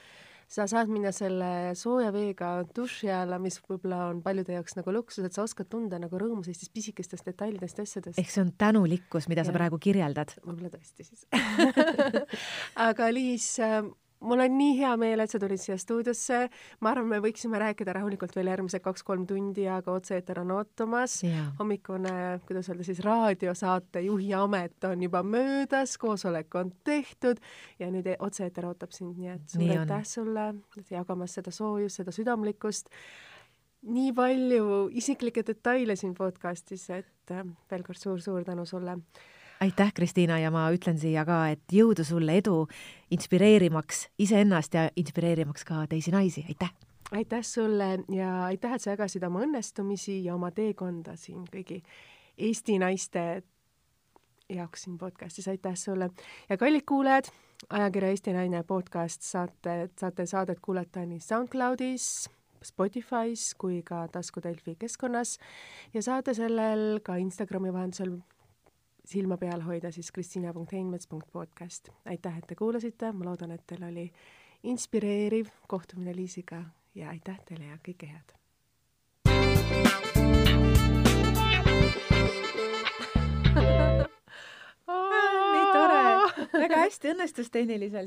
sa 0.51 0.65
saad 0.67 0.89
minna 0.91 1.13
selle 1.15 1.71
sooja 1.79 2.11
veega 2.11 2.51
duši 2.75 3.09
alla, 3.15 3.39
mis 3.39 3.57
võib-olla 3.63 4.09
on 4.09 4.19
paljude 4.25 4.57
jaoks 4.57 4.75
nagu 4.75 4.93
luksus, 4.97 5.23
et 5.23 5.35
sa 5.35 5.45
oskad 5.45 5.69
tunda 5.71 5.99
nagu 6.01 6.19
rõõmu 6.19 6.43
sellistest 6.43 6.73
pisikestest 6.75 7.29
detailidest 7.29 7.79
ja 7.79 7.87
asjadest. 7.87 8.19
ehk 8.19 8.33
see 8.33 8.43
on 8.43 8.51
tänulikkus, 8.59 9.29
mida 9.31 9.45
ja. 9.45 9.47
sa 9.47 9.55
praegu 9.55 9.79
kirjeldad. 9.81 10.35
võib-olla 10.43 10.73
tõesti 10.73 11.07
siis 11.07 11.23
aga 12.89 13.07
Liis 13.15 13.47
äh, 13.63 13.79
mul 14.21 14.43
on 14.43 14.55
nii 14.57 14.75
hea 14.79 14.91
meel, 14.99 15.23
et 15.23 15.31
sa 15.31 15.39
tulid 15.41 15.61
siia 15.61 15.77
stuudiosse. 15.81 16.41
ma 16.81 16.91
arvan, 16.93 17.07
me 17.09 17.19
võiksime 17.23 17.59
rääkida 17.61 17.95
rahulikult 17.97 18.35
veel 18.35 18.51
järgmised 18.51 18.83
kaks-kolm 18.83 19.25
tundi, 19.29 19.67
aga 19.69 19.95
otse-eeter 19.97 20.41
on 20.43 20.53
ootamas. 20.57 21.21
hommikune, 21.59 22.13
kuidas 22.47 22.69
öelda 22.69 22.87
siis, 22.87 23.01
raadiosaate 23.05 24.05
juhi 24.07 24.33
amet 24.37 24.89
on 24.89 25.03
juba 25.07 25.23
möödas, 25.23 25.97
koosolek 26.01 26.55
on 26.55 26.71
tehtud 26.83 27.41
ja 27.79 27.89
nüüd 27.91 28.07
e-, 28.07 28.19
otse-eeter 28.19 28.69
ootab 28.69 28.93
sind, 28.95 29.17
nii 29.17 29.33
et 29.35 29.49
suur 29.55 29.75
aitäh 29.79 30.05
sulle 30.07 30.47
jagamas 30.91 31.37
seda 31.39 31.51
soojust, 31.51 32.01
seda 32.01 32.15
südamlikkust. 32.15 32.89
nii 33.81 34.11
palju 34.13 34.89
isiklikke 34.93 35.41
detaile 35.45 35.95
siin 35.97 36.13
podcastis, 36.13 36.89
et 36.93 37.31
äh, 37.33 37.45
veel 37.71 37.83
kord 37.83 37.97
suur-suur 37.97 38.43
tänu 38.45 38.65
sulle 38.69 38.99
aitäh, 39.61 39.93
Kristiina, 39.93 40.39
ja 40.39 40.51
ma 40.51 40.65
ütlen 40.73 40.97
siia 40.99 41.25
ka, 41.27 41.43
et 41.53 41.73
jõudu 41.73 42.05
sulle, 42.07 42.37
edu 42.41 42.65
inspireerimaks 43.13 44.07
iseennast 44.21 44.73
ja 44.77 44.87
inspireerimaks 44.97 45.65
ka 45.67 45.85
teisi 45.89 46.13
naisi, 46.13 46.45
aitäh! 46.49 46.73
aitäh 47.11 47.43
sulle 47.43 47.99
ja 48.09 48.45
aitäh, 48.45 48.73
et 48.73 48.81
sa 48.81 48.95
jagasid 48.95 49.23
oma 49.27 49.43
õnnestumisi 49.45 50.21
ja 50.25 50.35
oma 50.35 50.51
teekonda 50.55 51.15
siin 51.19 51.43
kõigi 51.51 51.81
Eesti 52.41 52.77
naiste 52.79 53.43
jaoks 54.49 54.85
siin 54.87 54.97
podcastis, 54.97 55.47
aitäh 55.51 55.75
sulle! 55.75 56.09
ja 56.49 56.57
kallid 56.57 56.87
kuulajad, 56.87 57.29
ajakirja 57.69 58.15
Eesti 58.15 58.33
Naine 58.33 58.63
podcast 58.63 59.21
saate, 59.27 59.89
saate 59.99 60.25
saadet 60.25 60.59
kuulata 60.61 61.05
nii 61.05 61.19
SoundCloudis, 61.21 62.29
Spotify's 62.65 63.51
kui 63.57 63.81
ka 63.85 64.07
Tasku 64.11 64.41
Delfi 64.43 64.75
keskkonnas 64.79 65.37
ja 65.93 66.01
saate 66.01 66.33
sellel 66.37 66.99
ka 67.03 67.15
Instagrami 67.17 67.73
vahendusel 67.73 68.19
silma 69.05 69.37
peal 69.37 69.61
hoida 69.65 69.91
siis 69.91 70.11
kristina.heinmets.podcast. 70.11 71.89
aitäh, 72.05 72.37
et 72.37 72.47
te 72.47 72.55
kuulasite, 72.55 73.11
ma 73.11 73.25
loodan, 73.25 73.51
et 73.51 73.67
teil 73.67 73.83
oli 73.83 74.11
inspireeriv 74.63 75.47
kohtumine 75.67 76.15
Liisiga 76.15 76.63
ja 76.95 77.09
aitäh 77.09 77.39
teile 77.45 77.65
ja 77.65 77.77
kõike 77.87 78.07
head! 78.11 78.31
nii 85.51 85.65
tore, 85.73 86.01
väga 86.53 86.75
hästi 86.85 87.11
õnnestus 87.13 87.49
tehniliselt. 87.51 87.99